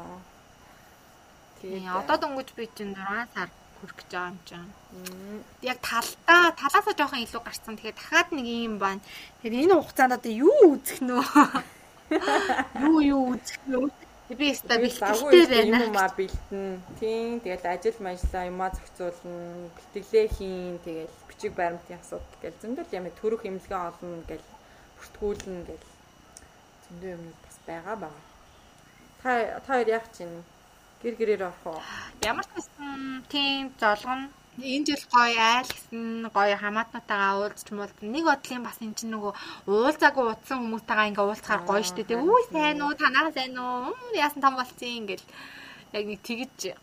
Тийм. 1.61 1.85
Одоо 1.93 2.17
дөнгөж 2.17 2.49
би 2.57 2.65
чинь 2.73 2.97
6 2.97 3.37
сар 3.37 3.49
хүрэх 3.77 3.95
гэж 4.01 4.09
байгаа 4.09 4.33
юм 4.33 4.39
чинь. 4.49 4.69
Яг 5.61 5.77
талдаа 5.85 6.49
талаасаа 6.57 6.97
жоохон 6.97 7.21
илүү 7.21 7.41
гарцсан. 7.45 7.77
Тэгэхээр 7.77 7.97
дахиад 7.97 8.29
нэг 8.33 8.47
юм 8.49 8.75
байна. 8.81 9.01
Тэгэхээр 9.45 9.61
энэ 9.69 9.77
хугацаанд 9.77 10.17
одоо 10.17 10.33
юу 10.33 10.57
үзэх 10.73 10.99
нөө? 11.05 11.25
Юу 12.81 12.99
юу 12.99 13.21
үзэх 13.37 13.61
нөө? 13.69 13.87
Би 14.31 14.35
би 14.35 14.47
бэлтгэлтэй 14.57 15.45
байна. 15.47 15.85
юм 15.85 15.97
а 16.01 16.09
бэлтэн. 16.17 16.81
Тийм 16.97 17.39
тэгэл 17.45 17.67
ажил 17.69 17.97
мажлаа 18.01 18.43
юмаа 18.49 18.71
зохицуулна, 18.73 19.69
бэлтгэлээ 19.75 20.27
хийн, 20.35 20.75
тэгэл 20.81 21.15
бичиг 21.29 21.53
баримтын 21.53 21.99
асуудал 21.99 22.37
гэл 22.41 22.61
зөндөл 22.63 22.95
юм 22.95 23.05
төрөх 23.21 23.43
имлгээ 23.45 23.79
олно 23.91 24.23
гэл 24.25 24.45
бүртгүүлнэ 24.97 25.61
гэл 25.67 25.90
зөндөө 26.91 27.11
юм 27.15 27.23
бас 27.43 27.57
байгаа 27.67 27.95
баа. 27.95 28.17
Та 29.23 29.59
та 29.63 29.73
хоёр 29.73 29.87
яг 29.87 30.05
чинь 30.11 30.43
гэр 31.01 31.15
гэрээр 31.15 31.43
орох 31.47 31.65
уу? 31.65 31.81
Ямар 32.21 32.45
ч 32.45 32.51
байсан 32.55 33.23
тийм 33.31 33.71
золгон. 33.79 34.29
Энэ 34.59 34.85
жил 34.85 35.03
гоё 35.07 35.39
айл 35.39 35.69
гэсэн 35.71 36.27
гоё 36.35 36.55
хамаатнуудаагаа 36.59 37.39
уулзч 37.39 37.67
муулз 37.71 37.95
нэг 38.03 38.25
бодлын 38.27 38.63
бас 38.67 38.77
эн 38.83 38.93
чинь 38.97 39.13
нөгөө 39.15 39.33
уулзаагүй 39.71 40.25
утсан 40.27 40.59
хүмүүстэйгээ 40.59 41.09
ингээ 41.09 41.27
уулзахаар 41.27 41.63
гоё 41.63 41.83
штэ. 41.87 42.03
Тэг 42.03 42.19
үгүй 42.19 42.43
сайн 42.51 42.83
уу? 42.83 42.93
Танаа 42.99 43.31
сайн 43.31 43.55
уу? 43.55 43.95
Яасан 44.11 44.43
том 44.43 44.59
болцсон? 44.59 44.91
Ингээл 44.99 45.25
яг 45.95 46.03
нэг 46.11 46.19
тэгэж 46.27 46.75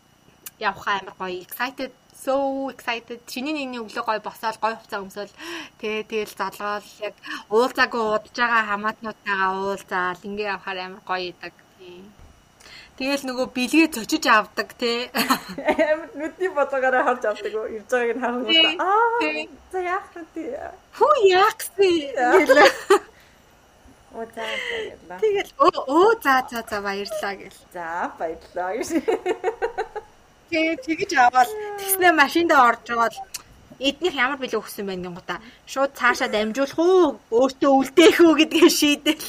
явах 0.57 0.87
амар 0.89 1.13
гоё 1.21 1.45
excited 1.45 1.93
so 2.25 2.35
excited 2.73 3.19
чиний 3.31 3.53
нэгний 3.55 3.79
өглөө 3.83 4.03
гоё 4.07 4.21
босоод 4.27 4.59
гоё 4.59 4.75
хувцас 4.75 5.01
өмсөөл 5.03 5.33
тэгээ 5.79 6.03
тэгэл 6.11 6.39
залгаал 6.39 6.87
яг 7.07 7.15
уулзаагүй 7.55 8.03
удаж 8.03 8.35
байгаа 8.35 8.63
хамаатнуудтайгаа 8.69 9.51
уулзаал 9.55 10.27
ингээ 10.27 10.51
явахаар 10.53 10.79
амар 10.83 11.03
гоё 11.07 11.31
идэг 11.31 11.53
Тэгэл 12.99 13.23
нөгөө 13.31 13.47
бэлгээ 13.55 13.87
зочиж 13.95 14.27
авдаг 14.27 14.75
те. 14.75 15.07
Амар 15.87 16.11
нүдний 16.19 16.51
бодогоороо 16.51 17.03
харж 17.07 17.23
авдаг 17.31 17.53
уу? 17.55 17.71
Ирж 17.71 17.87
байгааг 17.87 18.11
нь 18.11 18.19
харах 18.19 18.43
уу? 18.43 18.51
Аа. 18.75 19.47
За 19.71 19.79
яах 19.79 20.07
вэ? 20.11 20.43
Хүү 20.99 21.13
яакси 21.31 22.11
гэл. 22.11 22.59
Оо 24.11 24.25
за 24.35 24.43
баярлаа. 24.43 25.19
Тэгэл 25.23 25.51
өө 25.63 26.11
за 26.19 26.35
за 26.51 26.59
за 26.67 26.77
баярлаа 26.83 27.33
гэл. 27.39 27.59
За 27.71 28.11
баярлаа 28.19 28.71
гэж. 28.75 28.89
Тэгээ 30.49 30.75
тэгэж 30.85 31.11
аваад 31.13 31.49
тэгснэ 31.77 32.09
машиндаа 32.11 32.61
орж 32.69 32.83
байгаа 32.89 33.09
л 33.13 33.19
эднийх 33.79 34.15
ямар 34.17 34.41
билүү 34.41 34.59
өгсөн 34.59 34.85
байх 34.89 34.99
гингута 34.99 35.35
шууд 35.69 35.91
цаашаа 35.93 36.29
дамжуулах 36.33 36.79
уу 36.81 37.21
өөртөө 37.29 37.71
үлдээх 37.79 38.17
үү 38.25 38.33
гэдгийг 38.39 38.69
шийдэл. 38.73 39.25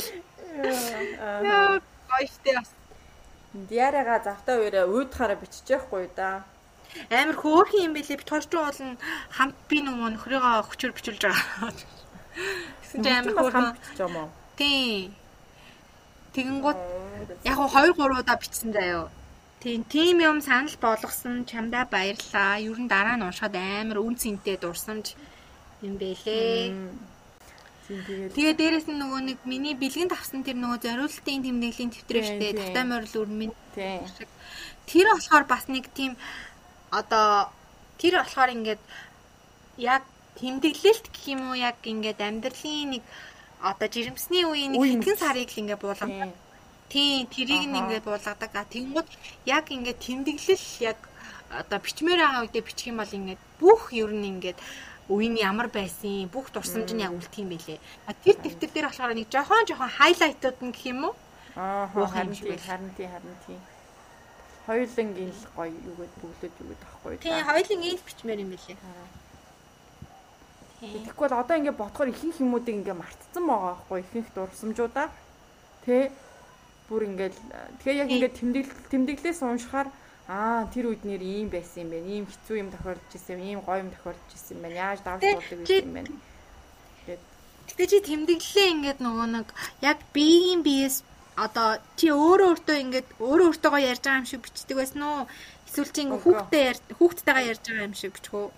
Яа 1.44 1.78
гоёштэй 2.08 2.54
бас 2.56 2.70
Диараага 3.52 4.22
завтаа 4.24 4.56
үерэ 4.62 4.86
уйдахаараа 4.86 5.38
биччихэхгүй 5.42 6.10
да. 6.14 6.46
амар 7.10 7.36
хөөрхөн 7.38 7.84
юм 7.86 7.92
бэлээ 7.94 8.18
бит 8.22 8.30
хоёр 8.30 8.46
ч 8.46 8.54
уулын 8.54 8.94
хамт 9.36 9.58
би 9.68 9.78
нөгөө 9.82 10.08
нөхрийгөө 10.14 10.66
хүчээр 10.70 10.94
бичүүлж 10.94 11.22
байгаа. 11.26 11.74
Тэгсэн 12.80 13.02
чинь 13.02 13.18
амар 13.18 13.34
хөөрхөн. 13.34 13.74
бичиж 13.74 13.98
юм 14.06 14.14
уу? 14.16 14.28
Тийм. 14.58 15.14
Тэгэнгუთ 16.34 16.78
яг 17.50 17.56
хоо 17.58 17.68
2 17.68 17.92
3 17.98 18.22
удаа 18.22 18.38
бичсэн 18.38 18.70
заяо. 18.70 19.10
Тийм, 19.60 19.84
тийм 19.84 20.16
юм 20.24 20.40
санал 20.40 20.72
болгосон 20.80 21.44
чамдаа 21.44 21.84
баярлаа. 21.84 22.56
Ер 22.64 22.78
нь 22.80 22.88
дараа 22.88 23.16
нь 23.20 23.26
уншаад 23.28 23.54
амар 23.56 24.00
үн 24.00 24.16
цэнтэй 24.16 24.56
дурсамж 24.56 25.12
юм 25.84 26.00
бэлээ. 26.00 26.72
Тэгээ 28.32 28.54
дээрэс 28.56 28.86
нь 28.88 28.96
нөгөө 28.96 29.20
нэг 29.20 29.38
миний 29.44 29.76
бэлгэн 29.76 30.08
тавсан 30.08 30.40
тэр 30.46 30.56
нөгөө 30.56 30.80
зориултын 30.80 31.44
тэмдэглэлийн 31.44 31.90
Тийм, 31.92 32.24
штэ. 32.24 32.56
Тавтай 32.56 32.84
морил 32.86 33.14
үрмэн 33.20 33.52
тийм. 33.76 34.00
Тэр 34.88 35.06
болохоор 35.12 35.44
бас 35.44 35.68
нэг 35.68 35.90
тийм 35.92 36.16
одоо 36.88 37.50
тэр 38.00 38.22
болохоор 38.22 38.54
ингээд 38.56 38.82
яг 39.76 40.08
тэмдэглэлт 40.40 41.06
гэх 41.12 41.24
юм 41.34 41.52
уу 41.52 41.58
яг 41.58 41.76
ингээд 41.82 42.20
амьдралын 42.22 42.96
нэг 42.96 43.04
одоо 43.60 43.88
жирэмсний 43.92 44.46
үеийн 44.48 44.72
нэг 44.72 44.80
Үе 44.80 44.88
хэдхэн 44.96 45.18
сарыг 45.20 45.50
л 45.52 45.60
ингээд 45.60 45.82
буулгадаг. 45.82 46.32
Тийм. 46.90 47.26
Тийм, 47.26 47.26
тэрийг 47.30 47.64
нь 47.70 47.78
ингээд 47.78 48.04
буулгадаг. 48.04 48.50
А 48.54 48.66
тэнгууд 48.66 49.08
яг 49.46 49.70
ингээд 49.70 50.02
тэмдэглэл 50.02 50.66
яг 50.90 50.98
одоо 51.50 51.78
бичмээр 51.78 52.18
байгаа 52.18 52.42
үедээ 52.42 52.66
бичих 52.66 52.90
юм 52.90 52.98
бол 52.98 53.16
ингээд 53.18 53.40
бүх 53.62 53.94
ер 53.94 54.10
нь 54.10 54.26
ингээд 54.26 54.58
үе 55.10 55.26
нь 55.30 55.38
ямар 55.42 55.66
байсан, 55.70 56.30
бүх 56.30 56.50
дурсамж 56.54 56.90
нь 56.94 57.02
яг 57.02 57.14
үлдэх 57.14 57.42
юм 57.42 57.50
байлээ. 57.50 57.78
А 58.06 58.14
тэр 58.14 58.36
дэвтэр 58.42 58.70
дээр 58.70 58.86
болохоор 58.90 59.14
нэг 59.14 59.26
жохон 59.30 59.66
жохон 59.66 59.90
хайлайтууд 59.90 60.58
нь 60.62 60.74
гэх 60.74 60.86
юм 60.90 61.10
уу? 61.10 61.14
Аа 61.58 61.86
харин 61.90 62.34
шиг 62.34 62.46
тий 62.46 62.54
байл. 62.54 62.66
харин 62.70 62.90
тий 62.94 63.06
харин 63.10 63.36
тий. 63.46 63.58
Хоёулангийн 64.66 65.30
л 65.34 65.46
гоё 65.54 65.74
юу 65.74 65.94
гэдэг 65.98 66.18
бүглөөд 66.22 66.54
юу 66.62 66.68
гэдэг 66.70 66.86
аахгүй 66.86 67.18
Тий, 67.18 67.42
хоёулын 67.42 67.82
ил 67.90 68.06
бичмээр 68.06 68.42
юм 68.42 68.50
байлээ. 68.54 68.78
Тий. 70.78 70.90
Тэгэхгүй 70.94 71.26
бол 71.26 71.42
одоо 71.42 71.54
ингээд 71.58 71.80
бодохоор 71.82 72.10
ихэнх 72.14 72.38
юмуудыг 72.38 72.74
ингээд 72.78 73.02
мартцсан 73.02 73.44
байгаа 73.46 73.74
байхгүй 73.74 73.98
ихэнх 74.06 74.30
дурсамжуудаа. 74.30 75.08
Тэ 75.82 76.14
бүр 76.90 77.06
ингээд 77.06 77.36
тэгээ 77.80 78.00
яг 78.02 78.08
ингээд 78.10 78.34
тэмдэглэл 78.34 78.90
тэмдэглэлээс 78.90 79.40
уншихаар 79.46 79.88
аа 80.26 80.66
тэр 80.74 80.90
үед 80.90 81.02
нэр 81.06 81.22
ийм 81.22 81.48
байсан 81.54 81.86
юм 81.86 81.90
байна. 81.94 82.10
Ийм 82.10 82.26
хэцүү 82.26 82.56
юм 82.58 82.70
тохиолдож 82.74 83.10
ирсэн 83.14 83.38
юм, 83.38 83.46
ийм 83.46 83.60
гоё 83.62 83.82
юм 83.82 83.90
тохиолдож 83.94 84.30
ирсэн 84.34 84.54
юм 84.58 84.62
байна. 84.66 84.76
Яаж 84.90 84.98
давж 85.06 85.22
байсан 85.22 85.58
юм 85.70 85.94
байна. 85.94 86.12
Гэтэ 87.70 87.84
чи 87.86 87.98
тэмдэглэлээ 88.02 88.68
ингээд 88.74 88.98
нөгөө 88.98 89.28
нэг 89.30 89.46
яг 89.86 89.98
биеийн 90.14 90.62
биес 90.66 91.06
одоо 91.38 91.78
чи 91.94 92.10
өөрөө 92.10 92.48
өөртөө 92.58 92.76
ингээд 92.82 93.08
өөрөө 93.22 93.46
өөртөөгөө 93.54 93.82
ярьж 93.90 94.02
байгаа 94.02 94.20
юм 94.22 94.30
шиг 94.30 94.42
бичдэг 94.42 94.76
байсан 94.76 95.02
уу? 95.06 95.30
Эсвэл 95.70 95.94
чи 95.94 96.00
ингээд 96.02 96.24
хүүхдтэй 96.26 96.64
хүүхдтэйгээ 96.98 97.50
ярьж 97.50 97.64
байгаа 97.66 97.86
юм 97.86 97.94
шиг 97.94 98.12
бичих 98.18 98.34
үү? 98.34 98.48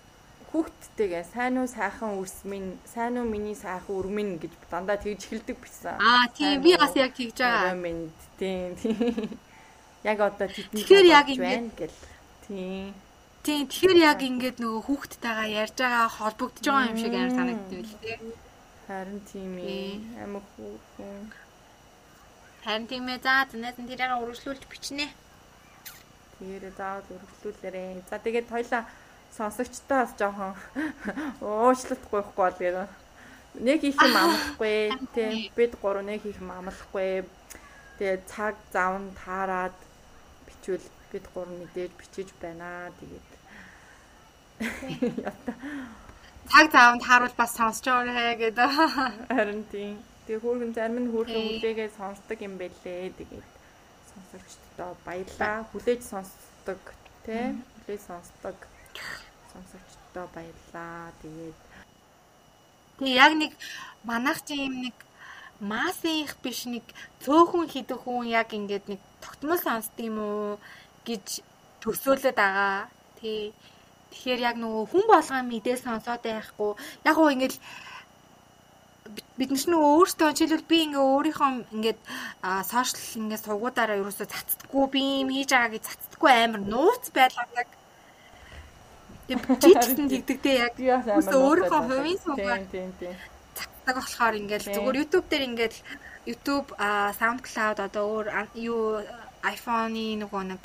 Хүүхдтэйгээ 0.53 1.25
сайн 1.33 1.57
уу 1.57 1.65
сайхан 1.65 2.13
үрс 2.21 2.45
минь, 2.45 2.77
сайн 2.85 3.17
уу 3.17 3.25
миний 3.25 3.57
сайхан 3.57 3.89
үр 3.89 4.05
минь 4.05 4.37
гэж 4.37 4.53
дандаа 4.69 5.01
тэгж 5.01 5.25
эхэлдэг 5.25 5.57
бичсэн. 5.57 5.97
Аа 5.97 6.29
тийм 6.29 6.61
би 6.61 6.77
бас 6.77 6.93
яг 6.93 7.17
тэгж 7.17 7.41
байгаа. 7.41 7.73
Минь 7.73 8.13
тийм 8.37 8.77
тийм. 8.77 9.33
Яг 10.09 10.19
одоо 10.19 10.45
тэтэн 10.45 10.77
Тэгэхээр 10.77 11.07
яг 11.09 11.27
байна 11.41 11.71
гэл. 11.73 11.97
Тийм. 12.45 12.93
Тийм 13.41 13.65
тэгэхээр 13.65 13.99
яг 14.13 14.19
ингээд 14.21 14.57
нөгөө 14.61 14.81
хүүхдтэйгээ 14.85 15.49
ярьж 15.63 15.77
байгаа 15.79 16.07
холбогдож 16.21 16.65
байгаа 16.69 16.89
юм 16.91 16.97
шиг 17.01 17.13
амар 17.17 17.33
санагддаг 17.33 17.81
л 17.81 17.95
тий. 18.03 18.17
Харин 18.85 19.19
тийм 19.31 19.51
Тийм. 19.57 19.73
ээ. 19.73 20.21
Амар 20.27 20.43
хүүхэн. 20.53 21.33
Харин 22.61 22.85
тийм 22.91 23.05
ээ 23.09 23.19
за 23.25 23.47
зэнээс 23.49 23.77
нь 23.79 23.89
тэрийг 23.89 24.21
үргэлжлүүлж 24.21 24.63
бичнэ. 24.69 25.07
Тэгээд 26.37 26.75
заавал 26.77 27.07
өргөжлүүлээрэй. 27.09 28.03
За 28.11 28.19
тэгээд 28.19 28.47
хоёлаа 28.53 28.83
сонсогчтой 29.37 30.05
бас 30.05 30.13
жоохон 30.19 30.53
уучлалт 31.41 32.03
гуйхгүй 32.11 32.37
бол 32.37 32.57
гэдэг. 32.59 32.89
Нэг 33.65 33.83
их 33.83 33.97
юм 33.97 34.17
амлахгүй 34.17 34.93
тийм 35.13 35.33
бид 35.57 35.73
гурав 35.81 36.05
нэг 36.05 36.21
их 36.25 36.37
юм 36.41 36.51
амлахгүй. 36.51 37.25
Тэгээд 37.97 38.23
цаг 38.29 38.55
завн 38.73 39.13
таарад 39.25 39.75
бичвэл 40.45 40.85
бид 41.11 41.25
гурав 41.33 41.53
мэдээж 41.53 41.91
бичиж 41.97 42.29
байна. 42.41 42.93
Тэгээд 42.99 43.27
Цаг 46.51 46.65
заавд 46.71 47.01
харуул 47.01 47.35
бас 47.37 47.51
сонсож 47.57 47.85
байгаарэ 47.85 48.37
гэдэг. 48.37 48.69
харин 49.33 49.63
тийм. 49.73 49.97
Тэгээд 50.25 50.43
хүүхэн 50.43 50.71
зарим 50.77 50.97
нь 51.03 51.11
хүүхэн 51.11 51.41
хүлээгээ 51.57 51.89
сонсдог 51.97 52.39
юм 52.41 52.55
бэлээ. 52.61 53.17
Тэгээд 53.17 53.49
сонсогчдоо 54.09 54.91
баярлаа. 55.05 55.65
Хүлээж 55.71 56.01
сонсдог 56.05 56.81
тийм 57.25 57.65
хүлээж 57.85 58.01
сонсдог 58.07 58.57
сонсогчдоо 59.53 60.27
баярлаа. 60.33 61.13
Тэгээд 61.21 61.59
Тэг 62.99 63.09
яг 63.09 63.33
нэг 63.33 63.51
манайх 64.03 64.39
чи 64.45 64.53
юм 64.65 64.85
нэг 64.85 64.95
маасынх 65.59 66.37
биш 66.43 66.65
нэг 66.69 66.85
цөөхөн 67.25 67.65
хідэх 67.69 68.05
хүн 68.05 68.29
яг 68.29 68.53
ингээд 68.53 68.85
нэг 68.91 69.01
тогтмол 69.23 69.57
сонсд 69.57 69.97
юм 69.97 70.17
уу 70.21 70.59
гэж 71.07 71.41
төсөөлөд 71.81 72.37
байгаа. 72.37 72.89
Тий. 73.17 73.53
Тэгэхээр 74.11 74.39
яг 74.49 74.55
нөгөө 74.61 74.83
хүн 74.93 75.05
болгоо 75.09 75.41
мэдээ 75.41 75.77
сонсоод 75.81 76.21
байхгүй. 76.21 76.71
Яг 77.09 77.17
уу 77.17 77.33
ингээд 77.33 77.55
бид 79.37 79.49
нар 79.49 79.61
ч 79.61 79.65
нөгөө 79.67 79.91
өөртөө 79.97 80.29
жишээлбэл 80.37 80.69
би 80.69 80.77
ингээ 80.85 81.03
өөрийнхөө 81.11 81.49
ингээд 81.75 81.99
сошиал 82.69 83.19
ингээ 83.25 83.41
сувгуудаараа 83.41 83.99
ерөөсөө 83.99 84.27
цацдаггүй 84.29 84.85
би 84.93 85.01
юм 85.25 85.29
хийж 85.33 85.49
байгаа 85.49 85.73
гэж 85.73 85.83
цацдаггүй 85.89 86.31
амар 86.31 86.61
нууц 86.61 87.05
байлгадаг. 87.09 87.67
Тэг 89.27 89.39
чи 89.63 89.71
ч 89.71 89.83
гэсэн 89.87 90.07
тэгдэг 90.11 90.39
те 90.43 90.51
яг 90.67 90.73
Үгүй 90.75 91.37
өөрийнхөө 91.39 91.81
хувийн 91.87 92.19
сувгаар 92.19 92.63
цацдаг 93.55 93.95
болохоор 93.95 94.35
ингээл 94.41 94.67
зүгээр 94.75 94.99
YouTube 94.99 95.27
дээр 95.31 95.43
ингээл 95.47 95.77
YouTube 96.27 96.67
а 96.79 97.11
SoundCloud 97.15 97.77
одоо 97.87 98.03
өөр 98.03 98.27
юу 98.59 98.99
iPhone-ы 99.43 100.19
нөгөө 100.23 100.43
нэг 100.51 100.61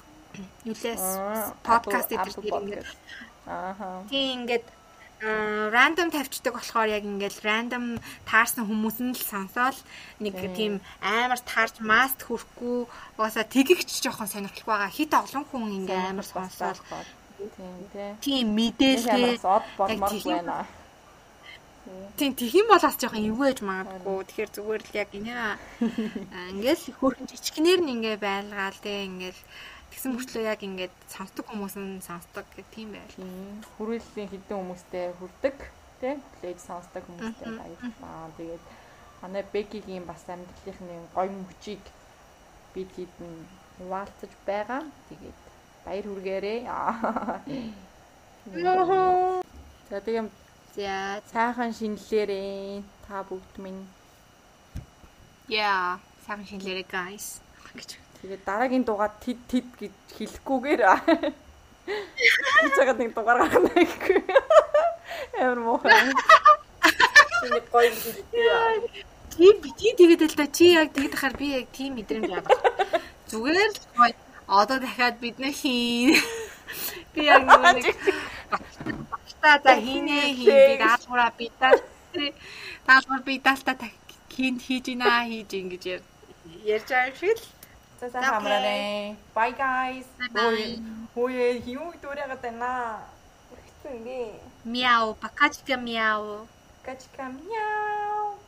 юулээс 0.67 1.03
Аа, 1.03 1.55
подкаст 1.63 2.11
дээр 2.11 2.31
ингээд. 2.35 2.87
Ааха. 3.47 4.07
тийм 4.11 4.47
ингээд 4.47 4.67
рандом 5.75 6.11
тавьчихдаг 6.15 6.55
болохоор 6.55 6.89
яг 6.95 7.03
ингээл 7.03 7.43
рандом 7.43 7.99
таарсан 8.23 8.71
хүмүүс 8.71 8.99
нь 9.03 9.15
л 9.19 9.23
сонсоол. 9.23 9.79
Нэг 10.23 10.35
тийм 10.55 10.79
амар 11.03 11.43
таарч 11.43 11.83
маст 11.83 12.23
хүрхгүй 12.23 12.87
угаасаа 13.19 13.47
тэгэгч 13.51 13.99
жоохон 13.99 14.31
сонирхолтой 14.31 14.67
байгаа. 14.71 14.95
Хит 14.95 15.11
олон 15.15 15.45
хүн 15.51 15.75
ингээ 15.83 16.15
амар 16.15 16.27
сонсоол 16.27 16.79
Тийм 18.21 18.47
болмор 19.79 20.11
тийм. 20.11 20.25
байна. 20.27 20.67
Тийм 22.19 22.35
тэгхийн 22.35 22.67
бол 22.69 22.83
бас 22.83 22.97
жоохон 22.99 23.29
эвгэж 23.31 23.59
магадгүй. 23.63 24.19
Тэгэхээр 24.27 24.51
зүгээр 24.53 24.83
л 24.83 24.93
яг 24.99 25.11
аа, 25.31 25.57
ингээл 26.53 26.85
хөрхөн 26.99 27.31
жижигнэр 27.31 27.81
нь 27.81 27.93
ингээ 27.95 28.17
байлгаал 28.19 28.79
те 28.83 29.07
ингээл 29.07 29.41
тэгсэн 29.95 30.13
мөртлөө 30.19 30.45
яг 30.51 30.61
ингээд 30.67 30.95
сонсдог 31.09 31.47
хүмүүс 31.49 31.75
нь 31.79 32.03
сонсдог 32.03 32.45
гэх 32.53 32.67
тийм 32.75 32.93
байл. 32.93 33.15
Хүрээллийн 33.79 34.29
хідэн 34.35 34.59
хүмүүстэй 34.59 35.05
хүрдэг. 35.17 35.57
Тэ? 36.03 36.19
Плейж 36.43 36.59
сонсдог 36.61 37.03
хүмүүстэй 37.07 37.51
баярлалаа. 37.55 38.35
Тэгээд 38.37 38.65
манай 39.23 39.45
Бекигийн 39.53 40.05
бас 40.05 40.23
амьдралынхны 40.27 40.95
гоё 41.15 41.31
мөчийг 41.31 41.83
бид 42.75 42.91
хідэн 42.99 43.33
хуваалцаж 43.79 44.33
байгаа. 44.47 44.83
Тэгээд 45.09 45.39
баяр 45.89 46.05
хүргээрээ. 46.05 46.61
За 49.89 49.99
тэгээд 50.05 50.29
За 50.79 51.19
сайхан 51.33 51.75
шинэлээрээ 51.75 52.87
та 53.09 53.27
бүгд 53.27 53.55
минь 53.59 53.83
яа 55.51 55.99
сайн 56.23 56.47
шинэлэрэ 56.47 56.87
guys. 56.87 57.43
Тэгээд 58.23 58.47
дараагийн 58.47 58.87
дугаар 58.87 59.11
тэд 59.19 59.43
тэд 59.51 59.67
гэж 59.81 59.95
хэлэхгүйгээр 60.15 60.83
хийж 62.63 62.75
байгаа 62.79 62.95
нэг 62.95 63.11
дугаар 63.11 63.39
гаргана 63.43 63.71
гэхгүй. 63.75 64.23
Амар 65.43 65.61
муухай. 65.67 65.99
Нэг 67.51 67.65
гоё 67.75 67.91
хэлээ. 67.91 69.03
Чи 69.35 69.47
бити 69.59 69.99
тэгээд 69.99 70.23
л 70.31 70.37
да 70.39 70.47
чи 70.47 70.79
яг 70.79 70.95
тэгээд 70.95 71.15
хахаар 71.19 71.35
би 71.35 71.59
яг 71.59 71.67
тийм 71.75 71.99
мэдрэмж 71.99 72.31
авах. 72.39 72.55
Зүгээр 73.27 73.73
л 73.75 73.87
гоё. 73.99 74.28
Одоо 74.49 74.79
дахиад 74.81 75.21
бид 75.21 75.37
нэ 75.39 75.51
хийн. 75.53 76.17
Би 77.15 77.25
яг 77.29 77.45
нэг 77.45 77.97
та 79.43 79.61
за 79.65 79.75
хийнэ 79.77 80.19
хийн 80.41 80.67
би 80.69 80.75
даалгавраа 80.83 81.31
би 81.39 81.47
даалгавар 81.61 83.23
би 83.29 83.35
даалтаа 83.39 83.91
хийн 84.33 84.57
хийж 84.59 84.89
ийна 84.93 85.29
хийж 85.29 85.53
ингэж 85.53 85.85
яар- 85.93 86.09
ярьж 86.65 86.89
байгаа 86.89 87.09
юм 87.13 87.17
шиг 87.21 87.37
л. 87.39 87.45
За 88.01 88.07
сайн 88.11 88.25
хамраарай. 88.25 89.17
Bye 89.37 89.55
guys. 89.59 90.07
Bye-bye. 90.19 90.81
Хөөе, 91.15 91.47
юу 91.77 91.93
дүүрэгээд 92.03 92.43
байна. 92.47 93.03
Хэцүү 93.53 93.97
би. 94.07 94.21
Мяу, 94.65 95.15
покачка 95.23 95.77
мяу. 95.77 96.47
Качка 96.87 97.27
мяу. 97.29 98.39